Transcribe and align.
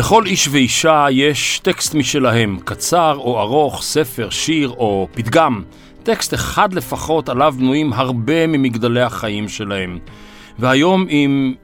לכל 0.00 0.26
איש 0.26 0.48
ואישה 0.48 1.06
יש 1.10 1.58
טקסט 1.58 1.94
משלהם, 1.94 2.58
קצר 2.64 3.16
או 3.16 3.40
ארוך, 3.40 3.82
ספר, 3.82 4.30
שיר 4.30 4.68
או 4.68 5.08
פתגם. 5.12 5.62
טקסט 6.02 6.34
אחד 6.34 6.72
לפחות 6.72 7.28
עליו 7.28 7.54
בנויים 7.58 7.92
הרבה 7.92 8.46
ממגדלי 8.46 9.02
החיים 9.02 9.48
שלהם. 9.48 9.98
והיום 10.58 11.06
עם 11.08 11.54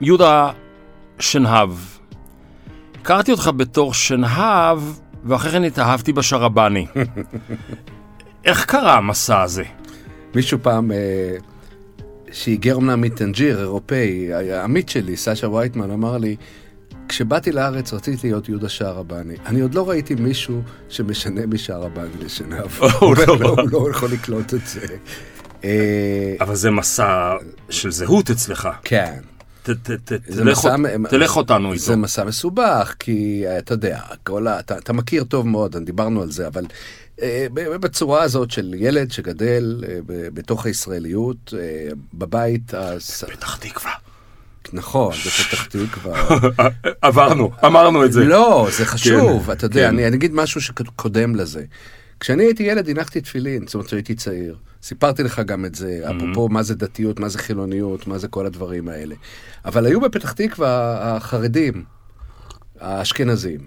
יהודה 0.00 0.50
שנהב. 1.18 1.70
הכרתי 3.00 3.32
אותך 3.32 3.50
בתור 3.56 3.94
שנהב, 3.94 4.78
ואחרי 5.24 5.50
כן 5.50 5.64
התאהבתי 5.64 6.12
בשרבני. 6.12 6.86
איך 8.44 8.64
קרה 8.64 8.96
המסע 8.96 9.42
הזה? 9.42 9.64
מישהו 10.34 10.58
פעם, 10.62 10.92
אה, 10.92 11.36
שהיגר 12.32 12.76
אמנם 12.76 13.00
מטנג'יר, 13.00 13.60
אירופאי, 13.60 14.32
העמית 14.32 14.88
שלי, 14.88 15.16
סשה 15.16 15.48
וייטמן, 15.48 15.90
אמר 15.90 16.16
לי, 16.18 16.36
כשבאתי 17.08 17.52
לארץ 17.52 17.92
רציתי 17.92 18.26
להיות 18.26 18.48
יהודה 18.48 18.68
שערבני. 18.68 19.34
אני 19.46 19.60
עוד 19.60 19.74
לא 19.74 19.88
ראיתי 19.90 20.14
מישהו 20.14 20.62
שמשנה 20.88 21.46
משערבני 21.46 22.24
לשנהב. 22.24 22.70
הוא 23.00 23.16
לא- 23.16 23.34
הוא 23.48 23.70
לא 23.70 23.90
יכול 23.90 24.10
לקלוט 24.12 24.54
את 24.54 24.66
זה. 24.66 24.80
אה, 25.64 26.34
אבל 26.40 26.54
זה 26.54 26.70
מסע 26.70 27.32
של 27.70 27.90
זהות 27.90 28.30
אצלך. 28.30 28.68
כן. 28.84 29.20
תלך 31.08 31.36
אותנו 31.36 31.72
איתו. 31.72 31.84
זה 31.84 31.96
מסע 31.96 32.24
מסובך, 32.24 32.94
כי 32.98 33.44
אה, 33.46 33.58
אתה 33.58 33.74
יודע. 33.74 34.00
אתה, 34.60 34.92
מכיר 34.92 35.24
טוב 35.24 35.46
מאוד, 35.48 35.76
דיברנו 35.76 36.22
על 36.22 36.30
זה, 36.30 36.46
אבל 36.46 36.64
אה, 37.22 37.46
בצורה 37.80 38.22
הזאת 38.22 38.50
של 38.50 38.74
ילד 38.76 39.10
שגדל 39.12 39.84
בתוך 40.06 40.66
הישראליות, 40.66 41.54
בבית, 42.14 42.74
הס... 42.74 43.24
פתח 43.24 43.56
תקווה. 43.56 43.92
נכון, 44.72 45.12
בפתח 45.12 45.66
תקווה. 45.66 46.28
עברנו, 47.02 47.50
אמרנו 47.64 48.04
את 48.04 48.12
זה. 48.12 48.24
לא, 48.24 48.68
זה 48.76 48.84
חשוב, 48.84 49.46
כן, 49.46 49.52
אתה 49.52 49.64
יודע, 49.64 49.90
כן. 49.90 49.98
אני 49.98 50.16
אגיד 50.16 50.34
משהו 50.34 50.60
שקודם 50.60 51.34
לזה. 51.36 51.64
כשאני 52.20 52.44
הייתי 52.44 52.62
ילד 52.62 52.88
הנחתי 52.88 53.20
תפילין, 53.20 53.66
זאת 53.66 53.74
אומרת 53.74 53.88
שהייתי 53.88 54.14
צעיר. 54.14 54.56
סיפרתי 54.82 55.22
לך 55.22 55.42
גם 55.46 55.64
את 55.64 55.74
זה, 55.74 56.00
אפרופו 56.10 56.48
מה 56.48 56.62
זה 56.62 56.74
דתיות, 56.74 57.20
מה 57.20 57.28
זה 57.28 57.38
חילוניות, 57.38 58.06
מה 58.06 58.18
זה 58.18 58.28
כל 58.28 58.46
הדברים 58.46 58.88
האלה. 58.88 59.14
אבל 59.64 59.86
היו 59.86 60.00
בפתח 60.00 60.32
תקווה 60.32 60.98
החרדים, 61.16 61.84
האשכנזים. 62.80 63.60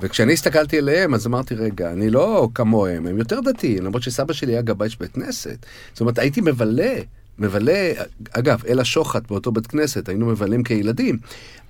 וכשאני 0.00 0.32
הסתכלתי 0.32 0.78
עליהם, 0.78 1.14
אז 1.14 1.26
אמרתי, 1.26 1.54
רגע, 1.54 1.92
אני 1.92 2.10
לא 2.10 2.48
כמוהם, 2.54 3.06
הם 3.06 3.18
יותר 3.18 3.40
דתיים, 3.40 3.84
למרות 3.84 4.02
שסבא 4.02 4.32
שלי 4.32 4.52
היה 4.52 4.62
גבאי 4.62 4.90
של 4.90 4.96
בית 5.00 5.12
כנסת. 5.12 5.66
זאת 5.92 6.00
אומרת, 6.00 6.18
הייתי 6.18 6.40
מבלה, 6.40 6.94
מבלה, 7.38 7.92
אגב, 8.30 8.62
אל 8.68 8.80
השוחט 8.80 9.28
באותו 9.28 9.52
בית 9.52 9.66
כנסת, 9.66 10.08
היינו 10.08 10.26
מבלים 10.26 10.62
כילדים. 10.62 11.18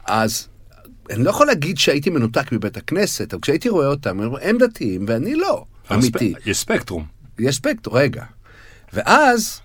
אז 0.06 0.48
אני 1.10 1.24
לא 1.24 1.30
יכול 1.30 1.46
להגיד 1.46 1.78
שהייתי 1.78 2.10
מנותק 2.10 2.52
מבית 2.52 2.76
הכנסת, 2.76 3.34
אבל 3.34 3.40
כשהייתי 3.42 3.68
רואה 3.68 3.86
אותם, 3.86 4.20
הם- 4.42 4.58
דתיים 4.58 5.04
ואני 5.08 5.34
לא, 5.34 5.64
אמיתי. 5.92 6.34
יש 6.46 6.58
ספקטרום. 6.58 7.04
יש 7.38 7.56
ספקטור, 7.56 7.98
רגע. 7.98 8.24
ואז 8.92 9.60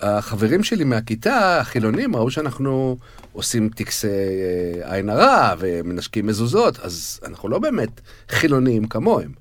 החברים 0.00 0.62
שלי 0.64 0.84
מהכיתה, 0.84 1.60
החילונים, 1.60 2.16
ראו 2.16 2.30
שאנחנו 2.30 2.96
עושים 3.32 3.68
טקסי 3.68 4.06
אה, 4.08 4.94
עין 4.94 5.08
הרע 5.08 5.54
ומנשקים 5.58 6.26
מזוזות, 6.26 6.78
אז 6.80 7.20
אנחנו 7.26 7.48
לא 7.48 7.58
באמת 7.58 8.00
חילונים 8.28 8.84
כמוהם. 8.88 9.32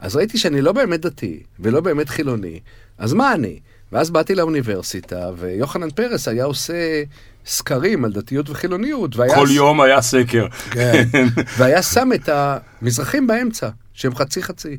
אז 0.00 0.16
ראיתי 0.16 0.38
שאני 0.38 0.60
לא 0.60 0.72
באמת 0.72 1.00
דתי 1.00 1.42
ולא 1.60 1.80
באמת 1.80 2.08
חילוני, 2.08 2.60
אז 2.98 3.12
מה 3.12 3.32
אני? 3.34 3.60
ואז 3.92 4.10
באתי 4.10 4.34
לאוניברסיטה, 4.34 5.30
ויוחנן 5.36 5.90
פרס 5.90 6.28
היה 6.28 6.44
עושה 6.44 7.02
סקרים 7.46 8.04
על 8.04 8.12
דתיות 8.12 8.50
וחילוניות. 8.50 9.16
והיה 9.16 9.34
כל 9.34 9.48
יום 9.50 9.80
היה 9.80 10.02
סקר. 10.02 10.46
כן. 10.70 11.08
והיה 11.58 11.82
שם 11.82 12.08
את 12.14 12.28
המזרחים 12.28 13.26
באמצע, 13.26 13.68
שהם 13.92 14.14
חצי 14.14 14.42
חצי. 14.42 14.78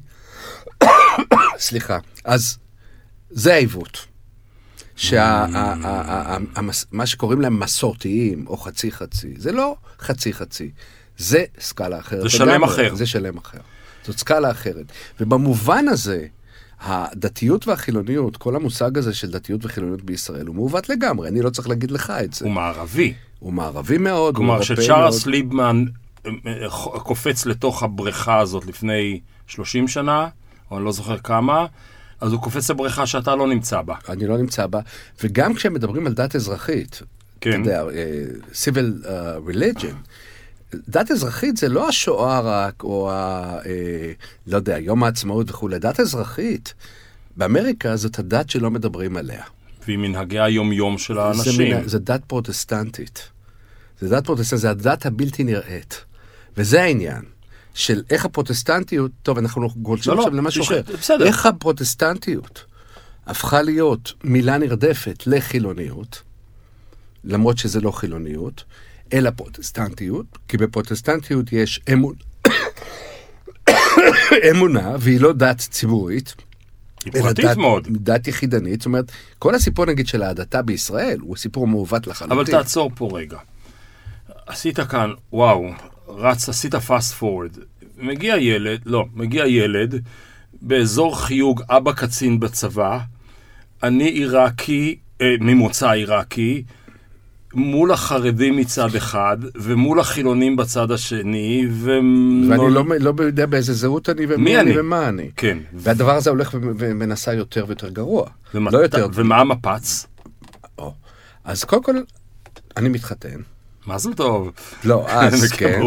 סליחה. 1.57 1.97
אז 2.23 2.57
זה 3.29 3.53
העיוות. 3.53 4.05
שמה 4.95 5.21
שקוראים 7.05 7.41
להם 7.41 7.59
מסורתיים, 7.59 8.47
או 8.47 8.57
חצי 8.57 8.91
חצי, 8.91 9.33
זה 9.37 9.51
לא 9.51 9.75
חצי 9.99 10.33
חצי, 10.33 10.71
זה 11.17 11.43
סקאלה 11.59 11.99
אחרת. 11.99 12.21
זה 12.21 12.29
שלם. 12.29 12.63
אחר. 12.63 12.95
זה 12.95 13.05
שלם 13.05 13.37
אחר. 13.37 13.59
זאת 14.05 14.17
סקאלה 14.17 14.51
אחרת. 14.51 14.85
ובמובן 15.19 15.87
הזה, 15.87 16.25
הדתיות 16.81 17.67
והחילוניות, 17.67 18.38
כל 18.38 18.55
המושג 18.55 18.97
הזה 18.97 19.13
של 19.13 19.31
דתיות 19.31 19.65
וחילוניות 19.65 20.01
בישראל, 20.01 20.47
הוא 20.47 20.55
מעוות 20.55 20.89
לגמרי, 20.89 21.29
אני 21.29 21.41
לא 21.41 21.49
צריך 21.49 21.69
להגיד 21.69 21.91
לך 21.91 22.13
את 22.23 22.33
זה. 22.33 22.45
הוא 22.45 22.53
מערבי. 22.53 23.13
הוא 23.39 23.53
מערבי 23.53 23.97
מאוד, 23.97 24.35
הוא 24.35 24.38
כלומר, 24.38 24.53
אירופאי 24.53 24.75
מאוד. 24.75 24.85
שצ'ארלס 24.85 25.25
ליבמן 25.25 25.85
אה, 26.25 26.31
אה, 26.47 26.69
קופץ 26.99 27.45
לתוך 27.45 27.83
הבריכה 27.83 28.39
הזאת 28.39 28.65
לפני 28.65 29.19
30 29.47 29.88
שנה, 29.88 30.27
או 30.71 30.77
אני 30.77 30.85
לא 30.85 30.91
זוכר 30.91 31.17
כמה, 31.17 31.65
אז 32.21 32.31
הוא 32.31 32.41
קופץ 32.41 32.69
לבריכה 32.69 33.05
שאתה 33.05 33.35
לא 33.35 33.47
נמצא 33.47 33.81
בה. 33.81 33.95
אני 34.09 34.27
לא 34.27 34.38
נמצא 34.38 34.67
בה, 34.67 34.79
וגם 35.23 35.53
כשהם 35.53 35.73
מדברים 35.73 36.07
על 36.07 36.13
דת 36.13 36.35
אזרחית, 36.35 37.01
כן. 37.41 37.49
אתה 37.49 37.57
יודע, 37.57 37.83
אה, 37.83 38.23
civil 38.51 39.05
uh, 39.05 39.51
religion, 39.51 39.95
דת 40.89 41.11
אזרחית 41.11 41.57
זה 41.57 41.69
לא 41.69 41.89
השואה 41.89 42.39
רק, 42.39 42.83
או 42.83 43.11
ה... 43.11 43.16
אה, 43.66 44.11
לא 44.47 44.55
יודע, 44.57 44.78
יום 44.79 45.03
העצמאות 45.03 45.50
וכולי, 45.51 45.79
דת 45.79 46.00
אזרחית. 46.00 46.73
באמריקה 47.38 47.95
זאת 47.95 48.19
הדת 48.19 48.50
שלא 48.50 48.72
מדברים 48.72 49.17
עליה. 49.17 49.44
ועם 49.88 50.01
מנהגי 50.01 50.39
היום-יום 50.39 50.97
של 50.97 51.13
זה, 51.13 51.22
האנשים. 51.22 51.72
מן- 51.77 51.88
זה 51.88 52.00
דת 52.00 52.22
פרוטסטנטית. 52.27 53.29
זה 54.01 54.09
דת 54.09 54.25
פרוטסטנטית, 54.25 54.61
זה 54.61 54.69
הדת 54.69 55.06
הבלתי 55.06 55.44
נראית. 55.44 56.03
וזה 56.57 56.81
העניין. 56.83 57.22
של 57.73 58.03
איך 58.09 58.25
הפרוטסטנטיות, 58.25 59.11
טוב, 59.23 59.38
אנחנו 59.38 59.69
גולשים 59.75 60.11
לא, 60.11 60.17
לא, 60.17 60.22
עכשיו 60.23 60.38
למשהו 60.38 60.63
תשאל, 60.63 60.81
אחר. 60.81 60.94
בסדר. 60.97 61.25
איך 61.25 61.45
הפרוטסטנטיות 61.45 62.66
הפכה 63.27 63.61
להיות 63.61 64.13
מילה 64.23 64.57
נרדפת 64.57 65.23
לחילוניות, 65.27 66.22
למרות 67.23 67.57
שזה 67.57 67.81
לא 67.81 67.91
חילוניות, 67.91 68.63
אלא 69.13 69.29
פרוטסטנטיות, 69.29 70.25
כי 70.47 70.57
בפרוטסטנטיות 70.57 71.53
יש 71.53 71.81
אמון... 71.94 72.16
אמונה, 74.51 74.95
והיא 75.00 75.22
לא 75.22 75.34
דת 75.34 75.57
ציבורית, 75.57 76.35
היא 77.06 77.13
אלא 77.16 77.22
פרטית 77.22 77.45
דת, 77.45 77.57
מאוד. 77.57 77.88
דת 77.91 78.28
יחידנית, 78.28 78.81
זאת 78.81 78.85
אומרת, 78.85 79.12
כל 79.40 79.56
הסיפור 79.56 79.85
נגיד 79.85 80.07
של 80.07 80.23
ההדתה 80.23 80.62
בישראל 80.62 81.18
הוא 81.19 81.35
סיפור 81.35 81.68
מעוות 81.68 82.07
לחלוטין. 82.07 82.38
אבל 82.38 82.45
תעצור 82.45 82.91
פה 82.95 83.09
רגע. 83.13 83.38
עשית 84.47 84.79
כאן, 84.79 85.12
וואו, 85.34 85.69
רץ, 86.07 86.50
עשית 86.50 86.75
פאסט 86.75 87.13
פורward. 87.19 87.59
מגיע 87.97 88.38
ילד, 88.38 88.79
לא, 88.85 89.06
מגיע 89.13 89.47
ילד 89.47 90.01
באזור 90.62 91.22
חיוג, 91.22 91.62
אבא 91.69 91.91
קצין 91.91 92.39
בצבא, 92.39 93.00
אני 93.84 94.09
עיראקי, 94.09 94.97
אה, 95.22 95.35
ממוצא 95.39 95.89
עיראקי, 95.89 96.63
מול 97.57 97.91
החרדים 97.91 98.57
מצד 98.57 98.95
אחד, 98.95 99.38
ומול 99.56 100.00
החילונים 100.00 100.56
בצד 100.56 100.91
השני, 100.91 101.68
ו... 101.72 101.91
ואני 102.50 102.73
לא, 102.73 102.84
לא 103.00 103.13
יודע 103.23 103.45
באיזה 103.45 103.73
זהות 103.73 104.09
אני 104.09 104.25
ומי 104.25 104.44
מי 104.44 104.59
אני 104.59 104.72
אני? 104.72 104.79
ומה 104.79 105.09
אני. 105.09 105.29
כן. 105.38 105.57
והדבר 105.73 106.16
הזה 106.16 106.29
הולך 106.29 106.53
ו- 106.53 106.57
ו- 106.62 106.91
ונעשה 107.00 107.34
יותר 107.34 107.66
ויותר 107.68 107.90
גרוע. 107.90 108.29
ומת... 108.53 108.73
לא 108.73 108.78
יותר. 108.78 109.07
ומה 109.13 109.38
המפץ? 109.38 110.07
או. 110.78 110.94
אז 111.45 111.63
קודם 111.63 111.84
כל, 111.84 111.95
אני 112.78 112.90
מתחתן. 112.90 113.40
מזל 113.88 114.13
טוב. 114.13 114.51
לא, 114.84 115.06
אז 115.09 115.39
זה 115.39 115.47
כן. 115.56 115.81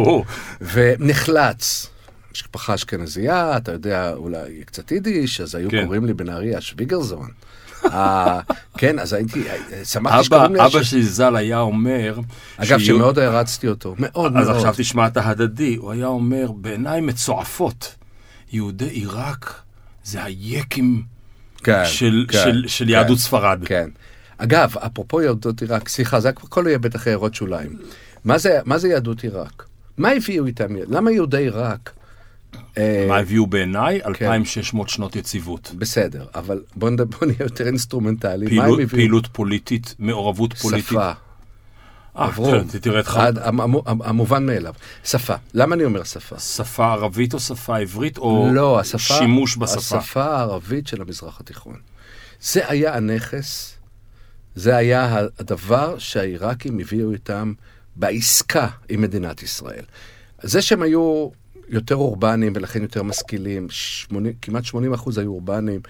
ונחלץ. 0.61 1.87
משפחה 2.33 2.75
אשכנזייה, 2.75 3.57
אתה 3.57 3.73
יודע, 3.73 4.13
אולי 4.15 4.63
קצת 4.65 4.93
יידיש, 4.93 5.41
אז 5.41 5.55
היו 5.55 5.71
כן. 5.71 5.85
קוראים 5.85 6.05
לי 6.05 6.15
בנהריה 6.15 6.61
שוויגרזון. 6.61 7.29
אה, 7.93 8.41
כן, 8.79 8.99
אז 8.99 9.13
הייתי, 9.13 9.45
שמחתי 9.85 10.25
שקוראים 10.25 10.55
לי... 10.55 10.67
אבא 10.67 10.83
שלי 10.83 11.03
ז"ל 11.03 11.37
היה 11.37 11.61
אומר... 11.61 12.21
אגב, 12.57 12.79
שמאוד 12.79 13.19
הערצתי 13.19 13.69
אותו. 13.69 13.95
מאוד 13.99 14.33
מאוד. 14.33 14.43
אז 14.43 14.57
עכשיו 14.57 14.75
תשמע 14.77 15.07
את 15.07 15.17
ההדדי, 15.17 15.77
הוא 15.77 15.93
היה 15.93 16.07
אומר, 16.07 16.53
בעיניים 16.53 17.07
מצועפות, 17.07 17.95
יהודי 18.53 18.89
עיראק 18.89 19.55
זה 20.05 20.25
היקים 20.25 21.03
כן, 21.65 21.83
של, 21.85 22.25
כן, 22.29 22.39
של, 22.67 22.85
כן, 22.85 22.89
יהדות 22.91 23.19
ספרד. 23.19 23.65
כן. 23.65 23.89
אגב, 24.39 24.75
אפרופו 24.79 25.23
יהדות 25.23 25.61
עיראק, 25.61 25.89
סליחה, 25.89 26.21
זה 26.21 26.29
הכל 26.29 26.65
יהיה 26.67 26.79
בטח 26.79 27.07
הערות 27.07 27.35
שוליים. 27.35 27.77
מה 28.65 28.79
זה 28.79 28.89
יהדות 28.89 29.23
עיראק? 29.23 29.65
מה 29.99 30.11
הביאו 30.11 30.47
איתם? 30.47 30.77
למה 30.89 31.11
יהודי 31.11 31.39
עיראק? 31.39 31.93
אה, 32.79 33.05
מה 33.09 33.17
הביאו 33.19 33.47
בעיניי? 33.47 34.01
כן. 34.01 34.07
2,600 34.07 34.89
שנות 34.89 35.17
יציבות. 35.17 35.73
בסדר, 35.79 36.27
אבל 36.35 36.63
בוא, 36.77 36.91
נהיה 37.27 37.37
יותר 37.41 37.67
אינסטרומנטלי. 37.67 38.47
פעילות, 38.89 39.27
פוליטית, 39.33 39.95
מעורבות 39.99 40.53
פוליטית. 40.53 40.89
שפה. 40.89 41.11
אה, 41.11 41.15
עברו. 42.25 42.51
תראה, 42.51 42.63
תראה 42.81 43.01
את 43.01 43.07
חם... 43.07 43.21
עד- 43.21 43.39
המ- 43.39 43.61
המ- 43.61 44.03
המובן 44.03 44.47
מאליו. 44.47 44.75
שפה. 45.05 45.35
למה 45.55 45.75
אני 45.75 45.85
אומר 45.85 46.05
שפה? 46.05 46.39
שפה 46.39 46.93
ערבית 46.93 47.35
או 47.35 47.41
שפה 47.41 47.79
עברית, 47.79 48.19
או 48.19 48.49
לא, 48.53 48.81
השפה... 48.81 48.99
שימוש 49.15 49.57
בשפה? 49.57 49.99
השפה 49.99 50.25
הערבית 50.25 50.87
של 50.87 51.03
המזרח 51.03 51.41
התיכון. 51.41 51.77
זה 52.43 52.69
היה 52.69 52.95
הנכס, 52.97 53.77
זה 54.55 54.77
היה 54.77 55.19
הדבר 55.39 55.99
שהעיראקים 55.99 56.79
הביאו 56.79 57.13
איתם 57.13 57.53
בעסקה 57.97 58.69
עם 58.89 59.01
מדינת 59.03 59.43
ישראל. 59.43 59.85
זה 60.43 60.63
שהם 60.63 60.83
היו 60.83 61.29
יותר 61.71 61.95
אורבניים 61.95 62.53
ולכן 62.57 62.83
יותר 62.83 63.03
משכילים, 63.03 63.67
80, 63.71 64.33
כמעט 64.43 64.65
80 64.65 64.93
אחוז 64.93 65.19
היו 65.19 65.31
אורבניים, 65.31 65.81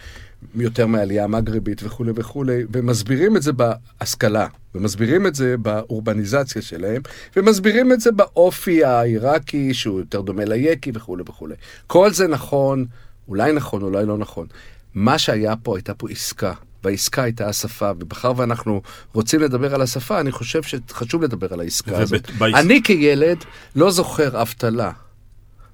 יותר 0.55 0.87
מהעלייה 0.87 1.25
המגרבית 1.25 1.83
וכולי 1.83 2.13
וכולי, 2.15 2.63
ומסבירים 2.73 3.37
את 3.37 3.43
זה 3.43 3.53
בהשכלה, 3.53 4.47
ומסבירים 4.75 5.27
את 5.27 5.35
זה 5.35 5.57
באורבניזציה 5.57 6.63
שלהם, 6.63 7.03
ומסבירים 7.37 7.93
את 7.93 8.01
זה 8.01 8.13
באופי 8.13 8.85
העיראקי, 8.85 9.75
שהוא 9.75 10.01
יותר 10.01 10.21
דומה 10.21 10.45
ליקי 10.45 10.91
וכולי 10.95 11.23
וכולי. 11.27 11.55
כל 11.87 12.13
זה 12.13 12.29
נכון, 12.29 12.85
אולי 13.29 13.53
נכון, 13.53 13.83
אולי 13.83 14.07
לא 14.07 14.19
נכון. 14.19 14.47
מה 14.95 15.19
שהיה 15.19 15.57
פה, 15.57 15.77
הייתה 15.77 15.95
פה 15.95 16.11
עסקה. 16.11 16.53
והעסקה 16.85 17.23
הייתה 17.23 17.49
השפה, 17.49 17.91
ובחר 17.99 18.33
ואנחנו 18.37 18.83
רוצים 19.13 19.41
לדבר 19.41 19.75
על 19.75 19.83
השפה, 19.83 20.21
אני 20.21 20.33
חושב 20.33 20.63
שחשוב 20.63 21.23
לדבר 21.23 21.53
על 21.53 21.61
העסקה 21.61 21.99
הזאת. 21.99 22.31
בעס... 22.31 22.55
אני 22.55 22.83
כילד 22.83 23.39
לא 23.77 23.91
זוכר 23.91 24.43
אבטלה 24.43 24.93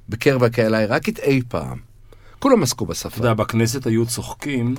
בקרב 0.08 0.44
הקהילה 0.44 0.78
העיראקית 0.78 1.18
אי 1.18 1.40
פעם. 1.48 1.78
כולם 2.38 2.62
עסקו 2.62 2.86
בשפה. 2.86 3.08
אתה 3.08 3.18
יודע, 3.18 3.34
בכנסת 3.34 3.86
היו 3.86 4.06
צוחקים. 4.06 4.74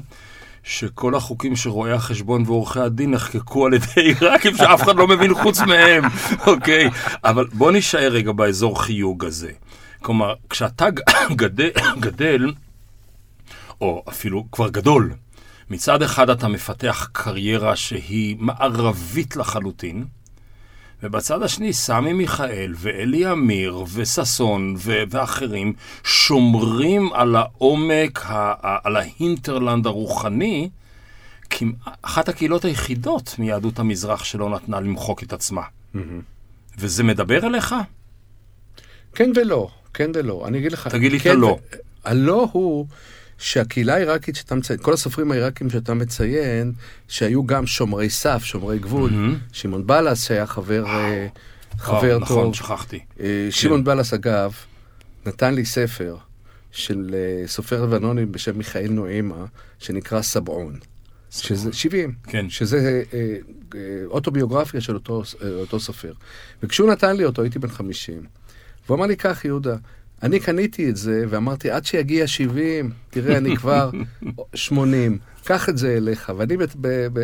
שכל 0.67 1.15
החוקים 1.15 1.55
שרואי 1.55 1.91
החשבון 1.91 2.43
ועורכי 2.45 2.79
הדין 2.79 3.11
נחקקו 3.11 3.65
על 3.65 3.73
ידי 3.73 3.85
עיראקים 4.21 4.57
שאף 4.57 4.81
אחד 4.81 4.95
לא 4.95 5.07
מבין 5.07 5.33
חוץ 5.33 5.59
מהם, 5.59 6.03
אוקיי? 6.47 6.89
אבל 7.23 7.47
בוא 7.53 7.71
נישאר 7.71 8.11
רגע 8.11 8.31
באזור 8.31 8.83
חיוג 8.83 9.25
הזה. 9.25 9.51
כלומר, 10.01 10.33
כשאתה 10.49 10.87
גדל, 11.35 11.69
גדל, 11.99 12.53
או 13.81 14.03
אפילו 14.09 14.45
כבר 14.51 14.69
גדול, 14.69 15.13
מצד 15.69 16.01
אחד 16.01 16.29
אתה 16.29 16.47
מפתח 16.47 17.09
קריירה 17.11 17.75
שהיא 17.75 18.35
מערבית 18.39 19.35
לחלוטין, 19.35 20.05
ובצד 21.03 21.43
השני 21.43 21.73
סמי 21.73 22.13
מיכאל 22.13 22.73
ואלי 22.75 23.31
אמיר 23.31 23.83
וששון 23.93 24.75
ואחרים 25.09 25.73
שומרים 26.03 27.13
על 27.13 27.35
העומק, 27.35 28.25
על 28.61 28.95
ההינטרלנד 28.95 29.85
הרוחני, 29.85 30.69
אחת 32.01 32.29
הקהילות 32.29 32.65
היחידות 32.65 33.35
מיהדות 33.39 33.79
המזרח 33.79 34.23
שלא 34.23 34.49
נתנה 34.49 34.79
למחוק 34.79 35.23
את 35.23 35.33
עצמה. 35.33 35.61
Mm-hmm. 35.61 35.99
וזה 36.77 37.03
מדבר 37.03 37.47
אליך? 37.47 37.75
כן 39.15 39.31
ולא, 39.35 39.69
כן 39.93 40.11
ולא. 40.13 40.43
אני 40.47 40.57
אגיד 40.57 40.71
לך... 40.71 40.87
תגיד 40.87 41.11
לי 41.11 41.19
כן 41.19 41.29
את 41.29 41.35
הלא. 41.35 41.59
הלא 42.05 42.49
הוא... 42.51 42.87
שהקהילה 43.37 43.95
העיראקית 43.95 44.35
שאתה 44.35 44.55
מציין, 44.55 44.79
כל 44.81 44.93
הסופרים 44.93 45.31
העיראקים 45.31 45.69
שאתה 45.69 45.93
מציין, 45.93 46.73
שהיו 47.07 47.45
גם 47.45 47.67
שומרי 47.67 48.09
סף, 48.09 48.43
שומרי 48.43 48.79
גבול, 48.79 49.09
mm-hmm. 49.09 49.53
שמעון 49.53 49.87
בלס 49.87 50.27
שהיה 50.27 50.45
חבר, 50.45 50.85
אה, 50.85 51.27
חבר 51.77 52.19
טוב. 52.19 52.21
נכון, 52.21 52.53
שכחתי. 52.53 52.99
אה, 53.19 53.47
שמעון 53.49 53.79
כן. 53.79 53.85
בלס, 53.85 54.13
אגב, 54.13 54.53
נתן 55.25 55.53
לי 55.53 55.65
ספר 55.65 56.17
של 56.71 57.15
אה, 57.15 57.47
סופר 57.47 57.85
לבנוני 57.85 58.25
בשם 58.25 58.57
מיכאל 58.57 58.89
נועמה, 58.89 59.45
שנקרא 59.79 60.21
סבעון. 60.21 60.79
שזה 61.31 61.73
70, 61.73 62.13
כן. 62.23 62.49
שזה 62.49 63.03
אה, 63.13 63.37
אה, 63.75 63.79
אוטוביוגרפיה 64.05 64.81
של 64.81 64.93
אותו, 64.93 65.23
אה, 65.41 65.49
אותו 65.49 65.79
סופר. 65.79 66.13
וכשהוא 66.63 66.91
נתן 66.91 67.15
לי 67.15 67.25
אותו, 67.25 67.41
הייתי 67.41 67.59
בן 67.59 67.67
50. 67.67 68.23
והוא 68.85 68.97
אמר 68.97 69.05
לי 69.05 69.17
כך, 69.17 69.45
יהודה, 69.45 69.75
אני 70.23 70.39
קניתי 70.39 70.89
את 70.89 70.97
זה 70.97 71.25
ואמרתי, 71.29 71.71
עד 71.71 71.85
שיגיע 71.85 72.27
70, 72.27 72.91
תראה, 73.09 73.37
אני 73.37 73.57
כבר 73.57 73.89
80, 74.53 75.17
קח 75.43 75.69
את 75.69 75.77
זה 75.77 75.97
אליך. 75.97 76.31
ואני 76.37 76.57
ב, 76.57 76.63
ב, 76.81 77.07
ב, 77.13 77.19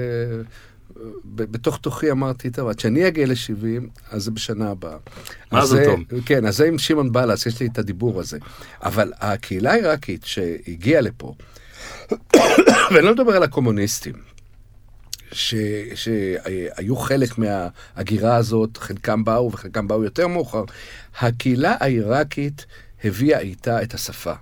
בתוך 1.25 1.78
תוכי 1.78 2.12
אמרתי, 2.12 2.50
טוב, 2.50 2.69
עד 2.69 2.80
שאני 2.80 3.07
אגיע 3.07 3.25
ל-70, 3.25 4.01
אז 4.12 4.24
זה 4.24 4.31
בשנה 4.31 4.69
הבאה. 4.69 4.98
מה 5.51 5.66
זה 5.66 5.86
טוב? 5.86 6.22
כן, 6.25 6.45
אז 6.45 6.57
זה 6.57 6.66
עם 6.66 6.78
שמעון 6.78 7.12
בלס, 7.12 7.45
יש 7.45 7.60
לי 7.60 7.68
את 7.68 7.78
הדיבור 7.78 8.19
הזה. 8.19 8.38
אבל 8.84 9.13
הקהילה 9.19 9.72
העיראקית 9.72 10.24
שהגיעה 10.24 11.01
לפה, 11.01 11.34
ואני 12.92 13.06
לא 13.06 13.13
מדבר 13.13 13.36
על 13.36 13.44
הקומוניסטים, 13.44 14.16
ש, 15.31 15.56
שהיו 15.96 16.96
חלק 16.96 17.38
מההגירה 17.38 18.36
הזאת, 18.36 18.78
חלקם 18.78 19.24
באו 19.24 19.51
וחלקם 19.51 19.88
באו 19.88 20.04
יותר 20.04 20.28
מאוחר, 20.28 20.63
הקהילה 21.19 21.75
העיראקית 21.80 22.66
הביאה 23.04 23.40
איתה 23.40 23.84
את 23.84 23.94
השפה. 23.94 24.34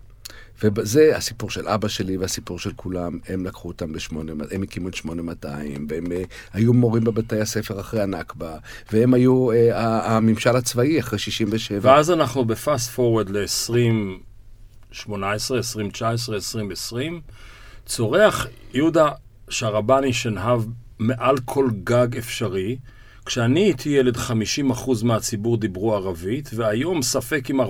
וזה 0.64 1.18
הסיפור 1.18 1.50
של 1.50 1.68
אבא 1.68 1.88
שלי 1.88 2.18
והסיפור 2.18 2.60
של 2.60 2.72
כולם, 2.76 3.20
הם 3.28 3.46
לקחו 3.46 3.68
אותם 3.68 3.94
בשמונה, 3.94 4.32
הם 4.52 4.64
הקימו 4.64 4.90
את 4.90 4.94
8200, 4.94 5.88
והם 5.90 6.06
uh, 6.06 6.10
היו 6.54 6.74
מורים 6.74 7.04
בבתי 7.04 7.40
הספר 7.40 7.80
אחרי 7.80 8.02
הנכבה, 8.02 8.58
והם 8.92 9.14
היו 9.14 9.52
uh, 9.52 9.56
הממשל 9.76 10.56
הצבאי 10.56 11.00
אחרי 11.00 11.20
67. 11.20 11.92
ואז 11.92 12.12
אנחנו 12.12 12.46
בפאסט 12.46 12.90
פורוורד 12.90 13.30
ל-2018, 13.30 15.06
2019, 15.54 16.36
2020, 16.36 17.22
צורח 17.86 18.48
יהודה 18.74 19.10
שרבני 19.50 20.14
שנהב 20.14 20.64
מעל 21.00 21.36
כל 21.46 21.70
גג 21.84 22.18
אפשרי. 22.18 22.78
כשאני 23.26 23.60
הייתי 23.60 23.90
ילד 23.90 24.18
50% 24.18 24.20
מהציבור 25.04 25.58
דיברו 25.58 25.96
ערבית, 25.96 26.50
והיום 26.54 27.02
ספק 27.02 27.50
עם 27.50 27.62
4%, 27.62 27.64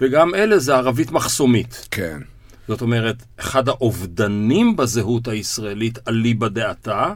וגם 0.00 0.34
אלה 0.34 0.58
זה 0.58 0.76
ערבית 0.76 1.10
מחסומית. 1.10 1.88
כן. 1.90 2.20
זאת 2.68 2.80
אומרת, 2.80 3.22
אחד 3.40 3.68
האובדנים 3.68 4.76
בזהות 4.76 5.28
הישראלית 5.28 5.98
אליבא 6.08 6.48
דעתה, 6.48 7.12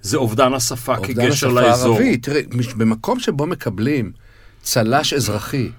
זה 0.00 0.16
אובדן 0.16 0.54
השפה 0.54 0.96
אובדן 0.96 1.14
כגשר 1.14 1.28
השפה 1.28 1.48
לאזור. 1.48 1.66
אובדן 1.66 1.74
השפה 1.74 1.90
הערבית, 1.90 2.22
תראה, 2.22 2.40
במקום 2.76 3.20
שבו 3.20 3.46
מקבלים 3.46 4.12
צל"ש 4.62 5.12
אזרחי 5.12 5.70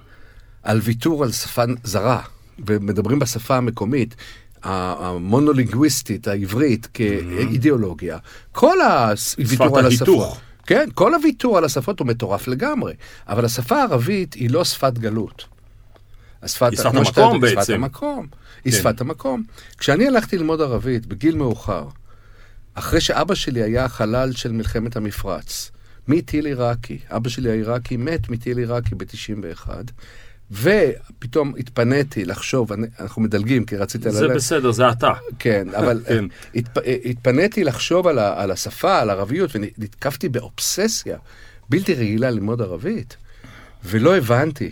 על 0.63 0.79
ויתור 0.83 1.23
על 1.23 1.31
שפה 1.31 1.63
זרה, 1.83 2.21
ומדברים 2.67 3.19
בשפה 3.19 3.57
המקומית, 3.57 4.15
המונולינגוויסטית, 4.63 6.27
העברית, 6.27 6.87
כאידיאולוגיה, 6.93 8.17
כל 8.51 8.77
הוויתור 9.37 9.79
על 9.79 9.85
השפה... 9.85 10.35
כן, 10.65 10.89
כל 10.93 11.13
הוויתור 11.13 11.57
על 11.57 11.65
השפות 11.65 11.99
הוא 11.99 12.07
מטורף 12.07 12.47
לגמרי, 12.47 12.93
אבל 13.27 13.45
השפה 13.45 13.75
הערבית 13.75 14.33
היא 14.33 14.49
לא 14.49 14.65
שפת 14.65 14.93
גלות. 14.97 15.45
השפת, 16.41 16.69
היא 16.71 16.79
שפת 16.79 16.85
המקום 16.95 17.41
בעצם. 17.41 17.61
שפת 17.61 17.69
המקום, 17.73 18.27
היא 18.65 18.73
כן. 18.73 18.79
שפת 18.79 19.01
המקום. 19.01 19.43
כשאני 19.77 20.07
הלכתי 20.07 20.37
ללמוד 20.37 20.61
ערבית 20.61 21.05
בגיל 21.05 21.35
מאוחר, 21.35 21.87
אחרי 22.73 23.01
שאבא 23.01 23.35
שלי 23.35 23.63
היה 23.63 23.89
חלל 23.89 24.31
של 24.31 24.51
מלחמת 24.51 24.95
המפרץ, 24.95 25.71
מטיל 26.07 26.45
עיראקי, 26.45 26.99
אבא 27.09 27.29
שלי 27.29 27.49
העיראקי 27.49 27.97
מת 27.97 28.29
מטיל 28.29 28.57
עיראקי 28.57 28.95
ב-91, 28.95 29.69
ופתאום 30.51 31.53
התפניתי 31.59 32.25
לחשוב, 32.25 32.71
אנחנו 32.99 33.21
מדלגים 33.21 33.65
כי 33.65 33.77
רציתי... 33.77 34.11
זה 34.11 34.21
ללכת. 34.21 34.35
בסדר, 34.35 34.71
זה 34.71 34.89
אתה. 34.89 35.11
כן, 35.39 35.67
אבל 35.79 36.03
כן. 36.07 36.25
התפ, 36.55 36.81
התפניתי 37.05 37.63
לחשוב 37.63 38.07
על, 38.07 38.19
ה, 38.19 38.41
על 38.41 38.51
השפה, 38.51 38.99
על 38.99 39.09
ערביות, 39.09 39.55
ונתקפתי 39.55 40.29
באובססיה 40.29 41.17
בלתי 41.69 41.93
רגילה 41.93 42.31
ללמוד 42.31 42.61
ערבית, 42.61 43.17
ולא 43.85 44.17
הבנתי. 44.17 44.71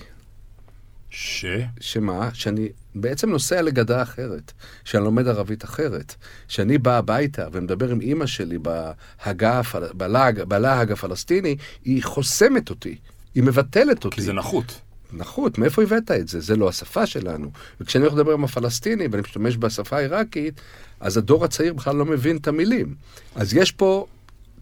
ש? 1.09 1.45
שמה? 1.79 2.29
שאני 2.33 2.69
בעצם 2.95 3.29
נוסע 3.29 3.61
לגדה 3.61 4.01
אחרת, 4.01 4.51
שאני 4.83 5.03
לומד 5.03 5.27
ערבית 5.27 5.63
אחרת. 5.63 6.15
שאני 6.47 6.77
בא 6.77 6.97
הביתה 6.97 7.47
ומדבר 7.51 7.89
עם 7.89 8.01
אימא 8.01 8.25
שלי 8.25 8.57
בהגה, 8.57 9.61
בלהג, 9.93 10.43
בלהג 10.43 10.91
הפלסטיני, 10.91 11.55
היא 11.85 12.03
חוסמת 12.03 12.69
אותי, 12.69 12.97
היא 13.35 13.43
מבטלת 13.43 14.05
אותי. 14.05 14.15
כי 14.15 14.21
זה 14.21 14.33
נחות. 14.33 14.81
נחות, 15.13 15.57
מאיפה 15.57 15.83
הבאת 15.83 16.11
את 16.11 16.27
זה? 16.27 16.39
זה 16.39 16.55
לא 16.55 16.69
השפה 16.69 17.05
שלנו. 17.05 17.51
וכשאני 17.81 18.03
הולך 18.03 18.15
לדבר 18.15 18.33
עם 18.33 18.43
הפלסטיני 18.43 19.07
ואני 19.11 19.21
משתמש 19.21 19.57
בשפה 19.57 19.97
העיראקית, 19.97 20.61
אז 20.99 21.17
הדור 21.17 21.45
הצעיר 21.45 21.73
בכלל 21.73 21.95
לא 21.95 22.05
מבין 22.05 22.37
את 22.37 22.47
המילים. 22.47 22.95
אז 23.35 23.53
יש 23.53 23.71
פה, 23.71 24.05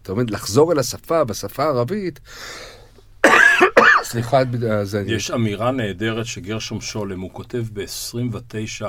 אתה 0.02 0.12
אומר, 0.12 0.22
לחזור 0.28 0.72
אל 0.72 0.78
השפה 0.78 1.24
בשפה 1.24 1.64
הערבית, 1.64 2.20
סליחה, 4.02 4.42
זה... 4.82 5.04
יש 5.06 5.30
אמירה 5.30 5.70
נהדרת 5.70 6.26
שגרשום 6.26 6.80
שולם, 6.80 7.20
הוא 7.20 7.30
כותב 7.32 7.64
ב-29, 7.72 8.84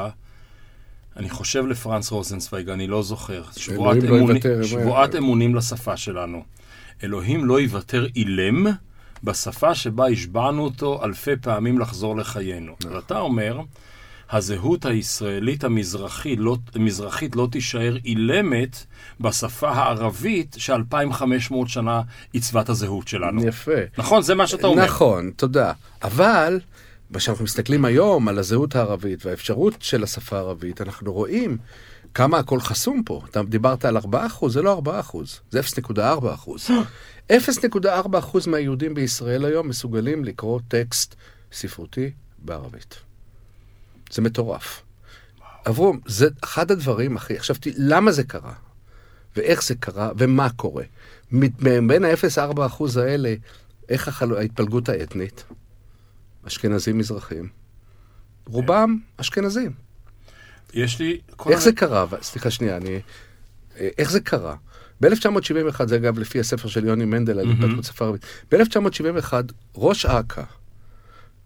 אני 1.17 1.29
חושב 1.29 1.65
לפרנס 1.65 2.11
רוזנצוויג, 2.11 2.69
אני 2.69 2.87
לא 2.87 3.03
זוכר, 3.03 3.43
שבועת, 3.57 4.03
לא 4.03 4.17
אמוני, 4.17 4.39
שבועת 4.63 5.15
אמונים 5.15 5.55
לשפה 5.55 5.97
שלנו. 5.97 6.43
אלוהים 7.03 7.45
לא 7.45 7.61
יוותר 7.61 8.07
אילם, 8.15 8.67
בשפה 9.23 9.75
שבה 9.75 10.07
השבענו 10.07 10.63
אותו 10.63 11.03
אלפי 11.03 11.35
פעמים 11.41 11.79
לחזור 11.79 12.17
לחיינו. 12.17 12.75
נכון. 12.79 12.95
ואתה 12.95 13.19
אומר, 13.19 13.61
הזהות 14.31 14.85
הישראלית 14.85 15.63
המזרחית 15.63 16.39
לא, 16.41 16.57
המזרחית 16.75 17.35
לא 17.35 17.47
תישאר 17.51 17.97
אילמת 18.05 18.85
בשפה 19.19 19.69
הערבית 19.69 20.55
ש-2500 20.59 21.55
שנה 21.67 22.01
עיצבה 22.33 22.61
את 22.61 22.69
הזהות 22.69 23.07
שלנו. 23.07 23.47
יפה. 23.47 23.71
נכון, 23.97 24.21
זה 24.21 24.35
מה 24.35 24.47
שאתה 24.47 24.67
אומר. 24.67 24.85
נכון, 24.85 25.31
תודה. 25.35 25.71
אבל, 26.03 26.59
כשאנחנו 27.13 27.43
מסתכלים 27.43 27.85
היום 27.85 28.27
על 28.27 28.39
הזהות 28.39 28.75
הערבית 28.75 29.25
והאפשרות 29.25 29.73
של 29.79 30.03
השפה 30.03 30.37
הערבית, 30.37 30.81
אנחנו 30.81 31.13
רואים 31.13 31.57
כמה 32.13 32.37
הכל 32.37 32.59
חסום 32.59 33.03
פה. 33.05 33.21
אתה 33.29 33.43
דיברת 33.43 33.85
על 33.85 33.97
4%, 33.97 34.01
זה 34.47 34.61
לא 34.61 34.81
4%, 35.11 35.17
זה 35.51 35.59
0.4%. 35.59 36.71
0.4% 37.31 37.35
מהיהודים 38.47 38.93
בישראל 38.93 39.45
היום 39.45 39.67
מסוגלים 39.67 40.25
לקרוא 40.25 40.59
טקסט 40.67 41.15
ספרותי 41.51 42.11
בערבית. 42.39 42.95
זה 44.11 44.21
מטורף. 44.21 44.81
אברום, 45.67 45.99
זה 46.05 46.27
אחד 46.43 46.71
הדברים 46.71 47.17
הכי... 47.17 47.37
עכשיו, 47.37 47.55
למה 47.77 48.11
זה 48.11 48.23
קרה? 48.23 48.53
ואיך 49.35 49.63
זה 49.63 49.75
קרה, 49.75 50.11
ומה 50.17 50.49
קורה? 50.49 50.83
בין 51.87 52.05
ה-0.4 52.05 52.65
אחוז 52.65 52.97
האלה, 52.97 53.35
איך 53.89 54.07
החל... 54.07 54.37
ההתפלגות 54.37 54.89
האתנית? 54.89 55.43
אשכנזים 56.47 56.97
מזרחים. 56.97 57.49
רובם 58.45 58.97
אשכנזים. 59.17 59.71
יש 60.73 60.99
לי... 60.99 61.21
כל 61.35 61.51
איך 61.51 61.61
זה 61.61 61.71
קרה? 61.71 62.05
סליחה 62.21 62.51
שנייה, 62.51 62.77
אני... 62.77 63.01
אה, 63.79 63.89
איך 63.97 64.11
זה 64.11 64.19
קרה? 64.19 64.55
ב-1971, 65.01 65.85
זה 65.85 65.95
אגב 65.95 66.19
לפי 66.19 66.39
הספר 66.39 66.67
של 66.67 66.85
יוני 66.85 67.05
מנדל 67.05 67.39
על. 67.39 67.51
התפתחות 67.51 67.83
שפה 67.83 68.05
ערבית, 68.05 68.25
ב-1971 68.51 69.33
ראש 69.75 70.05
אכ"א 70.05 70.43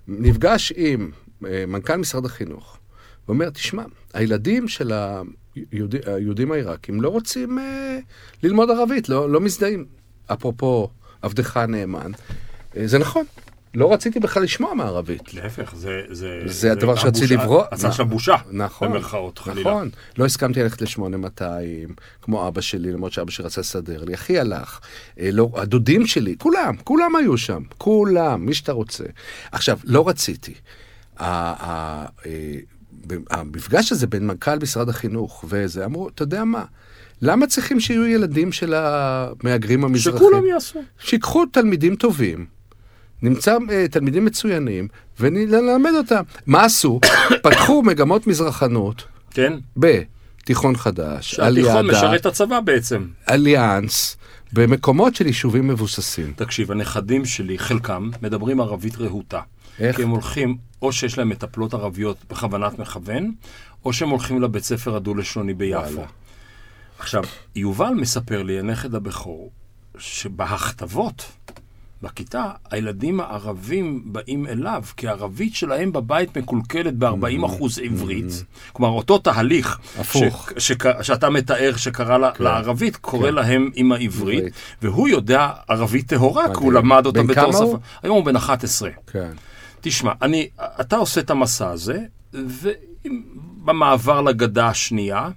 נפגש 0.08 0.74
עם 0.76 1.12
אה, 1.46 1.64
מנכ"ל 1.68 1.96
משרד 1.96 2.26
החינוך 2.26 2.78
ואומר, 3.28 3.50
תשמע, 3.50 3.84
הילדים 4.14 4.68
של 4.68 4.92
היהודי, 5.72 5.98
היהודים 6.06 6.52
העיראקים 6.52 7.02
לא 7.02 7.10
רוצים 7.10 7.60
אה, 7.60 8.00
ללמוד 8.44 8.70
ערבית, 8.70 9.10
לא, 9.10 9.30
לא 9.30 9.42
מזדהים. 9.42 9.86
אפרופו 10.34 10.90
עבדך 11.22 11.58
הנאמן, 11.58 12.12
אה, 12.78 12.88
זה 12.88 12.98
נכון, 12.98 13.26
לא 13.76 13.94
רציתי 13.94 14.20
בכלל 14.20 14.44
לשמוע 14.44 14.74
מערבית. 14.74 15.34
להפך, 15.34 15.76
זה... 15.76 16.02
זה, 16.10 16.42
זה 16.46 16.72
הדבר 16.72 16.92
הבושה- 16.92 17.02
שרציתי 17.02 17.34
לברוא. 17.34 17.64
עשה 17.72 17.92
שם 17.92 18.10
בושה. 18.10 18.36
נכון. 18.52 18.90
במרכאות, 18.90 19.38
חלילה. 19.40 19.62
נכון. 19.72 19.90
לא 20.18 20.26
הסכמתי 20.26 20.64
ללכת 20.64 20.82
ל-8200, 20.82 21.42
כמו 22.22 22.48
אבא 22.48 22.62
שלי, 22.62 22.92
למרות 22.92 23.12
שאבא 23.14 23.32
שלי 23.32 23.46
רצה 23.46 23.62
לסדר 23.62 24.04
לי. 24.04 24.14
אחי 24.14 24.40
הלך. 24.40 24.80
אה, 25.20 25.30
לא, 25.32 25.50
הדודים 25.56 26.08
שלי, 26.08 26.36
כולם, 26.40 26.76
כולם 26.84 27.16
היו 27.16 27.38
שם. 27.38 27.62
כולם, 27.78 28.46
מי 28.46 28.54
שאתה 28.54 28.72
רוצה. 28.72 29.04
עכשיו, 29.52 29.80
לא 29.84 30.10
רציתי. 30.10 30.54
אה, 31.20 32.06
המפגש 33.30 33.92
הזה 33.92 34.08
בין 34.08 34.28
מנכ"ל 34.28 34.56
משרד 34.62 34.90
החינוך 34.90 35.46
וזה, 35.50 35.86
אמרו, 35.86 36.10
אתה 36.10 36.24
יודע 36.24 36.44
מה? 36.44 36.64
למה 37.22 37.48
צריכים 37.48 37.80
שיהיו 37.80 38.06
ילדים 38.08 38.52
של 38.52 38.74
המהגרים 38.76 39.84
המזרחים? 39.84 40.20
שכולם 40.20 40.46
יעשו. 40.46 40.80
שיקחו 41.00 41.46
תלמידים 41.46 41.96
טובים, 41.96 42.46
נמצא 43.22 43.58
uh, 43.58 43.92
תלמידים 43.92 44.26
מצוינים, 44.26 44.88
ונלמד 45.20 45.92
אותם. 45.98 46.24
מה 46.46 46.64
עשו? 46.64 47.00
פתחו 47.44 47.84
מגמות 47.84 48.28
מזרחנות 48.28 49.06
כן? 49.38 49.54
בתיכון 49.78 50.76
חדש, 50.76 51.40
על 51.40 51.56
שהתיכון 51.56 51.88
משרת 51.88 52.22
את 52.22 52.26
הצבא 52.26 52.60
בעצם. 52.60 53.08
אליאנס, 53.30 54.18
במקומות 54.54 55.16
של 55.16 55.28
יישובים 55.28 55.68
מבוססים. 55.68 56.34
תקשיב, 56.36 56.72
הנכדים 56.72 57.26
שלי, 57.26 57.60
חלקם, 57.60 58.10
מדברים 58.22 58.62
ערבית 58.62 58.98
רהוטה. 58.98 59.42
איך? 59.80 59.96
כי 59.96 60.04
הם 60.04 60.10
הולכים, 60.10 60.58
או 60.82 60.94
שיש 60.94 61.18
להם 61.18 61.30
מטפלות 61.30 61.74
ערביות 61.74 62.18
בכוונת 62.30 62.80
מכוון, 62.80 63.32
או 63.86 63.94
שהם 63.94 64.10
הולכים 64.10 64.42
לבית 64.42 64.64
ספר 64.64 64.96
הדו-לשוני 64.96 65.54
ביפו. 65.54 66.06
עכשיו, 67.00 67.24
יובל 67.56 67.94
מספר 67.94 68.44
לי, 68.44 68.60
הנכד 68.60 68.96
הבכור, 68.96 69.52
שבהכתבות, 69.98 71.32
בכיתה, 72.02 72.44
הילדים 72.72 73.20
הערבים 73.20 74.02
באים 74.06 74.48
אליו, 74.48 74.84
כי 74.98 75.08
הערבית 75.08 75.56
שלהם 75.56 75.92
בבית 75.92 76.38
מקולקלת 76.38 76.96
ב-40% 76.98 77.46
אחוז 77.46 77.80
עברית. 77.80 78.44
כלומר, 78.74 78.92
אותו 78.98 79.18
תהליך 79.18 79.78
Mm-hmm. 79.78 80.02
הפוך. 80.02 80.50
ש- 80.58 80.68
שק- 80.72 81.02
שאתה 81.02 81.30
מתאר 81.30 81.74
שקרה 81.78 82.18
לה- 82.18 82.32
לערבית, 82.40 82.96
קורה 82.96 83.32
להם 83.32 83.70
עם 83.76 83.92
העברית, 83.92 84.40
עברית. 84.40 84.54
והוא 84.82 85.08
יודע 85.08 85.50
ערבית 85.68 86.08
טהורה, 86.08 86.46
כי 86.56 86.64
הוא. 86.64 86.74
למד 86.74 87.06
אותה 87.06 87.24
בתור? 87.24 87.52
שפה. 87.52 87.78
היום 88.04 88.18
הוא 88.18 88.26
בן 88.26 88.36
11. 88.36 88.90
כן. 89.12 89.32
תשמע, 89.82 90.12
אני, 90.22 90.48
אתה 90.82 90.96
עושה 90.96 91.22
את 91.22 91.30
המסע 91.30 91.70
הזה, 91.70 92.00
ובמעבר 92.34 94.22
לגדה 94.22 94.68
השנייה, 94.68 95.30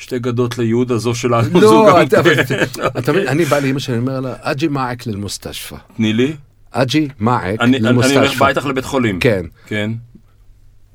שתי 0.00 0.18
גדות 0.18 0.58
ליהודה, 0.58 0.96
זו 0.98 1.14
שלנו, 1.14 1.60
זו 1.60 1.84
גם... 1.86 1.96
לא, 1.96 2.02
אתה 2.02 2.20
אבל- 2.20 2.32
אתה 2.98 3.12
מבין, 3.12 3.28
אני 3.28 3.44
בא 3.44 3.58
לאמא 3.58 3.78
שלי, 3.78 3.94
אני 3.94 4.00
אומר 4.02 4.20
לה, 4.20 4.34
אג'י 4.40 4.68
מעק 4.68 5.06
ללמוסטשפא. 5.06 5.76
תני 5.96 6.12
לי. 6.12 6.32
אג'י 6.70 7.08
מעק 7.18 7.60
אני 7.60 7.76
אני 7.78 7.88
הולך. 7.88 8.38
בא 8.38 8.48
איתך 8.48 8.66
לבית 8.66 8.84
חולים. 8.84 9.20
כן. 9.20 9.44
כן. 9.66 9.90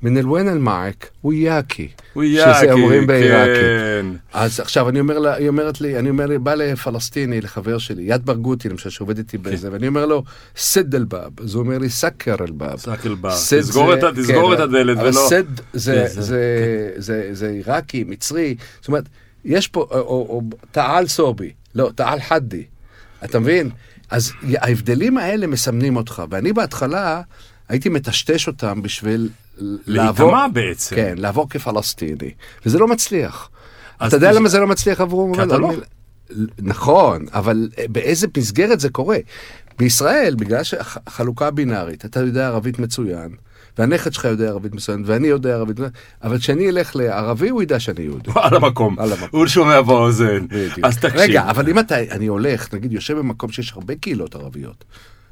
מן 0.06 0.16
אל-ון 0.16 0.48
אל-מעק, 0.48 1.10
ויאקי. 1.24 1.88
ויאקי, 2.16 2.54
שזה 2.58 2.72
אומרים 2.72 3.06
בעיראקי. 3.06 3.60
כן. 3.60 4.06
אז 4.32 4.60
עכשיו 4.60 4.88
אני 4.88 5.00
אומר 5.00 5.18
לה, 5.18 5.34
היא 5.34 5.48
אומרת 5.48 5.80
לי, 5.80 5.98
אני 5.98 6.10
אומר 6.10 6.26
לי, 6.26 6.38
בא 6.38 6.54
לפלסטיני, 6.54 7.40
לחבר 7.40 7.78
שלי, 7.78 8.02
יד 8.02 8.26
ברגותי 8.26 8.68
למשל, 8.68 8.90
שעובד 8.90 9.18
איתי 9.18 9.38
בזה, 9.38 9.72
ואני 9.72 9.88
אומר 9.88 10.06
לו, 10.06 10.24
סד 10.56 10.94
אל-באב, 10.94 11.40
אז 11.40 11.54
הוא 11.54 11.62
אומר 11.62 11.78
לי, 11.78 11.90
סקר. 11.90 12.36
סק 12.76 13.06
אל-באב. 13.06 13.32
סד 13.32 13.60
תסגור 13.60 13.92
זה- 13.92 13.98
את 13.98 14.04
ה- 14.04 14.12
תסגור 14.22 14.48
כן, 14.48 14.62
את 14.62 14.68
הדלת 14.68 14.96
ולא... 15.00 15.26
סד 15.28 15.44
זה- 16.96 17.32
זה- 17.32 17.48
עיראקי, 17.48 18.04
מצרי, 18.04 18.54
זאת 18.80 18.88
אומרת, 18.88 19.04
יש 19.44 19.68
פה, 19.68 19.80
או- 19.90 20.42
תעל 20.72 21.06
סובי, 21.06 21.50
לא, 21.74 21.90
תעל 21.94 22.20
חדי, 22.20 22.64
אתה 23.24 23.38
מבין? 23.38 23.70
אז 24.10 24.32
ההבדלים 24.56 25.18
האלה 25.18 25.46
מסמנים 25.46 25.96
אותך, 25.96 26.22
ואני 26.30 26.52
בהתחלה 26.52 27.20
הייתי 27.68 27.88
מטשטש 27.88 28.46
אותם 28.46 28.82
בשביל. 28.82 29.28
להיטמע 29.86 30.46
בעצם. 30.52 30.96
כן, 30.96 31.14
לעבור 31.16 31.48
כפלסטיני, 31.50 32.30
וזה 32.66 32.78
לא 32.78 32.88
מצליח. 32.88 33.50
אתה 34.06 34.16
יודע 34.16 34.32
למה 34.32 34.48
זה 34.48 34.58
לא 34.58 34.66
מצליח 34.66 35.00
עבור... 35.00 35.34
כי 35.36 35.42
אתה 35.42 35.58
לא. 35.58 35.72
נכון, 36.58 37.26
אבל 37.32 37.68
באיזה 37.88 38.26
מסגרת 38.36 38.80
זה 38.80 38.90
קורה? 38.90 39.18
בישראל, 39.78 40.34
בגלל 40.38 40.62
שהחלוקה 40.62 41.46
הבינארית, 41.46 42.04
אתה 42.04 42.20
יודע 42.20 42.46
ערבית 42.46 42.78
מצוין, 42.78 43.30
והנכד 43.78 44.12
שלך 44.12 44.24
יודע 44.24 44.48
ערבית 44.48 44.74
מצוין, 44.74 45.02
ואני 45.06 45.28
יודע 45.28 45.54
ערבית 45.54 45.76
מצוין, 45.76 45.90
אבל 46.22 46.38
כשאני 46.38 46.68
אלך 46.68 46.96
לערבי, 46.96 47.48
הוא 47.48 47.62
ידע 47.62 47.80
שאני 47.80 48.02
יהודי. 48.02 48.30
על 48.44 48.56
המקום. 48.56 48.98
על 48.98 49.12
המקום. 49.12 49.40
הוא 49.40 49.46
שומע 49.46 49.80
באוזן. 49.82 50.46
בדיוק. 50.48 50.78
אז 50.82 50.96
תקשיב. 50.96 51.20
רגע, 51.20 51.50
אבל 51.50 51.68
אם 51.68 51.78
אתה, 51.78 52.02
אני 52.02 52.26
הולך, 52.26 52.74
נגיד, 52.74 52.92
יושב 52.92 53.18
במקום 53.18 53.52
שיש 53.52 53.72
הרבה 53.72 53.94
קהילות 53.94 54.34
ערביות, 54.34 54.84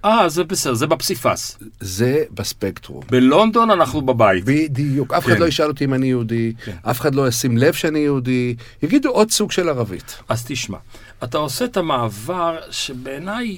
אה, 0.05 0.29
זה 0.29 0.45
בסדר, 0.45 0.75
זה 0.75 0.87
בפסיפס. 0.87 1.59
זה 1.81 2.25
בספקטרום. 2.31 3.03
בלונדון 3.11 3.71
אנחנו 3.71 4.03
בבית. 4.03 4.45
בדיוק, 4.45 5.13
אף 5.13 5.25
אחד 5.27 5.35
כן. 5.35 5.41
לא 5.41 5.47
ישאל 5.47 5.67
אותי 5.67 5.85
אם 5.85 5.95
אני 5.95 6.07
יהודי, 6.07 6.53
אף 6.83 7.01
אחד 7.01 7.15
לא 7.15 7.29
ישים 7.29 7.59
לב 7.59 7.73
שאני 7.75 7.99
יהודי, 7.99 8.55
יגידו 8.83 9.11
עוד 9.11 9.31
סוג 9.31 9.53
של 9.53 9.69
ערבית. 9.69 10.17
אז 10.29 10.45
תשמע, 10.47 10.79
אתה 11.25 11.39
עושה 11.39 11.65
את 11.65 11.77
המעבר 11.77 12.59
שבעיניי 12.71 13.57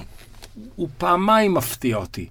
הוא 0.75 0.89
פעמיים 0.97 1.53
מפתיע 1.53 1.97
אותי. 1.97 2.29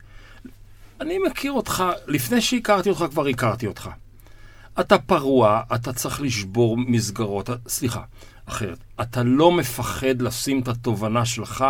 אני 1.00 1.18
מכיר 1.26 1.52
אותך, 1.52 1.85
לפני 2.06 2.40
שהכרתי 2.40 2.90
אותך 2.90 3.04
כבר 3.11 3.26
הכרתי 3.26 3.66
אותך. 3.66 3.90
אתה 4.80 4.99
פרוע, 4.99 5.62
אתה 5.75 5.92
צריך 5.92 6.20
לשבור 6.20 6.76
מסגרות, 6.76 7.50
סליחה, 7.68 8.02
אחרת. 8.46 8.78
אתה 9.00 9.23
לא 9.23 9.52
מפחד 9.52 10.23
לשים 10.23 10.61
את 10.61 10.68
התובנה 10.68 11.25
שלך 11.25 11.64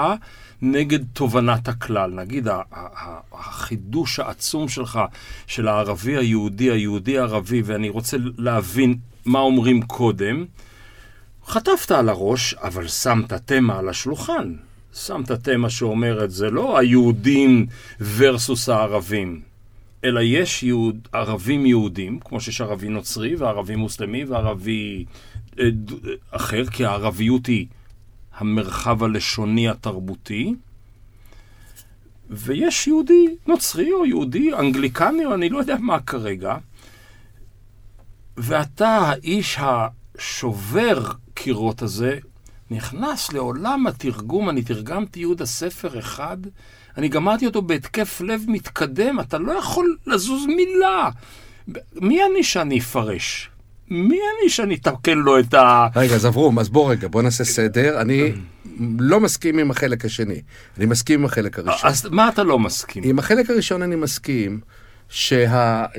נגד 0.62 0.98
תובנת 1.12 1.68
הכלל. 1.68 2.10
נגיד, 2.10 2.48
החידוש 3.32 4.20
העצום 4.20 4.68
שלך, 4.68 5.00
של 5.46 5.68
הערבי 5.68 6.16
היהודי, 6.16 6.70
היהודי 6.70 7.18
הערבי, 7.18 7.62
ואני 7.64 7.88
רוצה 7.88 8.16
להבין 8.38 8.98
מה 9.24 9.38
אומרים 9.38 9.82
קודם, 9.82 10.44
חטפת 11.46 11.90
על 11.90 12.08
הראש, 12.08 12.54
אבל 12.54 12.88
שמת 12.88 13.32
תמה 13.32 13.78
על 13.78 13.88
השולחן. 13.88 14.54
שמת 14.94 15.32
תמה 15.32 15.70
שאומרת, 15.70 16.30
זה 16.30 16.50
לא 16.50 16.78
היהודים 16.78 17.66
versus 18.00 18.72
הערבים, 18.72 19.40
אלא 20.04 20.20
יש 20.20 20.62
יהוד, 20.62 21.08
ערבים 21.12 21.66
יהודים, 21.66 22.20
כמו 22.20 22.40
שיש 22.40 22.60
ערבי 22.60 22.88
נוצרי 22.88 23.36
וערבי 23.36 23.76
מוסלמי 23.76 24.24
וערבי 24.24 25.04
אה, 25.58 25.64
אה, 25.64 25.70
אחר, 26.30 26.66
כי 26.66 26.84
הערביות 26.84 27.46
היא 27.46 27.66
המרחב 28.36 29.04
הלשוני 29.04 29.68
התרבותי, 29.68 30.54
ויש 32.30 32.86
יהודי 32.86 33.36
נוצרי 33.46 33.92
או 33.92 34.06
יהודי 34.06 34.54
אנגליקני 34.54 35.24
או 35.24 35.34
אני 35.34 35.48
לא 35.48 35.58
יודע 35.58 35.76
מה 35.80 36.00
כרגע, 36.00 36.56
ואתה, 38.36 38.88
האיש 38.88 39.58
השובר 39.60 41.12
קירות 41.34 41.82
הזה, 41.82 42.18
נכנס 42.70 43.32
לעולם 43.32 43.86
התרגום, 43.86 44.48
אני 44.48 44.62
תרגמתי 44.62 45.20
יהודה 45.20 45.46
ספר 45.46 45.98
אחד, 45.98 46.36
אני 46.96 47.08
גמרתי 47.08 47.46
אותו 47.46 47.62
בהתקף 47.62 48.20
לב 48.20 48.44
מתקדם, 48.48 49.20
אתה 49.20 49.38
לא 49.38 49.52
יכול 49.52 49.96
לזוז 50.06 50.46
מילה. 50.46 51.10
מי 51.94 52.24
אני 52.24 52.42
שאני 52.42 52.78
אפרש? 52.78 53.50
מי 53.88 54.16
אני 54.16 54.50
שאני 54.50 54.74
אתקן 54.74 55.18
לו 55.18 55.38
את 55.38 55.54
ה... 55.54 55.86
רגע, 55.96 56.14
אז 56.14 56.26
אברום, 56.26 56.58
אז 56.58 56.68
בוא 56.68 56.90
רגע, 56.90 57.08
בוא 57.08 57.22
נעשה 57.22 57.44
סדר. 57.44 58.00
אני 58.00 58.32
לא 58.98 59.20
מסכים 59.20 59.58
עם 59.58 59.70
החלק 59.70 60.04
השני, 60.04 60.42
אני 60.76 60.86
מסכים 60.86 61.20
עם 61.20 61.24
החלק 61.24 61.58
הראשון. 61.58 61.90
אז 61.90 62.08
מה 62.10 62.28
אתה 62.28 62.42
לא 62.42 62.58
מסכים? 62.58 63.02
עם 63.06 63.18
החלק 63.18 63.50
הראשון 63.50 63.82
אני 63.82 63.96
מסכים 63.96 64.60
שהכניסה 65.08 65.96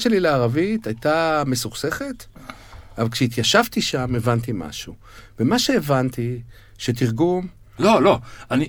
שלי 0.00 0.20
לערבית 0.20 0.86
הייתה 0.86 1.42
מסוכסכת, 1.46 2.24
אבל 2.98 3.08
כשהתיישבתי 3.08 3.82
שם 3.82 4.14
הבנתי 4.14 4.52
משהו. 4.54 4.94
ומה 5.40 5.58
שהבנתי, 5.58 6.40
שתרגום, 6.78 7.46
לא, 7.78 8.02
לא, 8.02 8.18
אני... 8.50 8.68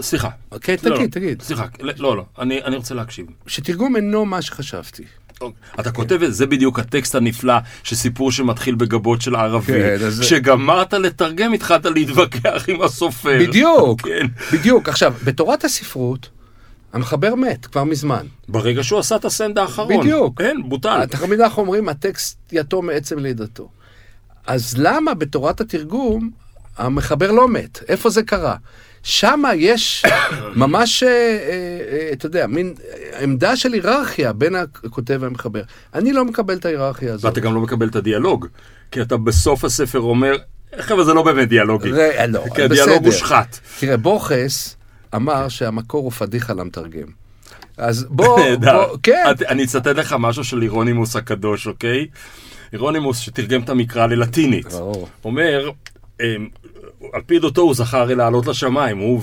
סליחה. 0.00 0.28
אוקיי, 0.52 0.76
לא, 0.82 0.96
תגיד, 0.96 1.10
תגיד. 1.10 1.42
סליחה, 1.42 1.66
לא, 1.80 2.16
לא, 2.16 2.24
אני 2.38 2.62
אני 2.62 2.76
רוצה 2.76 2.94
להקשיב. 2.94 3.26
שתרגום 3.46 3.96
אינו 3.96 4.24
מה 4.24 4.42
שחשבתי. 4.42 5.04
אתה 5.80 5.90
כותב 5.90 6.22
את 6.22 6.34
זה 6.34 6.46
בדיוק 6.46 6.78
הטקסט 6.78 7.14
הנפלא 7.14 7.54
שסיפור 7.82 8.32
שמתחיל 8.32 8.74
בגבות 8.74 9.22
של 9.22 9.36
ערבי. 9.36 9.66
כן, 9.66 9.96
כשגמרת 10.20 10.94
לתרגם 10.94 11.52
התחלת 11.52 11.84
להתווכח 11.86 12.64
עם 12.68 12.82
הסופר. 12.82 13.38
בדיוק, 13.40 14.00
כן. 14.00 14.26
בדיוק. 14.52 14.88
עכשיו, 14.88 15.14
בתורת 15.24 15.64
הספרות, 15.64 16.28
המחבר 16.92 17.34
מת 17.34 17.66
כבר 17.66 17.84
מזמן. 17.84 18.26
ברגע 18.48 18.82
שהוא 18.82 18.98
עשה 18.98 19.16
את 19.16 19.24
הסנד 19.24 19.58
האחרון. 19.58 20.00
בדיוק. 20.00 20.42
כן, 20.42 20.56
בוטל. 20.64 21.06
תמיד 21.06 21.40
אנחנו 21.40 21.62
אומרים, 21.62 21.88
הטקסט 21.88 22.38
יתום 22.52 22.86
מעצם 22.86 23.18
לידתו. 23.18 23.68
אז 24.46 24.74
למה 24.78 25.14
בתורת 25.14 25.60
התרגום 25.60 26.30
המחבר 26.78 27.32
לא 27.32 27.48
מת? 27.48 27.78
איפה 27.88 28.10
זה 28.10 28.22
קרה? 28.22 28.56
שמה 29.02 29.54
יש 29.54 30.04
ממש, 30.56 31.02
אה, 31.02 31.08
אה, 31.08 31.12
אה, 31.92 32.08
אתה 32.12 32.26
יודע, 32.26 32.46
מין 32.46 32.74
עמדה 33.20 33.56
של 33.56 33.72
היררכיה 33.72 34.32
בין 34.32 34.54
הכותב 34.54 35.18
והמחבר. 35.20 35.62
אני 35.94 36.12
לא 36.12 36.24
מקבל 36.24 36.54
את 36.54 36.64
ההיררכיה 36.64 37.14
הזאת. 37.14 37.24
ואתה 37.24 37.40
גם 37.40 37.54
לא 37.54 37.60
מקבל 37.60 37.88
את 37.88 37.96
הדיאלוג. 37.96 38.46
כי 38.90 39.02
אתה 39.02 39.16
בסוף 39.16 39.64
הספר 39.64 40.00
אומר, 40.00 40.36
חבר'ה, 40.80 41.04
זה 41.04 41.14
לא 41.14 41.22
באמת 41.22 41.48
דיאלוגי. 41.48 41.92
ר- 41.92 42.26
לא, 42.28 42.44
כי 42.54 42.62
הדיאלוג 42.62 42.96
בסדר. 42.96 43.06
מושחת. 43.06 43.58
תראה, 43.80 43.96
בוכס 43.96 44.76
אמר 45.14 45.48
שהמקור 45.48 46.02
הוא 46.04 46.12
פדיחה 46.12 46.52
למתרגם. 46.52 47.08
אז 47.76 48.06
בוא. 48.10 48.40
בוא, 48.60 48.96
כן, 49.02 49.22
אני 49.48 49.64
אצטט 49.64 49.86
לך 49.86 50.16
משהו 50.18 50.44
של 50.44 50.62
אירונימוס 50.62 51.16
הקדוש, 51.16 51.66
אוקיי? 51.66 52.06
אירונימוס 52.72 53.18
שתרגם 53.18 53.60
את 53.62 53.68
המקרא 53.68 54.06
ללטינית. 54.06 54.66
אומר, 55.24 55.70
אמ, 56.20 56.48
על 57.12 57.20
פי 57.26 57.36
עדותו 57.36 57.60
הוא 57.60 57.74
זכר 57.74 57.98
הרי 57.98 58.14
לעלות 58.14 58.46
לשמיים, 58.46 58.98
הוא 58.98 59.22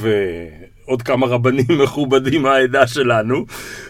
ועוד 0.86 1.02
כמה 1.02 1.28
רבנים 1.28 1.66
מכובדים 1.84 2.42
מהעדה 2.42 2.88
שלנו, 2.88 3.46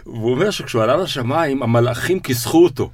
והוא 0.05 0.31
אומר 0.31 0.51
שכשהוא 0.51 0.83
עלה 0.83 0.97
לשמיים, 0.97 1.63
המלאכים 1.63 2.19
כיסחו 2.19 2.63
אותו. 2.63 2.91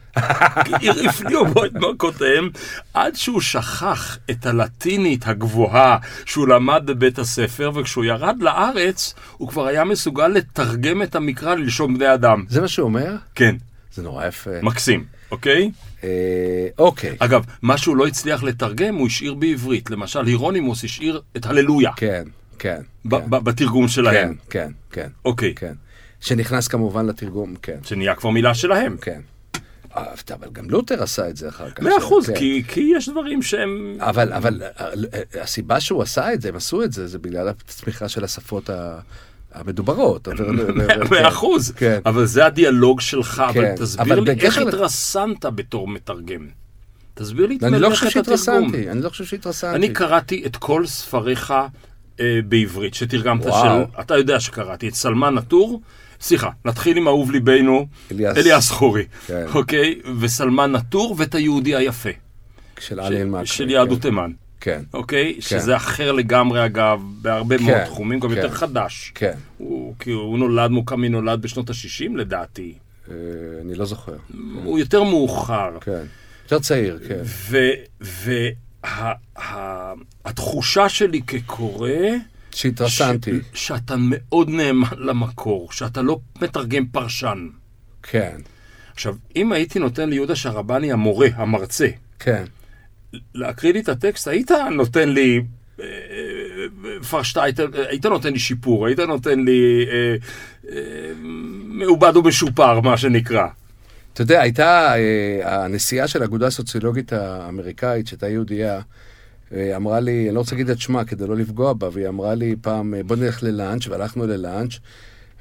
כי 0.65 0.89
הפליאו 1.09 1.45
בו 1.45 1.65
את 1.65 1.73
מכותיהם, 1.73 2.49
עד 2.93 3.15
שהוא 3.15 3.41
שכח 3.41 4.17
את 4.31 4.45
הלטינית 4.45 5.27
הגבוהה 5.27 5.97
שהוא 6.25 6.47
למד 6.47 6.81
בבית 6.85 7.19
הספר, 7.19 7.71
וכשהוא 7.75 8.05
ירד 8.05 8.37
לארץ, 8.41 9.13
הוא 9.37 9.49
כבר 9.49 9.65
היה 9.65 9.83
מסוגל 9.83 10.27
לתרגם 10.27 11.03
את 11.03 11.15
המקרא 11.15 11.55
ללשון 11.55 11.93
בני 11.93 12.13
אדם. 12.13 12.45
זה 12.49 12.61
מה 12.61 12.67
שהוא 12.67 12.85
אומר? 12.85 13.15
כן, 13.35 13.55
זה 13.93 14.03
נורא 14.03 14.25
יפה. 14.27 14.51
מקסים, 14.63 15.03
אוקיי? 15.31 15.71
אה, 16.03 16.67
אוקיי, 16.77 17.15
אגב, 17.19 17.45
מה 17.61 17.77
שהוא 17.77 17.95
לא 17.97 18.07
הצליח 18.07 18.43
לתרגם, 18.43 18.95
הוא 18.95 19.07
השאיר 19.07 19.33
בעברית. 19.33 19.89
למשל, 19.89 20.25
הירונימוס 20.25 20.83
השאיר 20.83 21.21
את 21.37 21.45
הללויה 21.45 21.91
כן, 21.95 22.23
כן. 22.59 22.81
כן. 23.09 23.29
בתרגום 23.29 23.83
כן, 23.83 23.87
שלהם. 23.91 24.35
כן, 24.49 24.71
כן, 24.91 25.07
אוקיי, 25.25 25.53
כן. 25.55 25.73
שנכנס 26.19 26.67
כמובן 26.67 27.05
לתרגום, 27.05 27.55
כן, 27.61 27.77
שנהיה 27.83 28.15
כבר 28.15 28.29
מילה 28.29 28.53
שלהם. 28.53 28.97
כן. 29.01 29.21
אבל 29.95 30.47
גם 30.51 30.69
לוטר 30.69 31.03
עשה 31.03 31.29
את 31.29 31.37
זה 31.37 31.49
אחר 31.49 31.69
כך. 31.69 31.83
מאה 31.83 31.97
אחוז, 31.97 32.27
כן. 32.27 32.35
כי 32.35 32.63
כי 32.67 32.91
יש 32.97 33.09
דברים 33.09 33.41
שהם... 33.41 33.97
אבל, 33.99 34.33
אבל 34.33 34.61
אה, 34.63 34.69
אה, 35.35 35.41
הסיבה 35.43 35.79
שהוא 35.79 36.01
עשה 36.01 36.33
את 36.33 36.41
זה, 36.41 36.49
הם 36.49 36.55
עשו 36.55 36.83
את 36.83 36.93
זה, 36.93 37.07
זה 37.07 37.19
בגלל 37.19 37.47
הצמיחה 37.49 38.09
של 38.09 38.23
השפות 38.23 38.69
ה- 38.69 38.99
המדוברות. 39.53 40.27
מאה 41.11 41.27
אחוז, 41.27 41.71
כן. 41.71 41.99
אבל 42.05 42.25
זה 42.25 42.45
הדיאלוג 42.45 43.01
שלך, 43.01 43.43
אבל 43.49 43.61
כן, 43.61 43.75
תסביר 43.75 44.19
לי 44.19 44.31
איך 44.31 44.57
התרסנת 44.57 45.45
בתור 45.45 45.87
מתרגם. 45.87 46.47
תסביר 47.13 47.47
לי 47.47 47.57
את 47.57 47.63
אני 47.63 47.79
לא 47.79 47.89
מלאכת 47.89 48.05
חושב 48.05 48.19
התרגום. 48.19 48.37
שהתרסנתי, 48.37 48.89
אני 48.89 49.01
לא 49.01 49.09
חושב 49.09 49.25
שהתרסנתי. 49.25 49.75
אני 49.75 49.89
קראתי 49.89 50.43
את 50.45 50.55
כל 50.55 50.85
ספריך 50.85 51.53
אה, 52.19 52.39
בעברית, 52.47 52.93
שתרגמת. 52.93 53.43
של... 53.43 53.99
אתה 53.99 54.17
יודע 54.17 54.39
שקראתי 54.39 54.87
את 54.87 54.93
סלמן 54.93 55.33
נטור. 55.35 55.81
סליחה, 56.21 56.49
נתחיל 56.65 56.97
עם 56.97 57.07
אהוב 57.07 57.31
ליבנו, 57.31 57.87
אליאס. 58.11 58.37
אליאס 58.37 58.69
חורי, 58.69 59.05
כן. 59.27 59.45
אוקיי? 59.53 59.99
וסלמן 60.19 60.71
נטור 60.71 61.15
ואת 61.17 61.35
היהודי 61.35 61.75
היפה, 61.75 62.09
של 62.79 62.99
עלי 62.99 63.21
אלמקרי. 63.21 63.45
של 63.45 63.69
יהדות 63.69 64.01
תימן, 64.01 64.31
כן, 64.61 64.81
אוקיי? 64.93 65.35
שזה 65.39 65.75
אחר 65.75 66.11
לגמרי 66.11 66.65
אגב, 66.65 67.01
בהרבה 67.21 67.57
כן, 67.57 67.63
מאוד 67.63 67.83
תחומים, 67.85 68.19
גם 68.19 68.29
כן. 68.29 68.35
יותר 68.35 68.49
חדש. 68.49 69.11
כן. 69.15 69.33
הוא, 69.57 69.93
כי 69.99 70.11
הוא 70.11 70.39
נולד, 70.39 70.71
מוקמי 70.71 71.09
נולד 71.09 71.41
בשנות 71.41 71.69
ה-60 71.69 72.17
לדעתי. 72.17 72.73
אה, 73.09 73.15
אני 73.61 73.75
לא 73.75 73.85
זוכר. 73.85 74.15
הוא 74.63 74.79
יותר 74.79 75.03
מאוחר. 75.03 75.77
כן. 75.81 76.03
יותר 76.43 76.59
צעיר, 76.59 76.99
כן. 77.07 77.21
והתחושה 80.25 80.89
שלי 80.89 81.21
כקורא, 81.27 81.89
שהתרסנתי. 82.51 83.31
ש- 83.53 83.67
שאתה 83.67 83.95
מאוד 83.99 84.49
נאמן 84.49 84.87
למקור, 84.97 85.71
שאתה 85.71 86.01
לא 86.01 86.19
מתרגם 86.41 86.85
פרשן. 86.87 87.47
כן, 88.03 88.37
עכשיו, 88.93 89.15
אם 89.35 89.51
הייתי 89.51 89.79
נותן 89.79 90.09
ליהודה 90.09 90.35
שרבני 90.35 90.91
המורה, 90.91 91.27
המרצה, 91.35 91.87
כן. 92.19 92.43
להקריא 93.35 93.73
לי 93.73 93.79
את 93.79 93.89
הטקסט, 93.89 94.27
היית 94.27 94.51
נותן 94.71 95.09
לי... 95.09 95.41
אה, 95.79 95.85
אה, 95.85 97.03
פרשת, 97.09 97.37
היית, 97.37 97.59
היית 97.89 98.05
נותן 98.05 98.33
לי 98.33 98.39
שיפור, 98.39 98.87
היית 98.87 98.99
נותן 98.99 99.39
לי 99.39 99.85
אה, 99.91 100.15
אה, 100.71 101.11
מעובד 101.65 102.17
ומשופר, 102.17 102.79
מה 102.79 102.97
שנקרא. 102.97 103.47
אתה 104.13 104.21
יודע, 104.21 104.41
הייתה 104.41 104.95
אה, 104.95 105.63
הנשיאה 105.63 106.07
של 106.07 106.21
האגודה 106.21 106.47
הסוציולוגית 106.47 107.13
האמריקאית, 107.13 108.07
שהייתה 108.07 108.29
יהודייה, 108.29 108.81
אה, 109.53 109.75
אמרה 109.75 109.99
לי, 109.99 110.25
אני 110.25 110.35
לא 110.35 110.39
רוצה 110.39 110.55
להגיד 110.55 110.69
את 110.69 110.79
שמה 110.79 111.05
כדי 111.05 111.27
לא 111.27 111.35
לפגוע 111.35 111.73
בה, 111.73 111.89
והיא 111.93 112.07
אמרה 112.07 112.35
לי 112.35 112.55
פעם, 112.61 112.93
בוא 113.05 113.15
נלך 113.15 113.43
ללאנץ', 113.43 113.87
והלכנו 113.87 114.27
ללאנץ', 114.27 114.73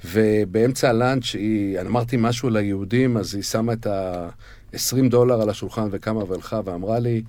ובאמצע 0.05 0.89
הלאנץ', 0.89 1.35
היא, 1.35 1.81
אני 1.81 1.89
אמרתי 1.89 2.17
משהו 2.19 2.51
ליהודים, 2.51 3.17
אז 3.17 3.35
היא 3.35 3.43
שמה 3.43 3.73
את 3.73 3.87
ה-20 3.87 5.09
דולר 5.11 5.43
על 5.43 5.51
השולחן 5.51 5.89
וקמה 5.91 6.25
והלכה, 6.25 6.61
ואמרה 6.65 6.99
לי, 6.99 7.23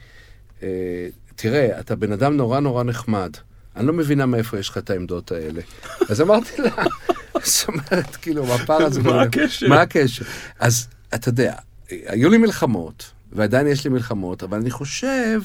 תראה, 1.36 1.80
אתה 1.80 1.95
בן 1.95 2.12
אדם 2.12 2.38
נורא 2.38 2.60
נורא 2.60 2.84
נחמד. 2.84 3.32
אני 3.76 3.88
לא 3.88 3.93
מבינה 3.93 4.26
מאיפה 4.26 4.60
יש 4.60 4.69
לך 4.69 4.78
את 4.78 4.89
העמדות 4.89 5.32
האלה. 5.32 5.62
אז 6.10 6.21
אמרתי 6.21 6.62
לה, 6.62 6.84
זאת 7.43 7.67
אומרת, 7.67 8.15
כאילו, 8.15 8.54
הפער 8.54 8.82
הזה... 8.82 9.02
מה 9.02 9.10
ביניהם, 9.10 9.28
הקשר? 9.28 9.67
מה 9.67 9.82
הקשר? 9.82 10.26
אז 10.60 10.88
אתה 11.15 11.30
יודע, 11.30 11.56
היו 11.89 12.30
לי 12.30 12.38
מלחמות, 12.38 13.12
ועדיין 13.32 13.67
יש 13.67 13.84
לי 13.84 13.89
מלחמות, 13.89 14.43
אבל 14.43 14.58
אני 14.58 14.71
חושב 14.71 15.41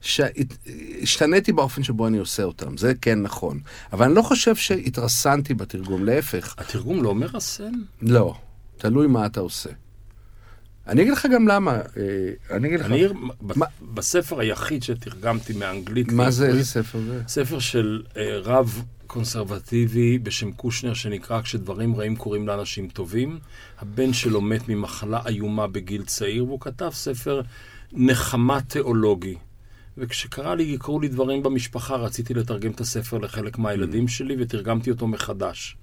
שהשתניתי 0.00 1.52
באופן 1.52 1.82
שבו 1.82 2.06
אני 2.06 2.18
עושה 2.18 2.42
אותם, 2.42 2.76
זה 2.76 2.92
כן 3.00 3.22
נכון. 3.22 3.60
אבל 3.92 4.04
אני 4.06 4.14
לא 4.14 4.22
חושב 4.22 4.56
שהתרסנתי 4.56 5.54
בתרגום, 5.54 6.04
להפך, 6.04 6.54
התרגום 6.58 7.02
לא 7.02 7.14
מרסן? 7.14 7.72
לא, 8.02 8.34
תלוי 8.76 9.06
מה 9.06 9.26
אתה 9.26 9.40
עושה. 9.40 9.70
אני 10.88 11.02
אגיד 11.02 11.12
לך 11.12 11.26
גם 11.34 11.48
למה, 11.48 11.72
אה, 11.72 11.80
אני 12.56 12.68
אגיד 12.68 12.80
לך, 12.80 12.86
אני, 12.86 13.04
מה- 13.40 13.66
בספר 13.94 14.40
היחיד 14.40 14.82
שתרגמתי 14.82 15.52
מאנגלית 15.52 16.12
מה 16.12 16.30
זה, 16.30 16.46
איזה 16.46 16.64
ספר 16.64 16.98
זה? 17.00 17.22
ספר 17.28 17.58
של 17.58 18.02
אה, 18.16 18.38
רב 18.38 18.82
קונסרבטיבי 19.06 20.18
בשם 20.18 20.52
קושנר, 20.52 20.94
שנקרא 20.94 21.42
"כשדברים 21.42 21.96
רעים 21.96 22.16
קורים 22.16 22.46
לאנשים 22.46 22.88
טובים". 22.88 23.38
הבן 23.78 24.12
שלו 24.12 24.40
מת 24.40 24.68
ממחלה 24.68 25.20
איומה 25.26 25.66
בגיל 25.66 26.02
צעיר, 26.04 26.44
והוא 26.44 26.60
כתב 26.60 26.90
ספר 26.92 27.40
נחמה 27.92 28.60
תיאולוגי. 28.60 29.34
וכשקרה 29.98 30.54
לי, 30.54 30.76
קרו 30.78 31.00
לי 31.00 31.08
דברים 31.08 31.42
במשפחה, 31.42 31.96
רציתי 31.96 32.34
לתרגם 32.34 32.70
את 32.70 32.80
הספר 32.80 33.18
לחלק 33.18 33.58
מהילדים 33.58 34.08
שלי, 34.08 34.36
ותרגמתי 34.38 34.90
אותו 34.90 35.06
מחדש. 35.06 35.76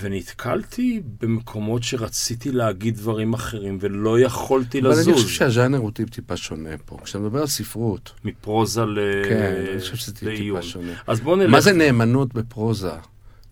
ונתקלתי 0.00 1.02
במקומות 1.20 1.82
שרציתי 1.82 2.52
להגיד 2.52 2.96
דברים 2.96 3.34
אחרים, 3.34 3.78
ולא 3.80 4.20
יכולתי 4.20 4.80
אבל 4.80 4.88
לזוז. 4.88 5.08
אני 5.08 5.16
חושב 5.16 5.28
שהז'אנר 5.28 5.78
הוא 5.78 5.90
טיפ-טיפה 5.90 6.36
שונה 6.36 6.70
פה. 6.84 6.98
כשאתה 7.04 7.18
מדבר 7.18 7.40
על 7.40 7.46
ספרות, 7.46 8.12
מפרוזה 8.24 8.84
ל... 8.84 8.98
כן, 9.28 9.54
אני 9.70 9.80
חושב 9.80 9.96
שזה 9.96 10.14
טיפ-טיפה. 10.14 10.62
שונה. 10.62 10.92
אז 11.06 11.20
בואו 11.20 11.36
נלך... 11.36 11.50
מה 11.50 11.60
זה 11.60 11.72
נאמנות 11.72 12.34
בפרוזה? 12.34 12.92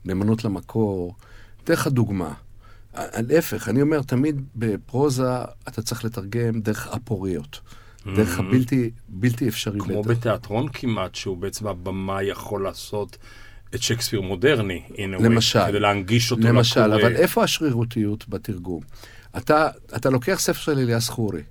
נאמנות 0.04 0.44
למקור? 0.44 1.14
אתן 1.64 1.72
לך 1.72 1.86
דוגמה. 1.86 2.32
להפך, 3.28 3.68
אני 3.68 3.82
אומר, 3.82 4.02
תמיד 4.02 4.42
בפרוזה 4.56 5.30
אתה 5.68 5.82
צריך 5.82 6.04
לתרגם 6.04 6.60
דרך 6.60 6.88
אפוריות. 6.88 7.60
דרך 8.16 8.38
הבלתי 8.38 8.90
בלתי 9.08 9.48
אפשרי. 9.48 9.80
כמו 9.80 10.02
בטח. 10.02 10.10
בתיאטרון 10.10 10.68
כמעט, 10.68 11.14
שהוא 11.14 11.36
בעצם 11.36 11.66
הבמאי 11.66 12.24
יכול 12.24 12.64
לעשות 12.64 13.16
את 13.74 13.82
שייקספיר 13.82 14.20
מודרני, 14.20 14.82
a 14.88 14.92
way, 14.92 14.98
למשל. 15.00 15.66
כדי 15.68 15.80
להנגיש 15.80 16.30
אותו 16.30 16.42
למשל, 16.42 16.86
לקורא. 16.86 17.02
אבל 17.02 17.16
איפה 17.16 17.44
השרירותיות 17.44 18.28
בתרגום? 18.28 18.82
אתה, 19.36 19.68
אתה 19.96 20.10
לוקח 20.10 20.40
ספר 20.40 20.60
של 20.60 20.78
אליאס 20.78 21.08
חורי, 21.08 21.42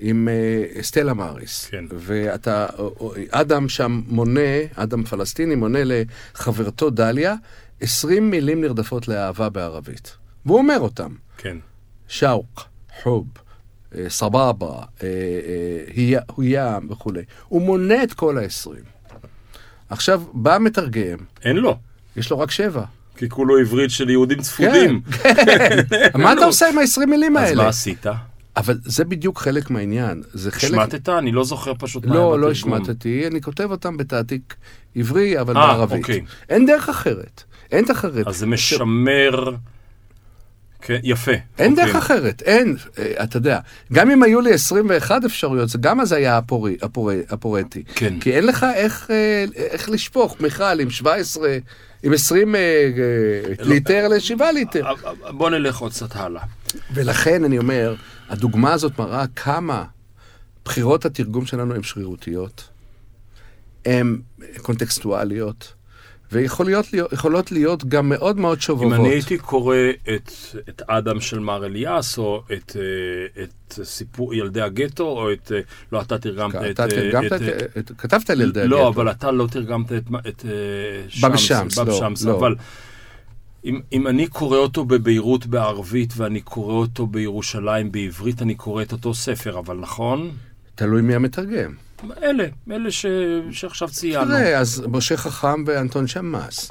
עם 0.00 0.28
uh, 0.28 0.82
סטלה 0.82 1.14
מאריס, 1.14 1.66
כן. 1.66 1.84
ואתה, 1.90 2.66
אדם 3.30 3.68
שם 3.68 4.02
מונה, 4.06 4.40
אדם 4.74 5.04
פלסטיני 5.04 5.54
מונה 5.54 5.78
לחברתו 5.84 6.90
דליה 6.90 7.34
20 7.80 8.30
מילים 8.30 8.60
נרדפות 8.60 9.08
לאהבה 9.08 9.48
בערבית. 9.48 10.16
והוא 10.46 10.58
אומר 10.58 10.78
אותם, 10.80 11.14
כן. 11.38 11.56
שאוק, 12.08 12.62
חוב, 13.02 13.26
אה, 13.94 14.04
סבבה, 14.08 14.82
אה, 15.02 15.08
היה 16.36 16.78
וכולי. 16.90 17.22
הוא 17.48 17.62
מונה 17.62 18.02
את 18.02 18.14
כל 18.14 18.38
ה-20. 18.38 18.97
עכשיו, 19.90 20.22
בא 20.32 20.58
מתרגם, 20.60 21.18
אין 21.44 21.56
לו. 21.56 21.78
יש 22.16 22.30
לו 22.30 22.38
רק 22.38 22.50
שבע. 22.50 22.84
כי 23.16 23.28
כולו 23.28 23.58
עברית 23.58 23.90
של 23.90 24.10
יהודים 24.10 24.40
צפודים. 24.40 25.00
כן, 25.22 25.84
כן. 25.90 26.08
מה 26.22 26.32
אתה 26.32 26.44
עושה 26.44 26.68
עם 26.68 26.78
ה-20 26.78 27.06
מילים 27.06 27.36
אז 27.36 27.48
האלה? 27.48 27.62
מה 27.62 27.68
עשית? 27.68 28.06
אבל 28.56 28.78
זה 28.84 29.04
בדיוק 29.04 29.38
חלק 29.38 29.70
מהעניין. 29.70 30.22
זה 30.32 30.50
חלק... 30.50 30.64
השמטת? 30.64 31.08
אני 31.08 31.32
לא 31.32 31.44
זוכר 31.44 31.72
פשוט 31.78 32.04
מה 32.04 32.14
היה 32.14 32.20
לא, 32.20 32.40
לא 32.40 32.50
בתרגום. 32.50 32.74
השמטתי, 32.74 33.26
אני 33.26 33.40
כותב 33.40 33.70
אותם 33.70 33.96
בתעתיק 33.96 34.54
עברי, 34.96 35.40
אבל 35.40 35.56
אה, 35.56 35.66
בערבית. 35.66 35.98
אוקיי. 35.98 36.20
אין 36.48 36.66
דרך 36.66 36.88
אחרת. 36.88 37.42
אין 37.72 37.84
דרך 37.84 38.04
אחרת. 38.04 38.26
אז 38.26 38.36
זה 38.36 38.46
משמר... 38.46 39.54
כן, 40.82 40.98
יפה. 41.02 41.32
אין 41.58 41.72
אוקיי. 41.72 41.86
דרך 41.86 41.96
אחרת, 41.96 42.42
אין, 42.42 42.76
אה, 42.98 43.24
אתה 43.24 43.36
יודע, 43.36 43.60
גם 43.92 44.10
אם 44.10 44.22
היו 44.22 44.40
לי 44.40 44.54
21 44.54 45.24
אפשרויות, 45.24 45.68
זה 45.68 45.78
גם 45.78 46.00
אז 46.00 46.12
היה 46.12 46.38
הפורי, 46.38 46.76
הפורי, 46.82 47.22
הפורטי. 47.28 47.82
כן. 47.94 48.20
כי 48.20 48.32
אין 48.32 48.46
לך 48.46 48.66
איך, 48.74 49.10
אה, 49.10 49.44
איך 49.54 49.90
לשפוך 49.90 50.40
מיכל 50.40 50.80
עם 50.80 50.90
17, 50.90 51.58
עם 52.02 52.12
20 52.12 52.54
אה, 52.54 52.60
אה, 52.60 53.64
לא. 53.64 53.74
ליטר 53.74 54.08
ל-7 54.08 54.44
ליטר. 54.54 54.84
בוא 55.30 55.50
נלך 55.50 55.78
עוד 55.78 55.92
קצת 55.92 56.16
הלאה. 56.16 56.42
ולכן 56.94 57.44
אני 57.44 57.58
אומר, 57.58 57.94
הדוגמה 58.28 58.72
הזאת 58.72 58.98
מראה 58.98 59.24
כמה 59.36 59.84
בחירות 60.64 61.04
התרגום 61.04 61.46
שלנו 61.46 61.74
הן 61.74 61.82
שרירותיות, 61.82 62.68
הן 63.86 64.20
קונטקסטואליות, 64.62 65.74
ויכולות 66.32 66.92
להיות, 66.92 67.52
להיות 67.52 67.84
גם 67.84 68.08
מאוד 68.08 68.38
מאוד 68.38 68.56
אם 68.58 68.62
שובבות. 68.62 68.92
אני 68.92 69.08
הייתי 69.08 69.38
קורא 69.38 69.76
את, 70.14 70.30
את 70.68 70.82
אדם 70.86 71.20
של 71.20 71.38
מר 71.38 71.66
אליאס, 71.66 72.18
או 72.18 72.42
את, 72.52 72.76
אה, 72.76 73.42
את 73.42 73.72
סיפור 73.84 74.34
ילדי 74.34 74.60
הגטו, 74.60 75.04
או 75.04 75.32
את... 75.32 75.52
אה, 75.52 75.60
לא, 75.92 76.00
אתה 76.00 76.18
תרגמת 76.18 76.54
את... 76.54 76.70
אתה 76.70 76.84
אה, 76.84 76.88
תרגמת 76.88 77.32
את, 77.32 77.42
את- 77.42 77.78
את- 77.78 77.92
כתבת 77.98 78.30
על 78.30 78.40
ילדי 78.40 78.68
לא, 78.68 78.76
הגטו. 78.76 78.88
אבל 78.88 79.10
אתה 79.10 79.30
לא 79.30 79.46
תרגמת 79.50 79.92
את, 79.92 80.02
את 80.28 80.44
שמס, 81.08 81.40
שמס, 81.40 81.78
לא, 81.78 81.98
שמס, 81.98 82.24
לא. 82.24 82.38
אבל 82.38 82.54
אם, 83.64 83.80
אם 83.92 84.06
אני 84.06 84.26
קורא 84.26 84.58
אותו 84.58 84.84
בביירות 84.84 85.46
בערבית 85.46 86.12
ואני 86.16 86.40
קורא 86.40 86.74
אותו 86.74 87.06
בירושלים 87.06 87.92
בעברית, 87.92 88.42
אני 88.42 88.54
קורא 88.54 88.82
את 88.82 88.92
אותו 88.92 89.14
ספר, 89.14 89.58
אבל 89.58 89.76
נכון? 89.76 90.30
תלוי 90.74 91.02
מי 91.02 91.14
המתרגם. 91.14 91.87
אלה, 92.22 92.44
אלה 92.70 92.90
ש, 92.90 93.06
שעכשיו 93.50 93.88
ציינו. 93.88 94.24
תראה, 94.24 94.58
אז 94.58 94.82
משה 94.88 95.16
חכם 95.16 95.64
ואנטון 95.66 96.06
שמאס. 96.06 96.70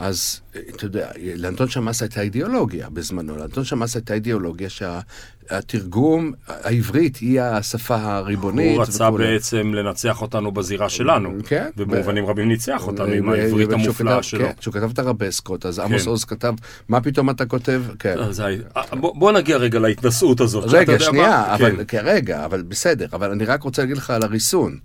אז 0.00 0.40
אתה 0.76 0.84
יודע, 0.84 1.08
לאנטון 1.36 1.68
שמאס 1.68 2.02
הייתה 2.02 2.20
אידיאולוגיה 2.20 2.88
בזמנו. 2.90 3.36
לאנטון 3.36 3.64
שמאס 3.64 3.94
הייתה 3.96 4.14
אידיאולוגיה 4.14 4.68
שהתרגום, 4.70 6.32
העברית 6.48 7.16
היא 7.16 7.40
השפה 7.40 7.96
הריבונית. 7.96 8.76
הוא 8.76 8.82
רצה 8.82 9.08
וכולי. 9.08 9.24
בעצם 9.26 9.74
לנצח 9.74 10.22
אותנו 10.22 10.52
בזירה 10.52 10.88
שלנו. 10.88 11.30
כן. 11.46 11.70
ובמובנים 11.76 12.26
רבים 12.26 12.48
ניצח 12.48 12.86
אותנו 12.86 13.12
עם 13.12 13.28
ו- 13.28 13.32
העברית 13.32 13.72
המופלאה 13.72 14.14
כתב- 14.16 14.22
שלו. 14.22 14.40
כן, 14.40 14.52
כשהוא 14.60 14.74
כתב 14.74 14.90
את 14.92 14.98
הרבסקות, 14.98 15.66
אז 15.66 15.78
עמוס 15.78 16.02
כן. 16.04 16.08
עוז 16.08 16.24
כתב, 16.24 16.54
מה 16.88 17.00
פתאום 17.00 17.30
אתה 17.30 17.46
כותב? 17.46 17.82
כן. 17.98 18.18
אז 18.18 18.40
הי- 18.40 18.58
אה, 18.76 18.82
בוא 18.96 19.14
בוא 19.16 19.32
נגיע 19.32 19.56
רגע 19.56 19.78
להתנשאות 19.78 20.40
הזאת. 20.40 20.64
רגע, 20.68 20.98
שנייה, 20.98 21.28
מה- 21.28 21.54
אבל, 21.54 21.76
כן. 21.76 21.82
כן. 21.88 22.00
רגע, 22.04 22.44
אבל 22.44 22.62
בסדר, 22.62 23.06
אבל 23.12 23.30
אני 23.30 23.44
רק 23.44 23.62
רוצה 23.62 23.82
להגיד 23.82 23.96
לך 23.96 24.10
על 24.10 24.22
הריסון. 24.22 24.78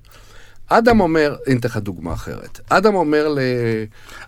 אדם 0.69 0.99
אומר, 0.99 1.35
הנה 1.47 1.59
אתן 1.59 1.67
לך 1.67 1.77
דוגמה 1.77 2.13
אחרת. 2.13 2.59
אדם 2.69 2.95
אומר 2.95 3.27
ל... 3.27 3.39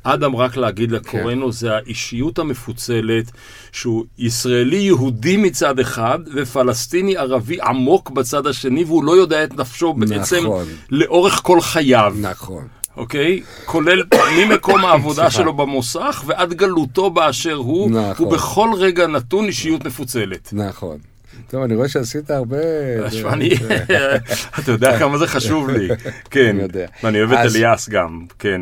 אדם, 0.04 0.36
רק 0.36 0.58
להגיד 0.58 0.92
לקוראינו, 0.92 1.52
זה 1.52 1.76
האישיות 1.76 2.40
המפוצלת, 2.40 3.32
שהוא 3.72 4.06
ישראלי-יהודי 4.18 5.38
מצד 5.38 5.80
אחד, 5.80 6.20
ופלסטיני 6.34 7.18
ערבי 7.18 7.58
עמוק 7.62 8.10
בצד 8.10 8.48
השני, 8.48 8.84
והוא 8.84 9.04
לא 9.04 9.12
יודע 9.12 9.44
את 9.44 9.54
נפשו 9.58 9.94
בעצם 9.94 10.44
נכון. 10.44 10.66
לאורך 10.90 11.42
כל 11.44 11.62
חייו. 11.62 12.14
נכון. 12.22 12.68
אוקיי? 12.98 13.42
כולל 13.66 14.04
ממקום 14.38 14.86
העבודה. 14.86 15.32
שלו 15.32 15.54
במוסך 15.54 16.24
ועד 16.26 16.54
גלותו 16.54 17.10
באשר 17.10 17.54
הוא, 17.54 17.92
נכון. 17.92 18.26
הוא 18.26 18.34
בכל 18.34 18.70
רגע 18.78 19.08
נתון 19.08 19.46
אישיות 19.46 19.86
מפוצלת. 19.86 20.50
נכון. 20.54 20.98
טוב, 21.50 21.64
אני 21.64 21.76
רואה 21.76 21.90
שעשית 21.90 22.32
הרבה... 22.32 22.58
תשמע, 23.10 23.34
אני, 23.34 23.50
אתה 24.60 24.72
יודע 24.72 25.00
כמה 25.00 25.18
זה 25.18 25.28
חשוב 25.28 25.70
לי, 25.70 25.88
כן. 26.30 26.58
ואני 27.04 27.20
אוהב 27.20 27.32
את 27.32 27.38
אליאס 27.38 27.90
גם, 27.90 28.26
כן, 28.40 28.62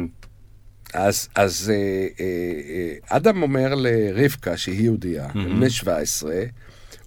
אז, 0.96 1.28
אז 1.36 1.72
אה, 1.74 1.76
אה, 1.76 2.26
אה, 2.70 3.18
אדם 3.18 3.42
אומר 3.42 3.76
לרבקה, 3.76 4.58
שהיא 4.58 4.82
יהודייה, 4.82 5.28
בני 5.34 5.70
17, 5.70 6.36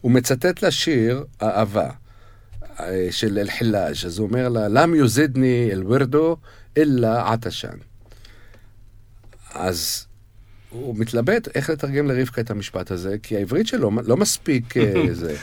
הוא 0.01 0.13
מצטט 0.13 0.63
לה 0.63 0.71
שיר 0.71 1.25
אהבה 1.43 1.91
אה, 2.81 3.09
של 3.11 3.39
אל-חילאג', 3.39 4.07
אז 4.07 4.19
הוא 4.19 4.29
אומר 4.29 4.49
לה, 4.49 4.69
לם 4.69 4.95
יוזדני 4.95 5.69
אל-ורדו 5.73 6.37
אלא 6.77 7.09
עטשן. 7.09 7.77
אז 9.55 10.07
הוא 10.71 10.95
מתלבט 10.99 11.49
איך 11.57 11.71
לתרגם 11.71 12.07
לרבקה 12.07 12.41
את 12.41 12.51
המשפט 12.51 12.91
הזה, 12.91 13.17
כי 13.23 13.37
העברית 13.37 13.67
שלו 13.67 13.91
לא 14.07 14.17
מספיק 14.17 14.77
אה, 14.77 14.93
זה. 15.15 15.37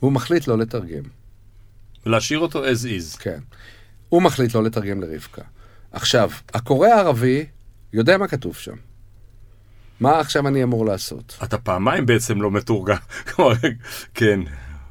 הוא 0.00 0.12
מחליט 0.12 0.46
לא 0.48 0.58
לתרגם. 0.58 1.02
להשאיר 2.06 2.38
אותו 2.38 2.64
as 2.64 2.78
is. 2.84 3.18
כן. 3.18 3.38
הוא 4.08 4.22
מחליט 4.22 4.54
לא 4.54 4.64
לתרגם 4.64 5.00
לרבקה. 5.00 5.42
עכשיו, 5.92 6.30
הקורא 6.54 6.88
הערבי 6.88 7.46
יודע 7.92 8.18
מה 8.18 8.28
כתוב 8.28 8.56
שם. 8.56 8.74
מה 10.00 10.20
עכשיו 10.20 10.48
אני 10.48 10.62
אמור 10.62 10.86
לעשות? 10.86 11.38
אתה 11.44 11.58
פעמיים 11.58 12.06
בעצם 12.06 12.42
לא 12.42 12.50
מתורגם, 12.50 12.96
כן. 14.14 14.40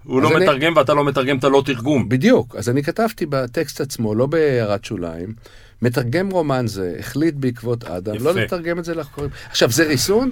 הוא 0.03 0.21
לא 0.21 0.37
אני- 0.37 0.45
מתרגם 0.45 0.73
ואתה 0.75 0.93
לא 0.93 1.05
מתרגם 1.05 1.37
את 1.37 1.43
הלא 1.43 1.63
תרגום. 1.65 2.09
בדיוק. 2.09 2.55
אז 2.55 2.69
אני 2.69 2.83
כתבתי 2.83 3.25
בטקסט 3.25 3.81
עצמו, 3.81 4.15
לא 4.15 4.25
בהערת 4.25 4.85
שוליים, 4.85 5.33
מתרגם 5.81 6.29
רומן 6.29 6.67
זה, 6.67 6.95
החליט 6.99 7.35
בעקבות 7.37 7.83
אדם, 7.83 8.15
יפה. 8.15 8.23
לא 8.23 8.33
לתרגם 8.41 8.79
את 8.79 8.85
זה 8.85 8.95
לקוראים. 8.95 9.31
עכשיו, 9.49 9.71
זה 9.71 9.83
ריסון? 9.83 10.31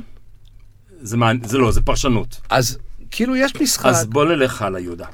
זה 1.01 1.17
מעניין- 1.17 1.47
זה 1.47 1.57
לא, 1.57 1.71
זה 1.71 1.81
פרשנות. 1.81 2.41
אז 2.49 2.77
כאילו 3.11 3.35
יש 3.35 3.55
משחק. 3.61 3.85
אז 3.85 4.05
בוא 4.05 4.25
נלך 4.25 4.61
הלאה, 4.61 4.79
יהודה. 4.79 5.05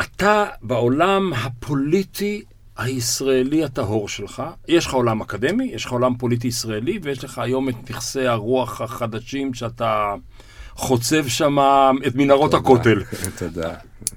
אתה 0.00 0.46
בעולם 0.62 1.32
הפוליטי 1.32 2.42
הישראלי 2.76 3.64
הטהור 3.64 4.08
שלך, 4.08 4.42
יש 4.68 4.86
לך 4.86 4.92
עולם 4.94 5.20
אקדמי, 5.20 5.70
יש 5.74 5.84
לך 5.84 5.92
עולם 5.92 6.16
פוליטי 6.16 6.48
ישראלי, 6.48 6.98
ויש 7.02 7.24
לך 7.24 7.38
היום 7.38 7.68
את 7.68 7.90
נכסי 7.90 8.26
הרוח 8.26 8.80
החדשים 8.80 9.54
שאתה 9.54 10.14
חוצב 10.74 11.28
שם 11.28 11.56
את 12.06 12.14
מנהרות 12.14 12.54
הכותל. 12.54 13.02
תודה. 13.38 13.74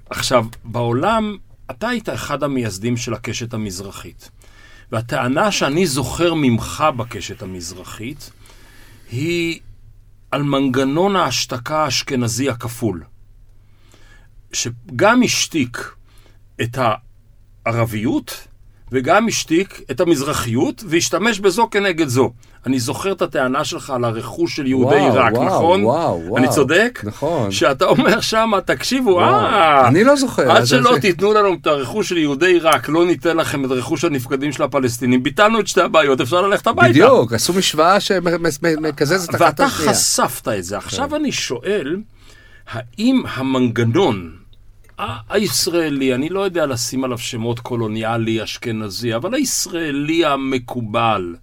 עכשיו, 0.10 0.46
בעולם, 0.64 1.38
אתה 1.72 1.90
היית 1.90 2.10
אחד 2.10 2.44
המייסדים 2.44 2.98
של 2.98 3.14
הקשת 3.14 3.54
המזרחית. 3.54 4.30
והטענה 4.94 5.52
שאני 5.52 5.88
זוכר 5.88 6.34
ממך 6.34 6.84
בקשת 6.98 7.42
המזרחית 7.42 8.32
היא 9.12 9.60
על 10.32 10.44
מנגנון 10.44 11.16
ההשתקה 11.16 11.84
האשכנזי 11.84 12.50
הכפול. 12.50 13.04
שגם 14.54 15.24
השתיק 15.24 15.92
את 16.62 16.78
הערביות 17.66 18.48
וגם 18.92 19.28
השתיק 19.28 19.82
את 19.92 20.00
המזרחיות 20.00 20.84
והשתמש 20.90 21.40
בזו 21.40 21.68
כנגד 21.72 22.08
זו. 22.08 22.34
אני 22.66 22.80
זוכר 22.80 23.12
את 23.12 23.22
הטענה 23.22 23.64
שלך 23.66 23.90
על 23.90 24.04
הרכוש 24.04 24.56
של 24.56 24.68
יהודי 24.68 24.96
וואו, 24.96 25.12
עיראק, 25.14 25.34
וואו, 25.34 25.46
נכון? 25.46 25.84
וואו, 25.84 26.22
וואו. 26.26 26.38
אני 26.38 26.50
צודק? 26.50 27.00
נכון. 27.04 27.52
שאתה 27.52 27.86
אומר 27.86 28.20
שמה, 28.22 28.62
תקשיבו, 28.62 29.10
וואו. 29.10 29.24
אה... 29.46 29.88
אני 29.88 30.04
לא 30.04 30.16
זוכר. 30.16 30.52
עד 30.52 30.66
שלא 30.66 30.94
זה- 30.94 31.00
תיתנו 31.02 31.34
לנו 31.34 31.54
את 31.62 31.68
הרכוש 31.68 32.10
של 32.10 32.18
יהודי 32.18 32.46
עיראק, 32.48 32.90
לא 32.90 33.06
ניתן 33.06 33.38
לכם 33.38 33.66
את 33.66 33.72
רכוש 33.72 34.04
הנפקדים 34.06 34.52
של 34.52 34.64
הפלסטינים. 34.64 35.24
ביטלנו 35.24 35.60
את 35.60 35.68
שתי 35.68 35.82
הבעיות, 35.82 36.22
אפשר 36.22 36.42
ללכת 36.42 36.68
הביתה. 36.68 36.90
בדיוק, 36.90 37.34
עשו 37.34 37.54
משוואה 37.54 38.00
שמקזזת 38.00 39.30
אחת 39.30 39.36
את 39.36 39.42
ואתה 39.42 39.66
השנייה. 39.66 39.92
חשפת 39.94 40.48
את 40.48 40.64
זה. 40.64 40.78
עכשיו 40.78 41.16
אני 41.16 41.32
שואל, 41.32 41.98
האם 42.72 43.24
המנגנון 43.34 44.32
הישראלי, 45.30 46.16
אני 46.16 46.30
לא 46.30 46.40
יודע 46.40 46.66
לשים 46.66 47.04
עליו 47.04 47.18
שמות 47.18 47.60
קולוניאלי, 47.60 48.44
אשכנזי, 48.44 49.16
אבל 49.16 49.34
הישראלי 49.34 50.26
המקובל, 50.26 51.36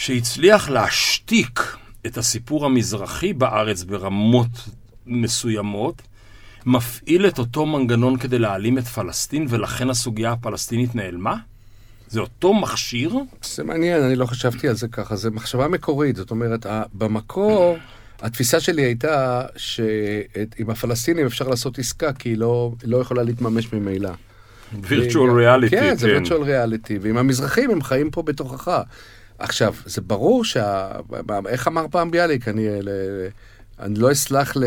שהצליח 0.00 0.70
להשתיק 0.70 1.60
את 2.06 2.18
הסיפור 2.18 2.66
המזרחי 2.66 3.32
בארץ 3.32 3.82
ברמות 3.82 4.48
מסוימות, 5.06 6.02
מפעיל 6.66 7.26
את 7.26 7.38
אותו 7.38 7.66
מנגנון 7.66 8.16
כדי 8.16 8.38
להעלים 8.38 8.78
את 8.78 8.84
פלסטין, 8.84 9.46
ולכן 9.48 9.90
הסוגיה 9.90 10.32
הפלסטינית 10.32 10.94
נעלמה? 10.94 11.36
זה 12.08 12.20
אותו 12.20 12.54
מכשיר? 12.54 13.14
זה 13.42 13.64
מעניין, 13.64 14.02
אני 14.02 14.16
לא 14.16 14.26
חשבתי 14.26 14.68
על 14.68 14.74
זה 14.74 14.88
ככה, 14.88 15.16
זו 15.16 15.30
מחשבה 15.30 15.68
מקורית, 15.68 16.16
זאת 16.16 16.30
אומרת, 16.30 16.66
במקור, 16.94 17.76
התפיסה 18.20 18.60
שלי 18.60 18.82
הייתה 18.82 19.46
שעם 19.56 20.70
הפלסטינים 20.70 21.26
אפשר 21.26 21.48
לעשות 21.48 21.78
עסקה, 21.78 22.12
כי 22.12 22.28
היא 22.28 22.36
לא, 22.36 22.72
לא 22.84 22.96
יכולה 22.96 23.22
להתממש 23.22 23.72
ממילא. 23.72 24.10
וירטואל 24.82 25.30
ריאליטי, 25.30 25.76
כן, 25.76 25.96
זה 25.96 26.06
וירטואל 26.06 26.42
ריאליטי, 26.42 26.98
ועם 27.02 27.16
המזרחים 27.16 27.70
הם 27.70 27.82
חיים 27.82 28.10
פה 28.10 28.22
בתוכך. 28.22 28.82
עכשיו, 29.40 29.74
זה 29.86 30.00
ברור 30.00 30.44
שה... 30.44 30.88
איך 31.48 31.68
אמר 31.68 31.86
פעם 31.90 32.10
ביאליק, 32.10 32.48
אני... 32.48 32.68
ל- 32.82 32.88
אני 33.80 33.94
לא 33.98 34.12
אסלח 34.12 34.56
ל- 34.56 34.64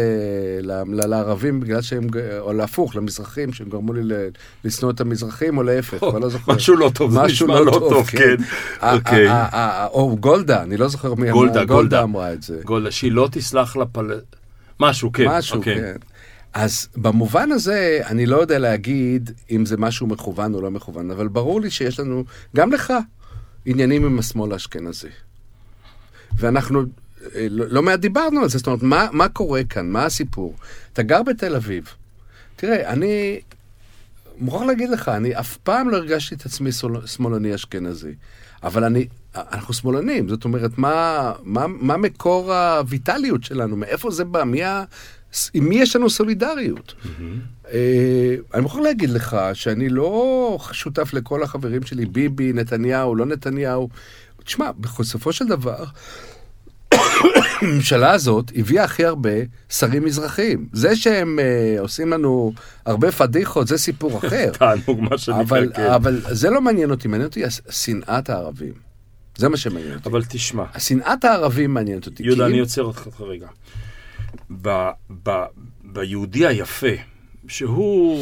ל- 0.61 0.71
ל- 0.87 1.05
לערבים 1.05 1.59
בגלל 1.59 1.81
שהם, 1.81 2.07
או 2.39 2.53
להפוך, 2.53 2.95
למזרחים, 2.95 3.53
שהם 3.53 3.69
גרמו 3.69 3.93
לי 3.93 4.01
לשנוא 4.63 4.91
את 4.91 5.01
המזרחים, 5.01 5.57
או 5.57 5.63
להפך, 5.63 6.03
אני 6.03 6.21
לא 6.21 6.29
זוכר. 6.29 6.53
משהו 6.55 6.75
לא 6.75 6.91
טוב, 6.95 7.11
זה 7.11 7.21
נשמע 7.21 7.59
לא 7.59 7.71
טוב, 7.71 8.07
כן. 8.07 8.35
ה- 8.81 8.93
אוקיי. 8.95 9.27
או 9.93 10.17
גולדה, 10.19 10.63
אני 10.63 10.77
לא 10.77 10.87
זוכר 10.87 11.13
מי 11.13 11.31
גולדה, 11.31 11.53
אמרה, 11.53 11.65
גולדה. 11.65 11.73
גולדה 11.75 12.03
אמרה 12.03 12.33
את 12.33 12.43
זה. 12.43 12.61
גולדה, 12.65 12.91
שהיא 12.91 13.11
לא 13.11 13.29
תסלח 13.31 13.75
לפל... 13.77 14.19
משהו, 14.79 15.11
כן. 15.11 15.25
משהו, 15.27 15.57
אוקיי. 15.57 15.75
כן. 15.75 15.95
אז 16.53 16.87
במובן 16.97 17.51
הזה, 17.51 17.99
אני 18.05 18.25
לא 18.25 18.37
יודע 18.37 18.59
להגיד 18.59 19.31
אם 19.51 19.65
זה 19.65 19.77
משהו 19.77 20.07
מכוון 20.07 20.53
או 20.53 20.61
לא 20.61 20.71
מכוון, 20.71 21.11
אבל 21.11 21.27
ברור 21.27 21.61
לי 21.61 21.69
שיש 21.71 21.99
לנו, 21.99 22.23
גם 22.55 22.71
לך, 22.71 22.93
עניינים 23.65 24.05
עם 24.05 24.19
השמאל 24.19 24.51
האשכנזי. 24.51 25.07
ואנחנו 26.37 26.83
אה, 27.35 27.47
לא, 27.49 27.65
לא 27.67 27.83
מעט 27.83 27.99
דיברנו 27.99 28.41
על 28.41 28.49
זה, 28.49 28.57
זאת 28.57 28.67
אומרת, 28.67 28.83
מה, 28.83 29.07
מה 29.11 29.29
קורה 29.29 29.63
כאן? 29.63 29.89
מה 29.89 30.05
הסיפור? 30.05 30.55
אתה 30.93 31.03
גר 31.03 31.23
בתל 31.23 31.55
אביב. 31.55 31.87
תראה, 32.55 32.89
אני 32.89 33.39
מוכרח 34.37 34.61
להגיד 34.61 34.89
לך, 34.89 35.09
אני 35.09 35.39
אף 35.39 35.57
פעם 35.57 35.89
לא 35.89 35.97
הרגשתי 35.97 36.35
את 36.35 36.45
עצמי 36.45 36.69
שמאלני 37.05 37.55
אשכנזי. 37.55 38.15
אבל 38.63 38.83
אני, 38.83 39.07
אנחנו 39.35 39.73
שמאלנים, 39.73 40.29
זאת 40.29 40.45
אומרת, 40.45 40.77
מה, 40.77 41.31
מה, 41.43 41.67
מה 41.67 41.97
מקור 41.97 42.53
הויטליות 42.53 43.43
שלנו? 43.43 43.75
מאיפה 43.75 44.11
זה 44.11 44.25
בא? 44.25 44.43
מי 44.43 44.63
ה... 44.63 44.83
עם 45.53 45.69
מי 45.69 45.75
יש 45.75 45.95
לנו 45.95 46.09
סולידריות? 46.09 46.93
אה, 47.71 48.35
אני 48.53 48.61
מוכרח 48.61 48.79
להגיד 48.79 49.09
לך 49.09 49.37
שאני 49.53 49.89
לא 49.89 50.57
שותף 50.71 51.13
לכל 51.13 51.43
החברים 51.43 51.83
שלי, 51.83 52.05
ביבי, 52.05 52.53
נתניהו, 52.53 53.15
לא 53.15 53.25
נתניהו. 53.25 53.89
תשמע, 54.43 54.71
בסופו 54.79 55.33
של 55.33 55.47
דבר, 55.47 55.85
הממשלה 57.61 58.11
הזאת 58.11 58.51
הביאה 58.55 58.83
הכי 58.83 59.05
הרבה 59.05 59.29
שרים 59.69 60.05
מזרחיים. 60.05 60.67
זה 60.73 60.95
שהם 60.95 61.39
אה, 61.39 61.79
עושים 61.79 62.09
לנו 62.09 62.53
הרבה 62.85 63.11
פדיחות, 63.11 63.67
זה 63.67 63.77
סיפור 63.77 64.17
אחר. 64.17 64.51
תענוג, 64.59 64.99
מה 64.99 65.17
שנקרא, 65.17 65.65
כן. 65.75 65.91
אבל 65.91 66.21
זה 66.31 66.49
לא 66.49 66.61
מעניין 66.61 66.91
אותי, 66.91 67.07
מעניין 67.07 67.27
אותי 67.27 67.43
שנאת 67.69 68.29
הערבים. 68.29 68.73
זה 69.37 69.49
מה 69.49 69.57
שמעניין 69.57 69.93
אותי. 69.93 70.09
אבל 70.09 70.23
תשמע, 70.29 70.63
שנאת 70.77 71.25
הערבים 71.25 71.73
מעניינת 71.73 72.05
אותי. 72.05 72.23
יהודה, 72.23 72.45
אני 72.45 72.59
עוצר 72.59 72.83
אותך 72.83 73.21
רגע. 73.21 73.47
ב- 74.61 74.89
ב- 75.23 75.45
ביהודי 75.83 76.47
היפה, 76.47 76.87
שהוא 77.47 78.19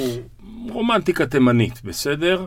רומנטיקה 0.69 1.25
תימנית, 1.25 1.81
בסדר? 1.83 2.45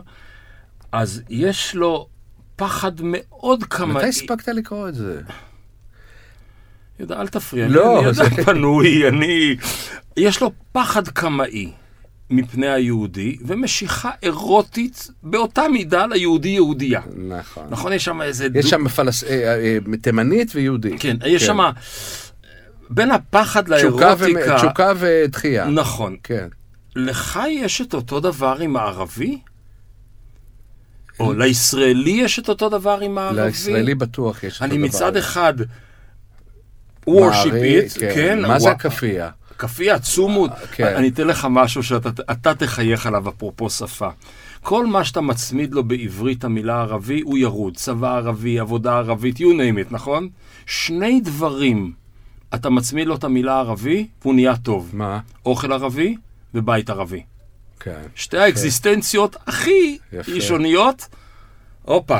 אז 0.91 1.21
יש 1.29 1.75
לו 1.75 2.07
פחד 2.55 2.91
מאוד 3.03 3.63
קמאי. 3.63 3.95
מתי 3.95 4.07
הספקת 4.07 4.47
לקרוא 4.47 4.89
את 4.89 4.95
זה? 4.95 5.21
יהודה, 6.99 7.21
אל 7.21 7.27
תפריע. 7.27 7.67
לא, 7.67 7.99
אני 8.03 8.13
זה- 8.13 8.23
אדם 8.27 8.43
פנוי, 8.43 9.07
אני... 9.07 9.55
יש 10.17 10.41
לו 10.41 10.51
פחד 10.71 11.07
קמאי 11.07 11.71
מפני 12.29 12.67
היהודי, 12.67 13.37
ומשיכה 13.41 14.11
אירוטית 14.23 15.07
באותה 15.23 15.67
מידה 15.67 16.05
ליהודי 16.05 16.49
יהודייה. 16.49 17.01
נכון. 17.29 17.63
נכון, 17.69 17.93
יש 17.93 18.05
שם 18.05 18.21
איזה... 18.21 18.47
יש 18.55 18.65
דו- 18.65 18.69
שם 18.69 18.87
פלס... 18.87 19.23
אה, 19.23 19.29
אה, 19.55 19.77
תימנית 20.01 20.51
ויהודית. 20.55 20.93
כן, 20.99 21.17
יש 21.25 21.43
שם... 21.45 21.57
בין 22.89 23.11
הפחד 23.11 23.67
לאירוטיקה... 23.67 24.55
תשוקה 24.57 24.93
ודחייה. 24.97 25.65
נכון. 25.65 26.15
כן. 26.23 26.47
לך 26.95 27.39
יש 27.49 27.81
את 27.81 27.93
אותו 27.93 28.19
דבר 28.19 28.57
עם 28.59 28.77
הערבי? 28.77 29.39
או 31.19 31.33
לישראלי 31.33 32.11
יש 32.11 32.39
את 32.39 32.49
אותו 32.49 32.69
דבר 32.69 32.99
עם 33.01 33.17
הערבי? 33.17 33.41
לישראלי 33.41 33.95
בטוח 33.95 34.43
יש 34.43 34.57
את 34.57 34.61
אני 34.61 34.75
הדבר 34.75 34.87
מצד 34.87 35.17
הזה. 35.17 35.19
אחד 35.19 35.53
worship 37.09 37.51
מערי, 37.51 37.81
it, 37.87 37.99
כן, 37.99 38.41
מה 38.41 38.59
זה 38.59 38.71
הכאפיה? 38.71 39.29
כאפיה, 39.57 39.99
צומות. 39.99 40.51
כן. 40.71 40.95
אני 40.95 41.07
אתן 41.09 41.27
לך 41.27 41.47
משהו 41.49 41.83
שאתה 41.83 42.09
אתה 42.31 42.55
תחייך 42.55 43.05
עליו 43.05 43.29
אפרופו 43.29 43.69
שפה. 43.69 44.09
כל 44.61 44.85
מה 44.85 45.03
שאתה 45.03 45.21
מצמיד 45.21 45.73
לו 45.73 45.83
בעברית 45.83 46.43
המילה 46.43 46.81
ערבי, 46.81 47.21
הוא 47.21 47.37
ירוד. 47.37 47.75
צבא 47.75 48.15
ערבי, 48.15 48.59
עבודה 48.59 48.97
ערבית, 48.97 49.37
you 49.37 49.41
name 49.43 49.89
it, 49.89 49.91
נכון? 49.91 50.29
שני 50.65 51.21
דברים, 51.23 51.93
אתה 52.55 52.69
מצמיד 52.69 53.07
לו 53.07 53.15
את 53.15 53.23
המילה 53.23 53.59
ערבי, 53.59 54.07
והוא 54.21 54.35
נהיה 54.35 54.55
טוב. 54.57 54.89
מה? 54.93 55.19
אוכל 55.45 55.71
ערבי 55.73 56.15
ובית 56.53 56.89
ערבי. 56.89 57.23
כן. 57.79 58.01
שתי 58.15 58.37
האקזיסטנציות 58.37 59.35
הכי 59.47 59.97
יפה. 60.13 60.31
ראשוניות, 60.31 61.07
הופה, 61.81 62.17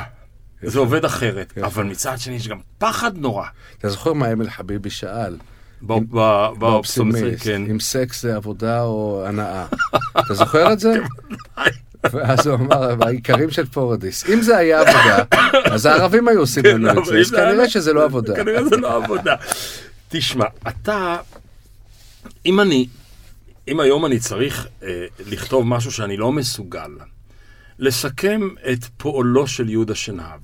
זה 0.61 0.67
יפה. 0.67 0.79
עובד 0.79 1.05
אחרת. 1.05 1.53
יפה. 1.57 1.67
אבל 1.67 1.83
מצד 1.83 2.17
שני 2.19 2.35
יש 2.35 2.47
גם 2.47 2.57
פחד 2.77 3.17
נורא. 3.17 3.45
אתה 3.79 3.89
זוכר 3.89 4.13
מה 4.13 4.31
אמל 4.31 4.49
חביבי 4.49 4.89
שאל? 4.89 5.37
בא- 5.81 5.95
בא- 5.99 6.49
באופסימיסט, 6.59 7.19
באופסימיסט, 7.21 7.43
כן. 7.43 7.61
אם 7.71 7.79
סקס 7.79 8.21
זה 8.21 8.35
עבודה 8.35 8.81
או 8.83 9.23
הנאה. 9.27 9.65
אתה 10.19 10.33
זוכר 10.33 10.73
את 10.73 10.79
זה? 10.79 10.93
ואז 12.13 12.47
הוא 12.47 12.55
אמר, 12.55 12.95
העיקרים 13.05 13.51
של 13.51 13.65
פורדיס, 13.65 14.29
אם 14.29 14.41
זה 14.41 14.57
היה 14.57 14.79
עבודה, 14.81 15.23
אז 15.71 15.85
הערבים 15.85 16.27
היו 16.27 16.39
עושים 16.39 16.65
לנו 16.65 16.99
את 16.99 17.05
זה, 17.05 17.15
אם 17.15 17.19
אז 17.19 17.31
כנראה 17.31 17.69
שזה 17.69 17.93
לא 17.93 18.03
עבודה. 18.03 18.35
כנראה 18.35 18.65
זה 18.65 18.77
לא 18.77 18.95
עבודה. 18.95 19.35
תשמע, 20.17 20.45
אתה, 20.67 21.17
אם 22.45 22.59
אני, 22.59 22.87
אם 23.67 23.79
היום 23.79 24.05
אני 24.05 24.19
צריך 24.19 24.67
אה, 24.83 25.05
לכתוב 25.27 25.67
משהו 25.67 25.91
שאני 25.91 26.17
לא 26.17 26.31
מסוגל, 26.31 26.91
לסכם 27.79 28.49
את 28.73 28.85
פועלו 28.97 29.47
של 29.47 29.69
יהודה 29.69 29.95
שנהב. 29.95 30.39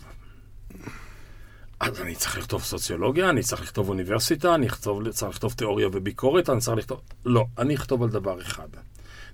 אז 1.80 2.02
אני 2.02 2.16
צריך 2.16 2.38
לכתוב 2.38 2.64
סוציולוגיה, 2.64 3.30
אני 3.30 3.44
צריך 3.44 3.62
לכתוב 3.62 3.90
אוניברסיטה, 3.90 4.56
אני 4.56 4.66
לכתוב, 4.66 5.12
צריך 5.12 5.32
לכתוב 5.32 5.54
תיאוריה 5.54 5.88
וביקורת, 5.88 6.50
אני 6.50 6.60
צריך 6.60 6.78
לכתוב... 6.78 7.02
לא, 7.26 7.46
אני 7.58 7.76
אכתוב 7.76 8.04
על 8.04 8.10
דבר 8.10 8.42
אחד. 8.42 8.68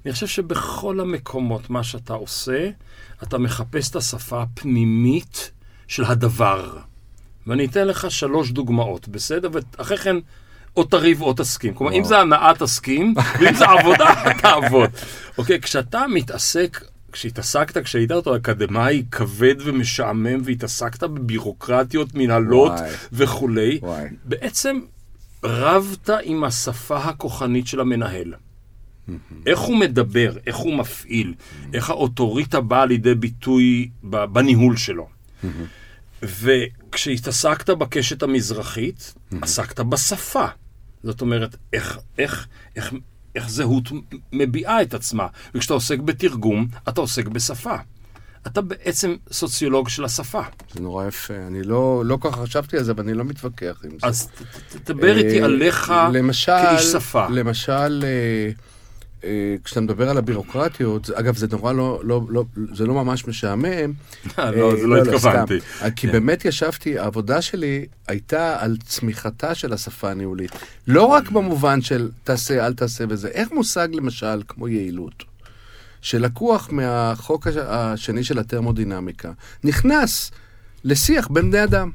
אני 0.05 0.13
חושב 0.13 0.27
שבכל 0.27 0.99
המקומות, 0.99 1.69
מה 1.69 1.83
שאתה 1.83 2.13
עושה, 2.13 2.69
אתה 3.23 3.37
מחפש 3.37 3.89
את 3.89 3.95
השפה 3.95 4.41
הפנימית 4.41 5.51
של 5.87 6.03
הדבר. 6.05 6.77
ואני 7.47 7.65
אתן 7.65 7.87
לך 7.87 8.11
שלוש 8.11 8.51
דוגמאות, 8.51 9.07
בסדר? 9.07 9.49
ואחרי 9.51 9.97
כן, 9.97 10.15
או 10.77 10.83
תריב 10.83 11.21
או 11.21 11.33
תסכים. 11.33 11.73
כלומר, 11.73 11.93
אם 11.93 12.03
זה 12.03 12.19
הנאה, 12.19 12.51
תסכים, 12.59 13.13
ואם 13.39 13.53
זה 13.53 13.65
עבודה, 13.65 14.15
תעבוד. 14.41 14.89
אוקיי, 15.37 15.61
כשאתה 15.61 16.05
מתעסק, 16.13 16.81
כשהתעסקת, 17.11 17.77
כשהיית 17.77 18.11
אותו 18.11 18.35
אקדמאי 18.35 19.03
כבד 19.11 19.55
ומשעמם, 19.59 20.41
והתעסקת 20.43 21.03
בבירוקרטיות, 21.03 22.09
מנהלות. 22.13 22.71
וכולי, 23.13 23.79
וואי. 23.81 24.05
בעצם 24.23 24.79
רבת 25.43 26.09
עם 26.23 26.43
השפה 26.43 26.97
הכוחנית 26.97 27.67
של 27.67 27.79
המנהל. 27.79 28.33
איך 29.45 29.59
הוא 29.59 29.77
מדבר, 29.77 30.31
איך 30.47 30.55
הוא 30.55 30.75
מפעיל, 30.77 31.33
איך 31.73 31.89
האוטוריטה 31.89 32.61
באה 32.61 32.85
לידי 32.85 33.15
ביטוי 33.15 33.89
בניהול 34.03 34.77
שלו. 34.77 35.07
וכשהתעסקת 36.23 37.69
בקשת 37.69 38.23
המזרחית, 38.23 39.13
עסקת 39.41 39.79
בשפה. 39.79 40.45
זאת 41.03 41.21
אומרת, 41.21 41.55
איך, 41.73 41.97
איך, 42.17 42.47
איך, 42.75 42.93
איך 43.35 43.49
זהות 43.49 43.83
מביעה 44.33 44.81
את 44.81 44.93
עצמה. 44.93 45.27
וכשאתה 45.55 45.73
עוסק 45.73 45.99
בתרגום, 45.99 46.67
אתה 46.89 47.01
עוסק 47.01 47.27
בשפה. 47.27 47.75
אתה 48.47 48.61
בעצם 48.61 49.15
סוציולוג 49.31 49.89
של 49.89 50.05
השפה. 50.05 50.41
זה 50.73 50.81
נורא 50.81 51.07
יפה, 51.07 51.33
אני 51.47 51.63
לא 51.63 52.03
לא 52.05 52.17
כך 52.21 52.35
חשבתי 52.35 52.77
על 52.77 52.83
זה, 52.83 52.91
אבל 52.91 53.03
אני 53.03 53.13
לא 53.13 53.23
מתווכח 53.23 53.81
עם 53.83 53.91
זה. 53.91 54.07
אז 54.07 54.27
ת- 54.27 54.41
ת- 54.41 54.75
תדבר 54.83 55.17
איתי 55.17 55.39
אה, 55.39 55.45
עליך 55.45 55.93
למשל, 56.13 56.51
כאיש 56.51 56.81
שפה. 56.85 57.27
למשל, 57.29 58.03
אה, 58.03 58.49
כשאתה 59.63 59.81
מדבר 59.81 60.09
על 60.09 60.17
הבירוקרטיות, 60.17 61.09
אגב, 61.09 61.35
זה 61.35 61.47
נורא 61.51 61.73
לא, 61.73 62.01
לא, 62.03 62.21
לא, 62.29 62.43
זה 62.73 62.85
לא 62.85 62.93
ממש 62.93 63.27
משעמם. 63.27 63.93
לא, 64.37 64.75
זה 64.81 64.87
לא 64.87 65.01
התכוונתי. 65.01 65.59
סתם. 65.59 65.85
אה, 65.85 65.91
כי 65.91 66.07
כן. 66.07 66.13
באמת 66.13 66.45
ישבתי, 66.45 66.99
העבודה 66.99 67.41
שלי 67.41 67.85
הייתה 68.07 68.57
על 68.59 68.77
צמיחתה 68.85 69.55
של 69.55 69.73
השפה 69.73 70.11
הניהולית. 70.11 70.51
לא 70.87 71.03
רק 71.03 71.31
במובן 71.31 71.81
של 71.81 72.09
תעשה, 72.23 72.65
אל 72.65 72.73
תעשה 72.73 73.03
וזה, 73.09 73.27
איך 73.27 73.51
מושג 73.51 73.87
למשל 73.93 74.41
כמו 74.47 74.67
יעילות, 74.67 75.23
שלקוח 76.01 76.69
מהחוק 76.71 77.47
הש- 77.47 77.55
השני 77.57 78.23
של 78.23 78.39
התרמודינמיקה, 78.39 79.31
נכנס 79.63 80.31
לשיח 80.83 81.27
בין 81.27 81.51
בני 81.51 81.63
אדם. 81.63 81.91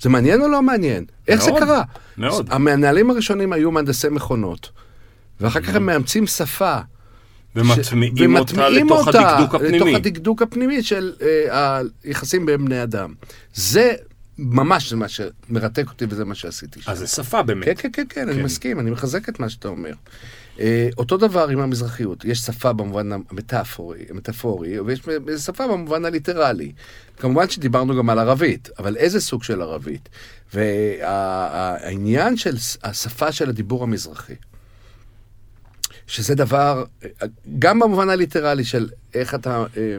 זה 0.00 0.08
מעניין 0.08 0.40
או 0.42 0.48
לא 0.48 0.62
מעניין? 0.62 1.04
איך 1.28 1.42
זה 1.44 1.50
קרה? 1.58 1.82
מאוד. 2.18 2.48
המנהלים 2.50 3.10
הראשונים 3.10 3.52
היו 3.52 3.70
מהנדסי 3.70 4.08
מכונות, 4.08 4.70
ואחר 5.40 5.60
כך 5.60 5.74
הם 5.74 5.86
מאמצים 5.86 6.26
שפה. 6.26 6.78
ומטמיעים 7.56 8.36
אותה 8.36 8.52
ומטמיעים 8.54 8.86
לתוך 8.86 9.06
אותה 9.06 9.30
הדקדוק 9.30 9.54
הפנימי. 9.54 9.78
לתוך 9.78 9.88
הדקדוק 9.94 10.42
הפנימי 10.42 10.82
של 10.82 11.12
אה, 11.22 11.80
היחסים 12.04 12.46
בין 12.46 12.64
בני 12.64 12.82
אדם. 12.82 13.14
זה 13.54 13.94
ממש 14.38 14.92
מה 14.92 15.06
שמרתק 15.08 15.88
אותי 15.88 16.04
וזה 16.08 16.24
מה 16.24 16.34
שעשיתי 16.34 16.82
שם. 16.82 16.90
אז 16.90 16.98
זה 16.98 17.06
שפה 17.06 17.42
באמת. 17.42 17.64
כן, 17.64 17.74
כן, 17.76 17.88
כן, 17.92 18.04
כן, 18.08 18.28
אני 18.28 18.36
כן. 18.36 18.44
מסכים, 18.44 18.80
אני 18.80 18.90
מחזק 18.90 19.28
את 19.28 19.40
מה 19.40 19.48
שאתה 19.48 19.68
אומר. 19.68 19.92
אה, 20.60 20.88
אותו 20.98 21.16
דבר 21.16 21.48
עם 21.48 21.60
המזרחיות, 21.60 22.24
יש 22.24 22.38
שפה 22.38 22.72
במובן 22.72 23.12
המטאפורי, 23.12 24.04
המטאפורי 24.10 24.80
ויש 24.80 25.00
שפה 25.44 25.66
במובן 25.66 26.04
הליטרלי. 26.04 26.72
כמובן 27.16 27.48
שדיברנו 27.48 27.96
גם 27.96 28.10
על 28.10 28.18
ערבית, 28.18 28.68
אבל 28.78 28.96
איזה 28.96 29.20
סוג 29.20 29.42
של 29.42 29.62
ערבית? 29.62 30.08
והעניין 30.54 32.36
של 32.36 32.56
השפה 32.82 33.32
של 33.32 33.48
הדיבור 33.48 33.82
המזרחי, 33.82 34.34
שזה 36.06 36.34
דבר, 36.34 36.84
גם 37.58 37.78
במובן 37.78 38.10
הליטרלי 38.10 38.64
של 38.64 38.88
איך 39.14 39.34
אתה, 39.34 39.64
אה, 39.76 39.96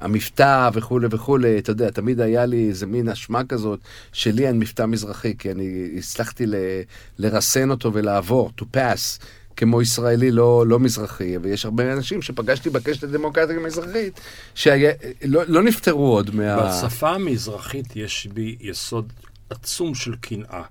המבטא 0.00 0.70
וכולי 0.72 1.06
וכולי, 1.10 1.58
אתה 1.58 1.70
יודע, 1.70 1.90
תמיד 1.90 2.20
היה 2.20 2.46
לי 2.46 2.68
איזה 2.68 2.86
מין 2.86 3.08
אשמה 3.08 3.44
כזאת, 3.44 3.80
שלי 4.12 4.46
אין 4.46 4.58
מבטא 4.58 4.86
מזרחי, 4.86 5.34
כי 5.38 5.50
אני 5.50 5.90
הצלחתי 5.98 6.46
ל, 6.46 6.54
לרסן 7.18 7.70
אותו 7.70 7.92
ולעבור, 7.92 8.50
to 8.60 8.64
pass. 8.76 9.24
כמו 9.56 9.82
ישראלי 9.82 10.30
לא, 10.30 10.64
לא 10.66 10.78
מזרחי, 10.78 11.38
ויש 11.38 11.64
הרבה 11.64 11.92
אנשים 11.92 12.22
שפגשתי 12.22 12.70
בקשת 12.70 13.04
הדמוקרטית 13.04 13.56
המזרחית, 13.56 14.20
שלא 14.54 15.42
לא 15.46 15.62
נפטרו 15.62 16.12
עוד 16.12 16.34
מה... 16.34 16.56
בשפה 16.56 17.10
המזרחית 17.10 17.96
יש 17.96 18.28
בי 18.32 18.56
יסוד 18.60 19.12
עצום 19.50 19.94
של 19.94 20.14
קנאה. 20.20 20.62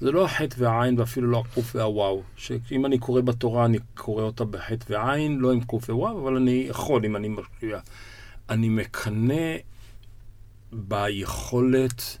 זה 0.00 0.10
לא 0.10 0.24
החטא 0.24 0.56
והעין 0.58 0.98
ואפילו 0.98 1.30
לא 1.30 1.42
הקוף 1.46 1.76
והוואו. 1.76 2.22
שאם 2.36 2.86
אני 2.86 2.98
קורא 2.98 3.20
בתורה, 3.20 3.64
אני 3.64 3.78
קורא 3.94 4.22
אותה 4.22 4.44
בחטא 4.44 4.92
ועין, 4.92 5.38
לא 5.38 5.52
עם 5.52 5.60
קוף 5.60 5.90
ווואו, 5.90 6.22
אבל 6.22 6.36
אני 6.36 6.66
יכול 6.68 7.04
אם 7.04 7.16
אני 7.16 7.28
משקיע. 7.28 7.78
אני 8.50 8.68
מקנא 8.68 9.56
ביכולת 10.72 12.18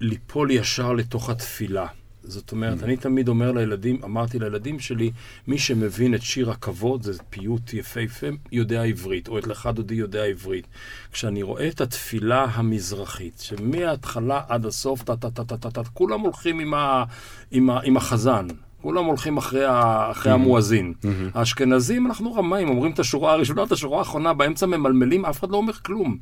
ליפול 0.00 0.50
ישר 0.50 0.92
לתוך 0.92 1.30
התפילה. 1.30 1.86
זאת 2.28 2.52
אומרת. 2.52 2.82
אני 2.82 2.96
תמיד 2.96 3.28
אומר 3.28 3.52
לילדים, 3.52 4.00
אמרתי 4.04 4.38
לילדים 4.38 4.78
שלי, 4.78 5.10
מי 5.46 5.58
שמבין 5.58 6.14
את 6.14 6.22
שיר 6.22 6.50
הכבוד, 6.50 7.02
זה 7.02 7.12
פיוט 7.30 7.74
יפהפה, 7.74 8.26
יודע 8.52 8.82
עברית, 8.82 9.28
או 9.28 9.38
את 9.38 9.46
לך 9.46 9.68
דודי 9.74 9.94
יודע 9.94 10.24
עברית. 10.24 10.66
כשאני 11.12 11.42
רואה 11.42 11.68
את 11.68 11.80
התפילה 11.80 12.44
המזרחית, 12.44 13.38
שמההתחלה 13.38 14.42
עד 14.48 14.66
הסוף, 14.66 15.02
טה 15.02 15.16
טה 15.16 15.30
טה 15.30 15.44
טה 15.44 15.56
טה 15.56 15.70
טה, 15.70 15.82
כולם 15.84 16.20
הולכים 16.20 16.58
עם, 16.58 16.74
ה, 16.74 17.04
עם, 17.50 17.70
ה, 17.70 17.80
עם 17.84 17.96
החזן. 17.96 18.46
כולם 18.82 19.04
הולכים 19.04 19.36
אחרי, 19.36 19.64
ה, 19.64 20.08
אחרי 20.10 20.32
mm-hmm. 20.32 20.34
המואזין. 20.34 20.94
Mm-hmm. 21.02 21.06
האשכנזים, 21.34 22.06
אנחנו 22.06 22.34
רמאים, 22.34 22.68
אומרים 22.68 22.92
את 22.92 22.98
השורה 22.98 23.32
הראשונה, 23.32 23.62
את 23.62 23.72
השורה 23.72 23.98
האחרונה, 23.98 24.34
באמצע 24.34 24.66
ממלמלים, 24.66 25.24
אף 25.24 25.40
אחד 25.40 25.50
לא 25.50 25.56
אומר 25.56 25.72
כלום. 25.72 26.18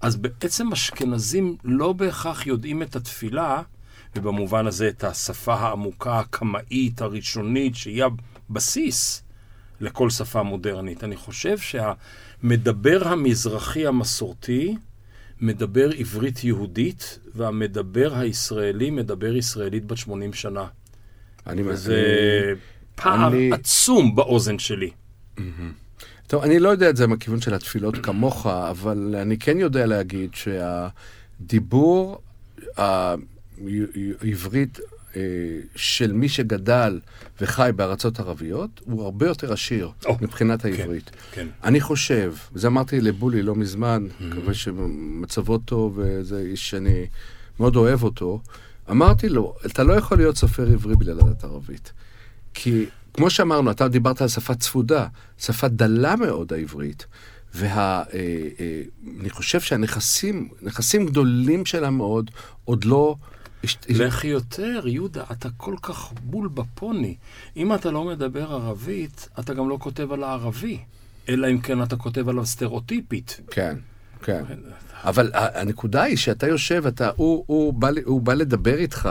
אז 0.00 0.16
בעצם 0.16 0.72
אשכנזים 0.72 1.56
לא 1.64 1.92
בהכרח 1.92 2.46
יודעים 2.46 2.82
את 2.82 2.96
התפילה, 2.96 3.62
ובמובן 4.16 4.66
הזה 4.66 4.88
את 4.88 5.04
השפה 5.04 5.54
העמוקה, 5.54 6.18
הקמאית, 6.18 7.00
הראשונית, 7.00 7.74
שהיא 7.74 8.04
הבסיס 8.50 9.22
לכל 9.80 10.10
שפה 10.10 10.42
מודרנית. 10.42 11.04
אני 11.04 11.16
חושב 11.16 11.58
שהמדבר 11.58 13.08
המזרחי 13.08 13.86
המסורתי 13.86 14.76
מדבר 15.40 15.90
עברית 15.90 16.44
יהודית, 16.44 17.18
והמדבר 17.34 18.14
הישראלי 18.14 18.90
מדבר 18.90 19.36
ישראלית 19.36 19.84
בת 19.84 19.96
80 19.96 20.32
שנה. 20.32 20.66
אני 21.46 21.62
וזה 21.62 22.02
פער 22.94 23.28
אני... 23.28 23.52
עצום 23.52 24.14
באוזן 24.14 24.58
שלי. 24.58 24.90
טוב, 26.26 26.42
אני 26.42 26.58
לא 26.58 26.68
יודע 26.68 26.90
את 26.90 26.96
זה 26.96 27.06
מהכיוון 27.06 27.40
של 27.40 27.54
התפילות 27.54 27.96
כמוך, 28.02 28.46
אבל 28.46 29.14
אני 29.20 29.38
כן 29.38 29.58
יודע 29.58 29.86
להגיד 29.86 30.30
שהדיבור 30.34 32.20
עברית 34.20 34.78
אה, 35.16 35.22
של 35.76 36.12
מי 36.12 36.28
שגדל 36.28 37.00
וחי 37.40 37.70
בארצות 37.76 38.20
ערביות, 38.20 38.80
הוא 38.84 39.04
הרבה 39.04 39.26
יותר 39.26 39.52
עשיר 39.52 39.90
oh, 40.04 40.08
מבחינת 40.20 40.62
כן, 40.62 40.68
העברית. 40.68 41.10
כן, 41.10 41.16
כן. 41.32 41.46
אני 41.64 41.80
חושב, 41.80 42.34
וזה 42.52 42.66
אמרתי 42.66 43.00
לבולי 43.00 43.42
לא 43.42 43.54
מזמן, 43.54 44.06
mm-hmm. 44.06 44.24
מקווה 44.24 44.54
שמצבו 44.54 45.58
טוב, 45.58 46.00
וזה 46.02 46.40
איש 46.40 46.70
שאני 46.70 47.06
מאוד 47.60 47.76
אוהב 47.76 48.02
אותו, 48.02 48.40
אמרתי 48.90 49.28
לו, 49.28 49.54
אתה 49.66 49.82
לא 49.82 49.92
יכול 49.92 50.16
להיות 50.16 50.36
סופר 50.36 50.72
עברי 50.72 50.96
בלי 50.96 51.14
לדעת 51.14 51.44
ערבית. 51.44 51.92
כי 52.54 52.86
כמו 53.14 53.30
שאמרנו, 53.30 53.70
אתה 53.70 53.88
דיברת 53.88 54.22
על 54.22 54.28
שפה 54.28 54.54
צפודה, 54.54 55.06
שפה 55.38 55.68
דלה 55.68 56.16
מאוד 56.16 56.52
העברית. 56.52 57.06
ואני 57.54 57.72
וה, 57.72 58.02
אה, 58.14 59.24
אה, 59.24 59.30
חושב 59.30 59.60
שהנכסים, 59.60 60.48
נכסים 60.62 61.06
גדולים 61.06 61.66
שלה 61.66 61.90
מאוד, 61.90 62.30
עוד 62.64 62.84
לא 62.84 63.16
לך 63.88 64.24
יותר, 64.24 64.80
יהודה, 64.86 65.24
אתה 65.32 65.48
כל 65.56 65.74
כך 65.82 66.12
בול 66.22 66.48
בפוני. 66.48 67.16
אם 67.56 67.74
אתה 67.74 67.90
לא 67.90 68.04
מדבר 68.04 68.52
ערבית, 68.52 69.28
אתה 69.38 69.54
גם 69.54 69.68
לא 69.68 69.76
כותב 69.80 70.12
על 70.12 70.22
הערבי. 70.22 70.78
אלא 71.28 71.50
אם 71.50 71.60
כן 71.60 71.82
אתה 71.82 71.96
כותב 71.96 72.28
עליו 72.28 72.46
סטריאוטיפית. 72.46 73.40
כן, 73.50 73.76
כן. 74.22 74.44
אבל 75.04 75.30
הנקודה 75.34 76.02
היא 76.02 76.16
שאתה 76.16 76.46
יושב, 76.46 76.86
אתה, 76.86 77.10
הוא, 77.16 77.44
הוא, 77.46 77.72
בא, 77.72 77.90
הוא 78.04 78.20
בא 78.20 78.34
לדבר 78.34 78.74
איתך 78.74 79.08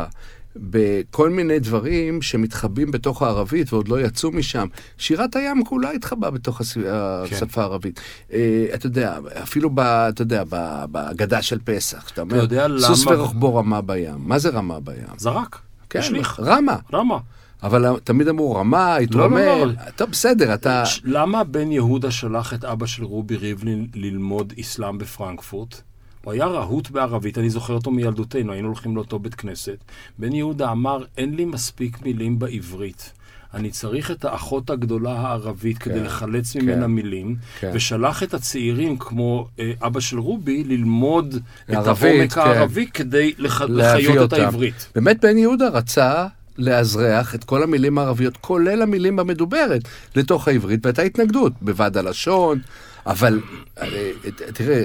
בכל 0.60 1.30
מיני 1.30 1.60
דברים 1.60 2.22
שמתחבאים 2.22 2.91
בתוך 2.91 3.22
הערבית 3.22 3.74
ועוד 3.74 3.88
לא 3.88 4.02
יצאו 4.02 4.32
משם. 4.32 4.67
שירת 4.98 5.36
הים 5.36 5.65
כולה 5.65 5.91
התחבאה 5.91 6.32
בתוך 6.32 6.62
כן. 6.62 6.82
השפה 6.86 7.62
הערבית. 7.62 8.00
אה, 8.34 8.65
אתה 8.74 8.86
יודע, 8.86 9.17
אפילו, 9.43 9.70
ב, 9.70 9.80
אתה 9.80 10.22
יודע, 10.22 10.43
בהגדה 10.91 11.41
של 11.41 11.60
פסח, 11.63 12.10
אתה 12.13 12.22
אומר, 12.22 12.46
סוס 12.80 13.06
למה... 13.06 13.17
ורוחבו 13.17 13.56
רמה 13.56 13.82
בים. 13.82 14.15
מה 14.17 14.39
זה 14.39 14.50
רמה 14.50 14.80
בים? 14.80 15.17
זרק. 15.17 15.60
כן, 15.89 16.00
השליך. 16.00 16.39
רמה. 16.43 16.78
רמה. 16.93 17.17
אבל 17.63 18.00
תמיד 18.04 18.28
אמרו 18.28 18.56
רמה, 18.56 18.96
התרומם, 18.96 19.38
לא, 19.38 19.58
לא, 19.60 19.67
לא. 19.67 19.74
טוב, 19.96 20.10
בסדר, 20.10 20.54
אתה... 20.54 20.84
למה 21.04 21.43
בן 21.43 21.72
יהודה 21.72 22.12
שלח 22.12 22.54
את 22.54 22.65
אבא 22.65 22.86
של 22.86 23.04
רובי 23.04 23.36
ריבלין 23.36 23.88
ללמוד 23.96 24.54
אסלאם 24.60 24.98
בפרנקפורט? 24.98 25.82
הוא 26.23 26.34
היה 26.34 26.45
רהוט 26.45 26.89
בערבית, 26.89 27.38
אני 27.38 27.49
זוכר 27.49 27.73
אותו 27.73 27.91
מילדותנו, 27.91 28.53
היינו 28.53 28.67
הולכים 28.67 28.95
לאותו 28.95 29.19
בית 29.19 29.36
כנסת. 29.36 29.77
בן 30.17 30.34
יהודה 30.34 30.71
אמר, 30.71 31.03
אין 31.17 31.36
לי 31.36 31.45
מספיק 31.45 32.01
מילים 32.01 32.39
בעברית. 32.39 33.12
אני 33.53 33.71
צריך 33.71 34.12
את 34.12 34.25
האחות 34.25 34.69
הגדולה 34.69 35.12
הערבית 35.12 35.77
כן, 35.77 35.91
כדי 35.91 35.99
לחלץ 35.99 36.53
כן, 36.53 36.62
ממנה 36.62 36.88
מילים, 36.88 37.36
כן. 37.60 37.71
ושלח 37.73 38.23
את 38.23 38.34
הצעירים, 38.34 38.97
כמו 38.97 39.47
אה, 39.60 39.71
אבא 39.82 39.99
של 39.99 40.19
רובי, 40.19 40.63
ללמוד 40.63 41.36
לערבית, 41.69 42.03
את 42.03 42.12
העומק 42.12 42.34
כן. 42.34 42.41
הערבי 42.41 42.88
כדי 42.88 43.34
לח... 43.38 43.62
לחיות 43.62 44.17
אותם. 44.17 44.36
את 44.36 44.41
העברית. 44.41 44.88
באמת 44.95 45.25
בן 45.25 45.38
יהודה 45.38 45.67
רצה 45.69 46.27
לאזרח 46.58 47.36
את 47.36 47.43
כל 47.43 47.63
המילים 47.63 47.97
הערביות, 47.97 48.38
כולל 48.38 48.82
המילים 48.82 49.15
במדוברת, 49.15 49.82
לתוך 50.15 50.47
העברית, 50.47 50.86
והייתה 50.86 51.01
התנגדות 51.01 51.53
בוועד 51.62 51.97
הלשון, 51.97 52.60
אבל 53.08 53.41
אה, 53.78 54.12
תראה, 54.54 54.84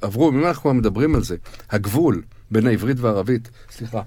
עברו, 0.00 0.30
אם 0.30 0.46
אנחנו 0.46 0.74
מדברים 0.74 1.14
על 1.14 1.22
זה, 1.22 1.36
הגבול 1.70 2.22
בין 2.50 2.66
העברית 2.66 3.00
והערבית, 3.00 3.50
סליחה, 3.70 4.02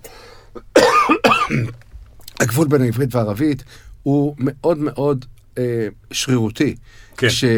הגבול 2.41 2.67
בין 2.67 2.81
העברית 2.81 3.15
והערבית 3.15 3.63
הוא 4.03 4.35
מאוד 4.37 4.77
מאוד 4.77 5.25
אה, 5.57 5.87
שרירותי. 6.11 6.75
כן. 7.17 7.27
כש, 7.27 7.43
אה, 7.43 7.49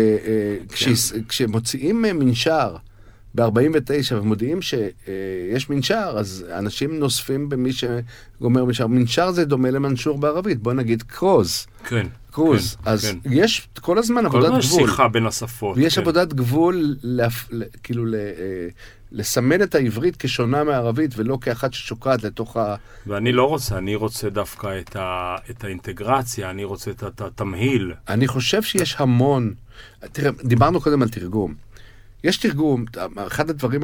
כן. 0.69 0.75
כש, 0.75 1.13
כשמוציאים 1.27 2.01
מנשר 2.01 2.75
ב-49 3.35 4.15
ומודיעים 4.15 4.61
שיש 4.61 5.69
מנשר, 5.69 6.15
אז 6.17 6.45
אנשים 6.57 6.99
נוספים 6.99 7.49
במי 7.49 7.71
שאומר 7.73 8.65
מנשר. 8.65 8.87
מנשר 8.87 9.31
זה 9.31 9.45
דומה 9.45 9.71
למנשור 9.71 10.17
בערבית, 10.17 10.59
בוא 10.59 10.73
נגיד 10.73 11.03
קרוז. 11.03 11.67
כן. 11.85 12.07
קרוז. 12.31 12.75
כן, 12.75 12.89
אז 12.89 13.05
כן. 13.05 13.29
יש 13.31 13.67
כל 13.81 13.97
הזמן 13.97 14.25
עבודת 14.25 14.43
גבול. 14.43 14.61
כל 14.61 14.67
הזמן 14.67 14.79
שיחה 14.79 15.07
בין 15.07 15.25
השפות. 15.25 15.77
ויש 15.77 15.95
כן. 15.95 16.01
עבודת 16.01 16.33
גבול, 16.33 16.95
לפ... 17.03 17.49
כאילו, 17.83 18.05
ל... 18.05 18.15
אה, 18.15 18.67
לסמן 19.13 19.61
את 19.61 19.75
העברית 19.75 20.15
כשונה 20.19 20.63
מהערבית, 20.63 21.11
ולא 21.17 21.37
כאחת 21.41 21.73
ששוקעת 21.73 22.23
לתוך 22.23 22.57
ה... 22.57 22.75
ואני 23.07 23.31
לא 23.31 23.43
רוצה, 23.43 23.77
אני 23.77 23.95
רוצה 23.95 24.29
דווקא 24.29 24.79
את, 24.79 24.95
ה... 24.95 25.35
את 25.49 25.63
האינטגרציה, 25.63 26.49
אני 26.49 26.63
רוצה 26.63 26.91
את 26.91 27.21
התמהיל. 27.21 27.93
אני 28.09 28.27
חושב 28.27 28.63
שיש 28.63 28.95
המון... 28.99 29.53
תראה, 30.11 30.31
דיברנו 30.43 30.81
קודם 30.81 31.01
על 31.01 31.09
תרגום. 31.09 31.53
יש 32.23 32.37
תרגום, 32.37 32.85
אחד 33.27 33.49
הדברים 33.49 33.81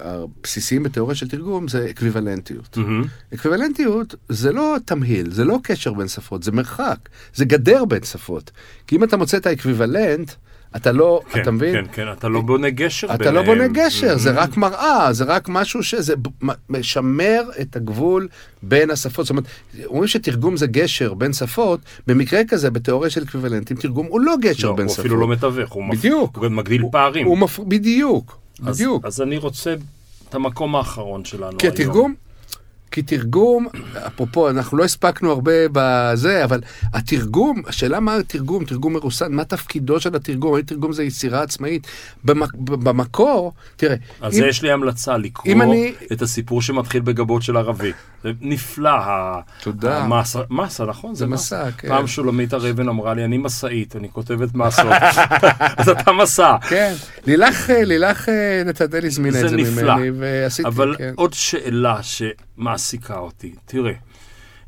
הבסיסיים 0.00 0.82
בתיאוריה 0.82 1.14
של 1.14 1.28
תרגום 1.28 1.68
זה 1.68 1.90
אקוויוולנטיות. 1.90 2.78
Mm-hmm. 2.78 3.34
אקוויוולנטיות 3.34 4.14
זה 4.28 4.52
לא 4.52 4.76
תמהיל, 4.84 5.30
זה 5.30 5.44
לא 5.44 5.58
קשר 5.62 5.92
בין 5.92 6.08
שפות, 6.08 6.42
זה 6.42 6.52
מרחק, 6.52 7.08
זה 7.34 7.44
גדר 7.44 7.84
בין 7.84 8.02
שפות. 8.02 8.50
כי 8.86 8.96
אם 8.96 9.04
אתה 9.04 9.16
מוצא 9.16 9.36
את 9.36 9.46
האקוויוולנט, 9.46 10.30
אתה 10.76 10.92
לא, 10.92 11.20
כן, 11.30 11.42
אתה 11.42 11.50
מבין? 11.50 11.74
כן, 11.74 11.84
כן, 11.92 12.12
אתה 12.12 12.28
לא 12.28 12.40
בונה 12.40 12.70
גשר 12.70 13.06
אתה 13.06 13.16
ביניהם. 13.16 13.36
אתה 13.36 13.42
לא 13.42 13.54
בונה 13.54 13.68
גשר, 13.68 14.14
mm-hmm. 14.14 14.18
זה 14.18 14.30
רק 14.30 14.56
מראה, 14.56 15.12
זה 15.12 15.24
רק 15.24 15.48
משהו 15.48 15.82
שזה 15.82 16.14
משמר 16.68 17.42
את 17.60 17.76
הגבול 17.76 18.28
בין 18.62 18.90
השפות. 18.90 19.26
זאת 19.26 19.30
אומרת, 19.30 19.44
אומרים 19.84 20.06
שתרגום 20.06 20.56
זה 20.56 20.66
גשר 20.66 21.14
בין 21.14 21.32
שפות, 21.32 21.80
במקרה 22.06 22.40
כזה, 22.48 22.70
בתיאוריה 22.70 23.10
של 23.10 23.22
אקוויוולנטים, 23.22 23.76
תרגום 23.76 24.06
הוא 24.06 24.20
לא 24.20 24.34
גשר 24.40 24.68
לא, 24.68 24.76
בין 24.76 24.88
שפות. 24.88 24.98
הוא 24.98 25.02
אפילו 25.02 25.20
לא 25.20 25.28
מתווך, 25.28 25.72
הוא, 25.72 25.90
בדיוק. 25.90 26.36
הוא 26.36 26.48
מגדיל 26.48 26.80
הוא, 26.80 26.92
פערים. 26.92 27.26
הוא 27.26 27.38
מפ... 27.38 27.58
בדיוק, 27.58 28.38
אז, 28.66 28.76
בדיוק. 28.76 29.04
אז 29.04 29.20
אני 29.20 29.36
רוצה 29.36 29.74
את 30.28 30.34
המקום 30.34 30.76
האחרון 30.76 31.24
שלנו 31.24 31.58
כי 31.58 31.68
התרגום, 31.68 32.14
כי 32.94 33.02
תרגום, 33.02 33.66
אפרופו, 34.06 34.50
אנחנו 34.50 34.76
לא 34.76 34.84
הספקנו 34.84 35.30
הרבה 35.30 35.52
בזה, 35.72 36.44
אבל 36.44 36.60
התרגום, 36.92 37.62
השאלה 37.66 38.00
מה 38.00 38.16
התרגום, 38.16 38.64
תרגום 38.64 38.92
מרוסן, 38.92 39.32
מה 39.32 39.44
תפקידו 39.44 40.00
של 40.00 40.16
התרגום, 40.16 40.54
האם 40.54 40.62
תרגום 40.62 40.92
זה 40.92 41.04
יצירה 41.04 41.42
עצמאית? 41.42 41.86
במק, 42.24 42.54
במקור, 42.54 43.52
תראה, 43.76 43.96
אז 44.20 44.38
אם, 44.38 44.44
יש 44.48 44.62
לי 44.62 44.72
המלצה 44.72 45.16
לקרוא 45.16 45.62
אני... 45.62 45.92
את 46.12 46.22
הסיפור 46.22 46.62
שמתחיל 46.62 47.00
בגבות 47.00 47.42
של 47.42 47.56
ערבי. 47.56 47.92
זה 48.22 48.32
נפלא, 48.40 48.90
תודה. 49.62 49.98
המסה, 49.98 50.40
מסה, 50.50 50.84
נכון? 50.84 51.14
זה 51.14 51.26
מסע, 51.26 51.70
כן. 51.70 51.88
פעם 51.88 52.06
שולמית 52.06 52.52
הרבן 52.52 52.88
אמרה 52.88 53.14
לי, 53.14 53.24
אני 53.24 53.38
מסעית, 53.38 53.96
אני 53.96 54.08
כותבת 54.12 54.54
מסות. 54.54 54.92
אז 55.78 55.88
אתה 55.88 56.12
מסע. 56.12 56.56
כן, 56.68 56.94
לילך, 57.26 57.70
לילך 57.70 58.28
נתנאל 58.66 59.06
הזמינה 59.06 59.40
את 59.40 59.48
זה 59.48 59.56
ממני, 59.56 60.10
ועשיתי, 60.18 60.68
אבל 60.68 60.94
כן. 60.98 61.12
עוד 61.16 61.32
שאלה 61.32 62.02
שמעסיקה 62.84 63.18
אותי, 63.18 63.54
תראה. 63.66 63.92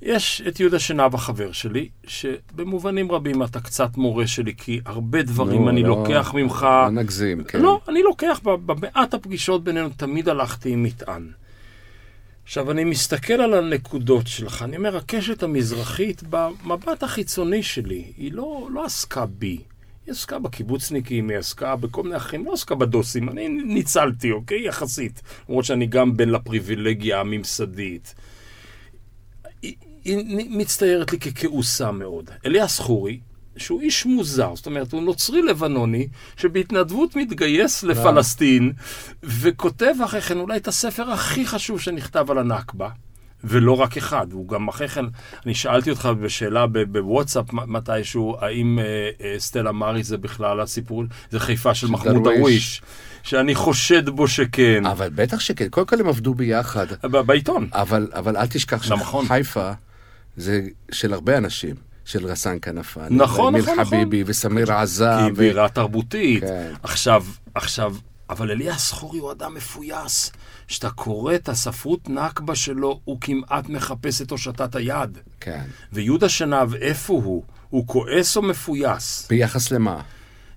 יש 0.02 0.42
את 0.48 0.60
יהודה 0.60 0.78
שנהב 0.78 1.14
החבר 1.14 1.52
שלי, 1.52 1.88
שבמובנים 2.06 3.12
רבים 3.12 3.42
אתה 3.42 3.60
קצת 3.60 3.96
מורה 3.96 4.26
שלי, 4.26 4.54
כי 4.56 4.80
הרבה 4.86 5.22
דברים 5.22 5.64
לא, 5.64 5.70
אני 5.70 5.82
לא, 5.82 5.88
לוקח 5.88 6.32
ממך... 6.34 6.62
לא 6.62 6.90
נגזים, 6.90 7.44
כן. 7.44 7.60
לא, 7.60 7.80
אני 7.88 8.02
לוקח, 8.02 8.40
במעט 8.42 9.14
הפגישות 9.14 9.64
בינינו 9.64 9.88
תמיד 9.96 10.28
הלכתי 10.28 10.70
עם 10.70 10.82
מטען. 10.82 11.30
עכשיו, 12.44 12.70
אני 12.70 12.84
מסתכל 12.84 13.34
על 13.34 13.54
הנקודות 13.54 14.26
שלך, 14.26 14.62
אני 14.62 14.76
אומר, 14.76 14.96
הקשת 14.96 15.42
המזרחית, 15.42 16.22
במבט 16.30 17.02
החיצוני 17.02 17.62
שלי, 17.62 18.12
היא 18.16 18.32
לא, 18.32 18.68
לא 18.72 18.84
עסקה 18.84 19.26
בי. 19.26 19.58
היא 20.06 20.12
עסקה 20.12 20.38
בקיבוצניקים, 20.38 21.30
היא 21.30 21.38
עסקה 21.38 21.76
בכל 21.76 22.02
מיני 22.02 22.16
אחרים, 22.16 22.46
לא 22.46 22.52
עסקה 22.52 22.74
בדוסים. 22.74 23.28
אני 23.28 23.48
ניצלתי, 23.48 24.30
אוקיי? 24.30 24.66
יחסית. 24.66 25.22
למרות 25.48 25.64
שאני 25.64 25.86
גם 25.86 26.16
בן 26.16 26.28
לפריבילגיה 26.28 27.20
הממסדית. 27.20 28.14
היא, 29.62 29.76
היא 30.04 30.46
מצטיירת 30.50 31.12
לי 31.12 31.18
ככעוסה 31.18 31.90
מאוד. 31.92 32.30
אליאס 32.46 32.78
חורי, 32.78 33.20
שהוא 33.56 33.80
איש 33.80 34.06
מוזר, 34.06 34.56
זאת 34.56 34.66
אומרת, 34.66 34.92
הוא 34.92 35.02
נוצרי 35.02 35.42
לבנוני, 35.42 36.08
שבהתנדבות 36.36 37.16
מתגייס 37.16 37.82
לפלסטין, 37.82 38.72
וכותב 39.22 39.94
אחרי 40.04 40.20
כן 40.20 40.38
אולי 40.38 40.56
את 40.56 40.68
הספר 40.68 41.10
הכי 41.10 41.46
חשוב 41.46 41.80
שנכתב 41.80 42.30
על 42.30 42.38
הנכבה. 42.38 42.88
ולא 43.44 43.80
רק 43.80 43.96
אחד, 43.96 44.32
הוא 44.32 44.48
גם 44.48 44.68
אחרי 44.68 44.88
כן, 44.88 45.04
אני 45.46 45.54
שאלתי 45.54 45.90
אותך 45.90 46.08
בשאלה 46.20 46.66
בוואטסאפ 46.66 47.52
מתישהו, 47.52 48.36
האם 48.40 48.78
אה, 48.78 48.84
אה, 49.20 49.34
סטלה 49.38 49.72
מארי 49.72 50.02
זה 50.02 50.16
בכלל 50.16 50.60
הסיפור, 50.60 51.04
זה 51.30 51.40
חיפה 51.40 51.74
של 51.74 51.86
מחמוד 51.86 52.24
דרוויש, 52.24 52.82
שאני 53.22 53.54
חושד 53.54 54.08
בו 54.08 54.28
שכן. 54.28 54.86
אבל 54.86 55.08
בטח 55.14 55.40
שכן, 55.40 55.68
קודם 55.68 55.86
כל 55.86 56.00
הם 56.00 56.08
עבדו 56.08 56.34
ביחד. 56.34 56.86
בעיתון. 57.02 57.68
אבל, 57.72 58.08
אבל 58.12 58.36
אל 58.36 58.46
תשכח 58.46 58.82
שחיפה 58.82 59.72
זה 60.36 60.62
של 60.92 61.12
הרבה 61.12 61.38
אנשים. 61.38 61.86
של 62.06 62.26
רסן 62.26 62.56
כנפאני. 62.62 63.16
נכון, 63.16 63.56
נכון, 63.56 63.72
נכון. 63.78 63.84
חביבי 63.84 64.24
וסמיר 64.26 64.72
עזם. 64.72 65.18
כי 65.26 65.32
בירה 65.32 65.68
תרבותית. 65.68 66.44
כן. 66.44 66.72
עכשיו, 66.82 67.24
עכשיו, 67.54 67.94
אבל 68.30 68.50
אליאס 68.50 68.92
חורי 68.92 69.18
הוא 69.18 69.32
אדם 69.32 69.54
מפויס. 69.54 70.32
כשאתה 70.68 70.90
קורא 70.90 71.34
את 71.34 71.48
הספרות 71.48 72.08
נכבה 72.08 72.54
שלו, 72.54 73.00
הוא 73.04 73.18
כמעט 73.20 73.68
מחפש 73.68 74.22
את 74.22 74.30
הושטת 74.30 74.74
היד. 74.74 75.18
כן. 75.40 75.62
ויהודה 75.92 76.28
שנהב, 76.28 76.74
איפה 76.74 77.12
הוא? 77.12 77.44
הוא 77.70 77.86
כועס 77.86 78.36
או 78.36 78.42
מפויס? 78.42 79.26
ביחס 79.30 79.70
למה? 79.70 80.00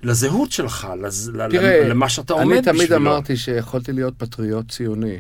לזהות 0.04 0.52
שלך, 0.52 0.88
לז... 1.02 1.32
תראה, 1.50 1.88
למה 1.88 2.10
שאתה 2.10 2.34
עומד 2.34 2.46
בשבילו. 2.46 2.70
אני 2.70 2.88
תמיד 2.88 2.94
אמרתי 2.94 3.38
שיכולתי 3.38 3.92
להיות 3.92 4.14
פטריוט 4.18 4.72
ציוני. 4.72 5.20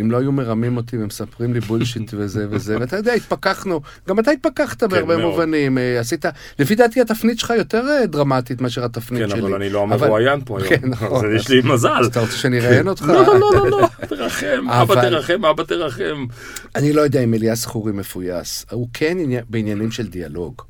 אם 0.00 0.10
לא 0.10 0.16
היו 0.16 0.32
מרמים 0.32 0.76
אותי 0.76 0.98
ומספרים 0.98 1.54
לי 1.54 1.60
בולשיט 1.60 2.14
וזה 2.14 2.46
וזה, 2.50 2.76
ואתה 2.80 2.96
יודע, 2.96 3.12
התפכחנו, 3.12 3.80
גם 4.08 4.18
אתה 4.18 4.30
התפכחת 4.30 4.80
כן, 4.80 4.88
בהרבה 4.88 5.16
מובנים, 5.16 5.78
אה, 5.78 6.00
עשית, 6.00 6.24
לפי 6.58 6.74
דעתי 6.74 7.00
התפנית 7.00 7.38
שלך 7.38 7.52
יותר 7.58 7.88
אה, 7.88 8.06
דרמטית 8.06 8.60
מאשר 8.60 8.84
התפנית 8.84 9.22
כן, 9.22 9.28
שלי. 9.28 9.40
כן, 9.40 9.46
אבל 9.46 9.54
אני 9.54 9.70
לא 9.70 9.82
המרואיין 9.82 10.40
פה 10.44 10.58
היום. 10.58 10.68
כן, 10.68 10.88
נכון. 10.88 11.26
אז 11.26 11.40
יש 11.40 11.48
לי 11.48 11.60
מזל. 11.64 11.88
אז 12.00 12.06
אתה 12.06 12.20
רוצה 12.20 12.36
שאני 12.36 12.60
אראיין 12.60 12.88
אותך? 12.88 13.02
לא, 13.02 13.26
לא, 13.26 13.40
לא, 13.54 13.70
לא, 13.70 13.88
תרחם, 14.08 14.70
אבא 14.70 14.94
תרחם, 14.94 15.44
אבא 15.44 15.62
תרחם. 15.62 16.26
אני 16.74 16.92
לא 16.92 17.00
יודע 17.00 17.20
אם 17.20 17.34
אליאס 17.34 17.64
חורי 17.64 17.92
מפויס, 17.92 18.66
הוא 18.70 18.88
כן 18.92 19.18
בעניינים 19.48 19.90
של 19.90 20.06
דיאלוג. 20.06 20.62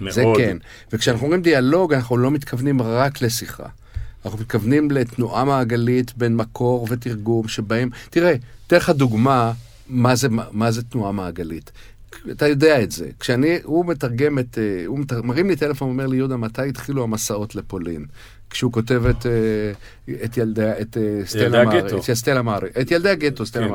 מאוד. 0.00 0.12
זה 0.12 0.24
כן. 0.36 0.56
וכשאנחנו 0.92 1.24
אומרים 1.24 1.42
דיאלוג, 1.42 1.94
אנחנו 1.94 2.16
לא 2.16 2.30
מתכוונים 2.30 2.82
רק 2.82 3.22
לשיחה. 3.22 3.66
אנחנו 4.24 4.38
מתכוונים 4.38 4.90
לתנועה 4.90 5.44
מעגלית 5.44 6.16
בין 6.16 6.36
מקור 6.36 6.86
ותרגום, 6.90 7.48
שבהם, 7.48 7.90
תראה, 8.10 8.34
אתן 8.66 8.76
לך 8.76 8.90
דוגמה 8.90 9.52
מה 9.88 10.16
זה, 10.16 10.28
מה 10.52 10.70
זה 10.70 10.82
תנועה 10.82 11.12
מעגלית. 11.12 11.72
אתה 12.30 12.48
יודע 12.48 12.82
את 12.82 12.90
זה. 12.90 13.08
כשאני, 13.20 13.58
הוא 13.62 13.86
מתרגם 13.86 14.38
את, 14.38 14.58
אה, 14.58 14.86
הוא 14.86 14.98
מתר, 14.98 15.22
מרים 15.22 15.48
לי 15.48 15.56
טלפון 15.56 15.88
ואומר 15.88 16.06
לי, 16.06 16.16
יהודה, 16.16 16.36
מתי 16.36 16.68
התחילו 16.68 17.02
המסעות 17.02 17.54
לפולין? 17.54 18.06
כשהוא 18.50 18.72
כותב 18.72 19.06
את, 19.06 19.26
אה, 19.26 19.72
את 20.24 20.36
ילדי, 20.36 20.70
את 20.80 20.96
אה, 20.96 21.20
סטלה 21.26 21.64
מארי, 21.64 21.78
את 21.78 22.14
סטלה 22.14 22.42
מארי, 22.42 22.68
את 22.80 22.90
ילדי 22.90 23.08
הגטו, 23.08 23.46
סטלה 23.46 23.68
כן. 23.68 23.74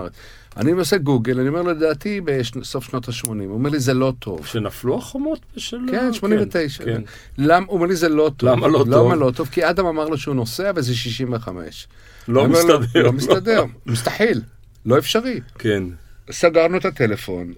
אני 0.58 0.72
עושה 0.72 0.98
גוגל, 0.98 1.40
אני 1.40 1.48
אומר 1.48 1.62
לו, 1.62 1.72
לדעתי, 1.72 2.22
בסוף 2.22 2.86
שנות 2.90 3.10
ה-80. 3.10 3.28
הוא 3.28 3.54
אומר 3.54 3.70
לי, 3.70 3.80
זה 3.80 3.94
לא 3.94 4.14
טוב. 4.20 4.46
שנפלו 4.46 4.98
החומות 4.98 5.40
של... 5.58 5.78
כן, 5.92 6.14
89. 6.14 6.84
כן, 6.84 6.96
כן. 6.96 7.02
למ, 7.38 7.64
הוא 7.68 7.76
אומר 7.76 7.88
לי, 7.88 7.96
זה 7.96 8.10
לא 8.10 8.32
טוב. 8.38 8.50
למה 8.50 8.68
לא 8.68 8.78
טוב? 8.78 8.88
למה 8.88 9.16
לא 9.16 9.32
טוב? 9.36 9.50
כי 9.52 9.70
אדם 9.70 9.86
אמר 9.86 10.10
לו 10.10 10.18
שהוא 10.18 10.36
נוסע 10.36 10.72
וזה 10.76 10.96
65. 10.96 11.88
לא 12.28 12.48
מסתדר. 12.48 12.80
לו, 12.96 13.04
לא 13.04 13.14
מסתדר, 13.14 13.64
מסתחיל, 13.86 14.42
לא 14.86 14.98
אפשרי. 14.98 15.40
כן. 15.60 15.84
סגרנו 16.32 16.78
את 16.78 16.86
הטלפון. 16.86 17.54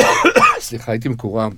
סליחה, 0.60 0.92
הייתי 0.92 1.08
מקורם. 1.08 1.50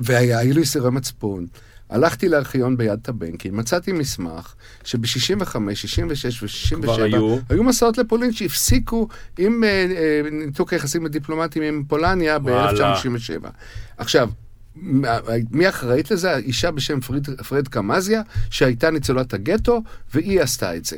והיו 0.00 0.54
לי 0.54 0.64
סירי 0.64 0.90
מצפון. 0.90 1.46
הלכתי 1.90 2.28
לארכיון 2.28 2.76
ביד 2.76 2.98
טבנקין, 3.02 3.58
מצאתי 3.58 3.92
מסמך 3.92 4.54
שב-65, 4.84 5.56
66 5.74 6.42
ו-67 6.42 6.90
היו... 7.02 7.36
היו 7.48 7.64
מסעות 7.64 7.98
לפולין 7.98 8.32
שהפסיקו 8.32 9.08
עם 9.38 9.64
uh, 9.64 10.26
uh, 10.26 10.30
ניתוק 10.30 10.72
היחסים 10.72 11.06
הדיפלומטיים 11.06 11.64
עם 11.64 11.84
פולניה 11.88 12.38
ב-1967. 12.38 13.48
עכשיו, 13.96 14.30
מי 15.50 15.68
אחראית 15.68 16.10
לזה? 16.10 16.36
אישה 16.36 16.70
בשם 16.70 17.00
פריד, 17.00 17.28
פרד 17.48 17.68
קמזיה, 17.68 18.22
שהייתה 18.50 18.90
ניצולת 18.90 19.34
הגטו, 19.34 19.82
והיא 20.14 20.40
עשתה 20.40 20.76
את 20.76 20.84
זה. 20.84 20.96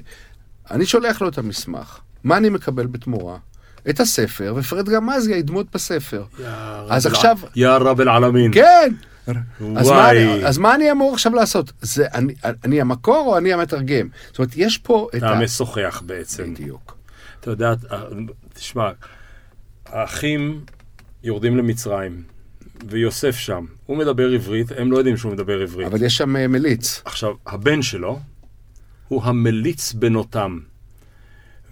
אני 0.71 0.87
שולח 0.87 1.23
לו 1.23 1.29
את 1.29 1.39
המסמך. 1.39 1.99
מה 2.25 2.37
אני 2.37 2.49
מקבל 2.49 2.87
בתמורה? 2.87 3.37
את 3.91 4.01
הספר, 4.01 4.55
ופרד 4.57 4.89
גמזיה 4.89 5.37
היא 5.37 5.45
דמות 5.45 5.67
בספר. 5.75 6.25
אז 6.89 7.07
עכשיו... 7.07 7.39
יא 7.57 7.69
רב 7.69 8.01
אל-עלמין. 8.01 8.53
כן! 8.55 8.95
אז 9.77 9.89
מה, 9.89 10.11
אז 10.45 10.59
מה 10.59 10.75
אני 10.75 10.91
אמור 10.91 11.13
עכשיו 11.13 11.35
לעשות? 11.35 11.73
זה 11.81 12.07
אני, 12.15 12.35
אני 12.65 12.81
המקור 12.81 13.27
או 13.27 13.39
אני 13.39 13.53
המתרגם? 13.53 14.09
זאת 14.29 14.39
אומרת, 14.39 14.53
יש 14.57 14.79
פה 14.79 15.09
את 15.17 15.23
ה... 15.23 15.31
המשוחח 15.31 16.03
בעצם. 16.07 16.55
בדיוק. 16.55 16.97
אתה 17.41 17.51
יודע, 17.51 17.75
תשמע, 18.55 18.91
האחים 19.87 20.61
יורדים 21.23 21.57
למצרים, 21.57 22.23
ויוסף 22.89 23.37
שם. 23.37 23.65
הוא 23.87 23.97
מדבר 23.97 24.31
עברית, 24.31 24.73
הם 24.77 24.93
לא 24.93 24.99
יודעים 24.99 25.17
שהוא 25.17 25.33
מדבר 25.33 25.61
עברית. 25.61 25.87
אבל 25.87 26.03
יש 26.03 26.17
שם 26.17 26.37
אה, 26.37 26.49
מליץ. 26.49 27.03
עכשיו, 27.05 27.35
הבן 27.47 27.83
שלו 27.83 28.21
הוא 29.09 29.23
המליץ 29.25 29.93
בנותם. 29.93 30.59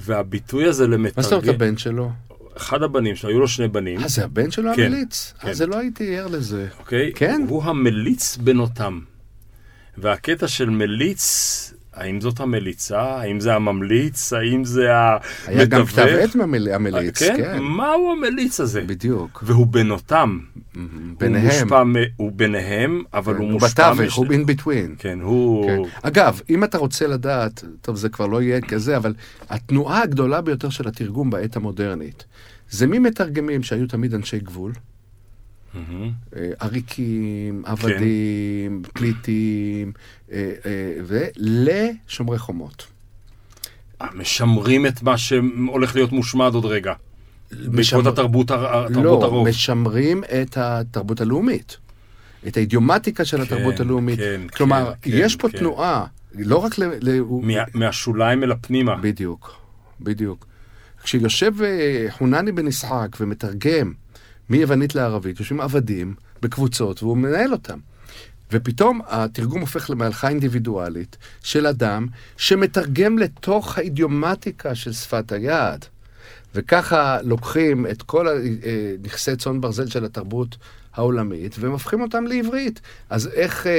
והביטוי 0.01 0.65
הזה 0.65 0.87
למתרגם... 0.87 1.13
מה 1.17 1.23
זאת 1.23 1.33
אומרת 1.33 1.49
הבן 1.49 1.77
שלו? 1.77 2.11
אחד 2.57 2.83
הבנים 2.83 3.17
שלו, 3.17 3.31
היו 3.31 3.41
לו 3.41 3.49
שני 3.49 3.69
בנים. 3.69 4.01
אה, 4.01 4.09
זה 4.09 4.25
הבן 4.25 4.51
שלו 4.51 4.71
כן, 4.77 4.83
המליץ? 4.83 5.35
כן. 5.41 5.49
אז 5.49 5.63
לא 5.63 5.77
הייתי 5.77 6.19
ער 6.19 6.27
לזה. 6.27 6.69
אוקיי? 6.79 7.13
כן? 7.15 7.45
הוא 7.49 7.65
המליץ 7.65 8.37
בנותם. 8.37 9.01
והקטע 9.99 10.49
של 10.49 10.71
מליץ, 10.71 11.75
האם 11.99 12.21
זאת 12.21 12.41
המליצה? 12.41 13.01
האם 13.01 13.41
זה 13.41 13.55
הממליץ? 13.55 14.33
האם 14.33 14.65
זה 14.65 14.95
המתווך? 14.95 15.49
היה 15.49 15.65
גם 15.65 15.87
כתב 15.87 16.03
עת 16.03 16.37
המליץ, 16.75 17.23
כן. 17.23 17.35
כן. 17.37 17.59
מהו 17.63 18.13
המליץ 18.13 18.61
הזה? 18.61 18.81
בדיוק. 18.81 19.45
והוא 19.47 19.67
בנותם. 19.67 20.39
ביניהם. 21.19 21.45
הוא 21.45 21.53
מושפע, 21.53 21.83
הוא 22.17 22.33
ביניהם, 22.33 23.03
אבל 23.15 23.35
כן, 23.35 23.41
הוא 23.41 23.51
מושפע... 23.51 23.89
הוא 23.89 23.95
בתווך, 23.97 24.15
הוא 24.15 24.27
in 24.27 24.51
between. 24.51 24.99
כן, 24.99 25.21
הוא... 25.21 25.67
כן. 25.67 25.79
אגב, 26.03 26.41
אם 26.51 26.65
אתה 26.65 26.79
רוצה 26.79 27.07
לדעת, 27.07 27.65
טוב, 27.81 27.97
זה 27.97 28.09
כבר 28.09 28.27
לא 28.27 28.43
יהיה 28.43 28.61
כזה, 28.61 28.97
אבל 28.97 29.15
התנועה 29.51 30.03
הגדולה 30.03 30.41
ביותר 30.41 30.71
של 30.71 30.89
התרגום 30.89 31.31
בעת 31.31 31.57
המודרנית, 31.57 32.25
זה 32.71 32.87
מי 32.87 32.99
מתרגמים 32.99 33.63
שהיו 33.63 33.87
תמיד 33.87 34.15
אנשי 34.15 34.39
גבול. 34.39 34.73
אה, 35.77 36.51
עריקים, 36.59 37.63
כן. 37.65 37.71
עבדים, 37.71 38.83
פליטים, 38.93 39.93
אה, 40.33 40.53
אה, 40.67 40.95
ולשומרי 41.07 42.39
חומות. 42.39 42.87
משמרים 44.15 44.87
את 44.87 45.03
מה 45.03 45.19
שהולך 45.19 45.95
להיות 45.95 46.13
מושמד 46.13 46.55
עוד 46.55 46.65
רגע. 46.65 46.93
בעקבות 47.53 48.07
התרבות, 48.07 48.51
לא, 48.51 48.57
הרוב. 48.57 49.35
לא, 49.35 49.45
משמרים 49.45 50.25
את 50.25 50.57
התרבות 50.57 51.21
הלאומית. 51.21 51.77
את 52.49 52.57
האידיומטיקה 52.57 53.25
של 53.25 53.37
כן, 53.37 53.43
התרבות 53.43 53.81
הלאומית. 53.81 54.19
כן, 54.19 54.41
כלומר, 54.57 54.93
יש 55.07 55.37
פה. 55.37 55.49
תנועה, 55.49 56.05
לא 56.35 56.57
רק 56.57 56.79
ל... 56.79 56.85
ל... 57.01 57.21
מה, 57.43 57.55
מהשוליים 57.75 58.43
אל 58.45 58.53
הפנימה. 58.53 58.97
בדיוק, 58.97 59.57
בדיוק. 60.01 60.47
כשיושב 61.03 61.53
חונני 62.11 62.53
בן 62.53 62.67
ישחק 62.67 63.17
ומתרגם 63.21 63.93
מיוונית 64.51 64.95
לערבית, 64.95 65.41
יושבים 65.41 65.61
עבדים 65.61 66.15
בקבוצות 66.43 67.03
והוא 67.03 67.17
מנהל 67.17 67.53
אותם. 67.53 67.79
ופתאום 68.53 69.01
התרגום 69.09 69.61
הופך 69.61 69.91
למהלכה 69.91 70.29
אינדיבידואלית 70.29 71.17
של 71.43 71.67
אדם 71.67 72.07
שמתרגם 72.37 73.19
לתוך 73.19 73.79
האידיומטיקה 73.79 74.75
של 74.75 74.93
שפת 74.93 75.33
היד. 75.33 75.85
וככה 76.55 77.19
לוקחים 77.23 77.87
את 77.87 78.03
כל 78.03 78.29
אה, 78.29 78.35
נכסי 79.03 79.37
צאן 79.37 79.61
ברזל 79.61 79.87
של 79.87 80.05
התרבות 80.05 80.57
העולמית, 80.97 81.57
והם 81.61 81.73
הופכים 81.73 82.01
אותם 82.01 82.27
לעברית. 82.27 82.81
אז 83.11 83.31
איך, 83.35 83.67
אה, 83.67 83.73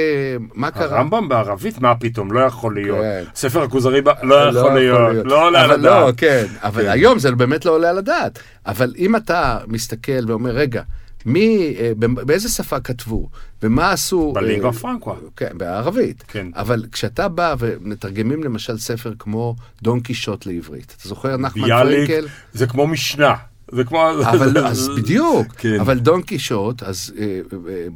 מה 0.54 0.70
קרה? 0.70 0.96
הרמב"ם 0.98 1.28
בערבית? 1.28 1.80
מה 1.80 1.94
פתאום? 1.94 2.32
לא 2.32 2.40
יכול 2.40 2.74
להיות. 2.74 2.98
כן. 3.00 3.24
ספר 3.34 3.62
הכוזרי 3.62 4.00
ב- 4.00 4.08
לא 4.22 4.34
יכול 4.34 4.74
להיות. 4.74 5.26
לא 5.26 5.46
עולה 5.46 5.64
על 5.64 5.80
לא, 5.80 5.90
הדעת. 5.98 6.14
כן, 6.16 6.46
אבל 6.62 6.82
כן. 6.82 6.88
היום 6.88 7.18
זה 7.18 7.32
באמת 7.32 7.64
לא 7.64 7.70
עולה 7.70 7.90
על 7.90 7.98
הדעת. 7.98 8.38
אבל 8.66 8.94
אם 8.98 9.16
אתה 9.16 9.58
מסתכל 9.66 10.24
ואומר, 10.26 10.50
רגע, 10.50 10.82
מי, 11.26 11.76
אה, 11.80 11.92
באיזה 11.98 12.48
שפה 12.48 12.80
כתבו, 12.80 13.28
ומה 13.62 13.92
עשו... 13.92 14.32
בלינגва 14.34 14.68
אה, 14.68 14.72
פרנקווה. 14.72 15.14
כן, 15.36 15.50
בערבית. 15.54 16.24
כן. 16.28 16.46
אבל 16.54 16.84
כשאתה 16.92 17.28
בא 17.28 17.54
ומתרגמים 17.58 18.44
למשל 18.44 18.78
ספר 18.78 19.12
כמו 19.18 19.56
דון 19.82 20.00
קישוט 20.00 20.46
לעברית, 20.46 20.94
אתה 20.98 21.08
זוכר 21.08 21.36
נחמן 21.36 21.68
פרנקל? 21.68 22.26
זה 22.52 22.66
כמו 22.66 22.86
משנה. 22.86 23.34
זה 23.72 23.84
כמו... 23.84 24.10
אבל 24.10 24.52
לא, 24.54 24.66
אז 24.70 24.88
בדיוק, 24.96 25.46
כן. 25.52 25.80
אבל 25.80 25.98
דון 25.98 26.22
קישוט, 26.22 26.82
אז 26.82 27.12
אה, 27.18 27.40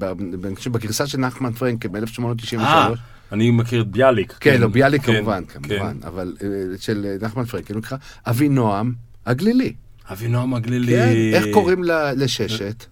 אה, 0.03 0.71
בגרסה 0.71 1.07
של 1.07 1.19
נחמן 1.19 1.53
פרנקל 1.53 1.89
ב-1893, 1.89 2.59
אה, 2.59 2.93
אני 3.33 3.51
מכיר 3.51 3.81
את 3.81 3.89
ביאליק. 3.89 4.33
כן, 4.41 4.61
לא, 4.61 4.69
ביאליק 4.69 5.03
כן, 5.03 5.17
כמובן, 5.17 5.43
כן. 5.49 5.63
כמובן, 5.63 5.97
אבל 6.05 6.37
של 6.79 7.17
נחמן 7.21 7.45
פרנקל, 7.45 7.75
הוא 7.75 7.81
נקרא 7.81 7.99
אבינועם 8.27 8.93
הגלילי. 9.27 9.73
אבינועם 10.11 10.55
הגלילי. 10.55 10.93
כן, 10.93 11.13
איך 11.33 11.45
קוראים 11.53 11.85
לששת 12.17 12.85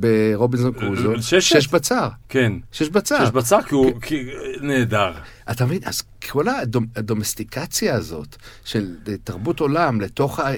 ברובינזון 0.00 0.72
קרוזו? 0.72 1.12
אה, 1.14 1.22
ששת? 1.22 1.40
שש 1.60 1.66
בצר. 1.68 2.08
כן. 2.28 2.52
שש 2.72 2.88
בצר. 2.88 3.18
שיש 3.18 3.30
בצר 3.30 3.62
כי 3.62 3.74
הוא... 3.74 4.00
כי- 4.00 4.26
נהדר. 4.60 5.12
אתה 5.50 5.64
מבין? 5.66 5.80
אז 5.84 6.02
כל 6.30 6.48
הדומ, 6.48 6.86
הדומסטיקציה 6.96 7.94
הזאת 7.94 8.36
של 8.64 8.94
תרבות 9.24 9.60
עולם 9.60 10.00
לתוך 10.00 10.40
אה, 10.40 10.54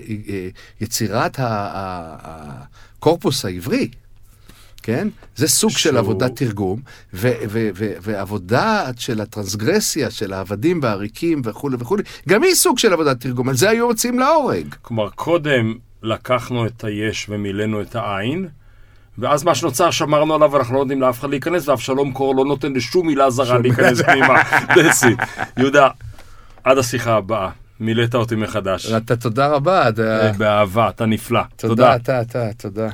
יצירת 0.80 1.36
הקורפוס 2.98 3.44
העברי, 3.44 3.88
כן? 4.82 5.08
זה 5.36 5.48
סוג 5.48 5.70
של 5.70 5.78
שהוא- 5.78 5.98
עבודת 5.98 6.36
תרגום, 6.36 6.80
ו- 7.14 7.32
ו- 7.48 7.68
ו- 7.74 7.92
ועבודה 8.00 8.90
של 8.98 9.20
הטרנסגרסיה 9.20 10.10
של 10.10 10.32
העבדים 10.32 10.80
והעריקים 10.82 11.42
וכולי 11.44 11.76
וכולי, 11.80 12.02
גם 12.28 12.42
היא 12.42 12.54
סוג 12.54 12.78
של 12.78 12.92
עבודת 12.92 13.20
תרגום, 13.20 13.48
על 13.48 13.54
זה 13.56 13.70
היו 13.70 13.88
יוצאים 13.88 14.18
להורג. 14.18 14.74
כלומר, 14.82 15.10
קודם 15.10 15.74
לקחנו 16.02 16.66
את 16.66 16.84
היש 16.84 17.26
ומילאנו 17.28 17.82
את 17.82 17.96
העין, 17.96 18.48
ואז 19.18 19.44
מה 19.44 19.54
שנוצר 19.54 19.90
שמרנו 19.90 20.34
עליו 20.34 20.52
ואנחנו 20.52 20.74
לא 20.74 20.80
נותנים 20.80 21.00
לאף 21.00 21.20
אחד 21.20 21.30
להיכנס, 21.30 21.68
ואבשלום 21.68 22.12
קור 22.12 22.36
לא 22.36 22.44
נותן 22.44 22.72
לשום 22.72 23.06
מילה 23.06 23.30
זרה 23.30 23.58
להיכנס 23.58 24.02
פנימה. 24.06 24.42
It. 24.42 25.06
יהודה, 25.56 25.88
עד 26.64 26.78
השיחה 26.78 27.16
הבאה, 27.16 27.48
מילאת 27.80 28.14
אותי 28.14 28.34
מחדש. 28.34 28.92
אתה 28.92 29.16
תודה 29.16 29.46
רבה. 29.48 29.88
אתה- 29.88 30.32
באהבה, 30.38 30.88
אתה 30.88 31.06
נפלא. 31.06 31.40
תודה, 31.56 31.96
אתה, 31.96 32.20
אתה, 32.20 32.48
תודה. 32.58 32.88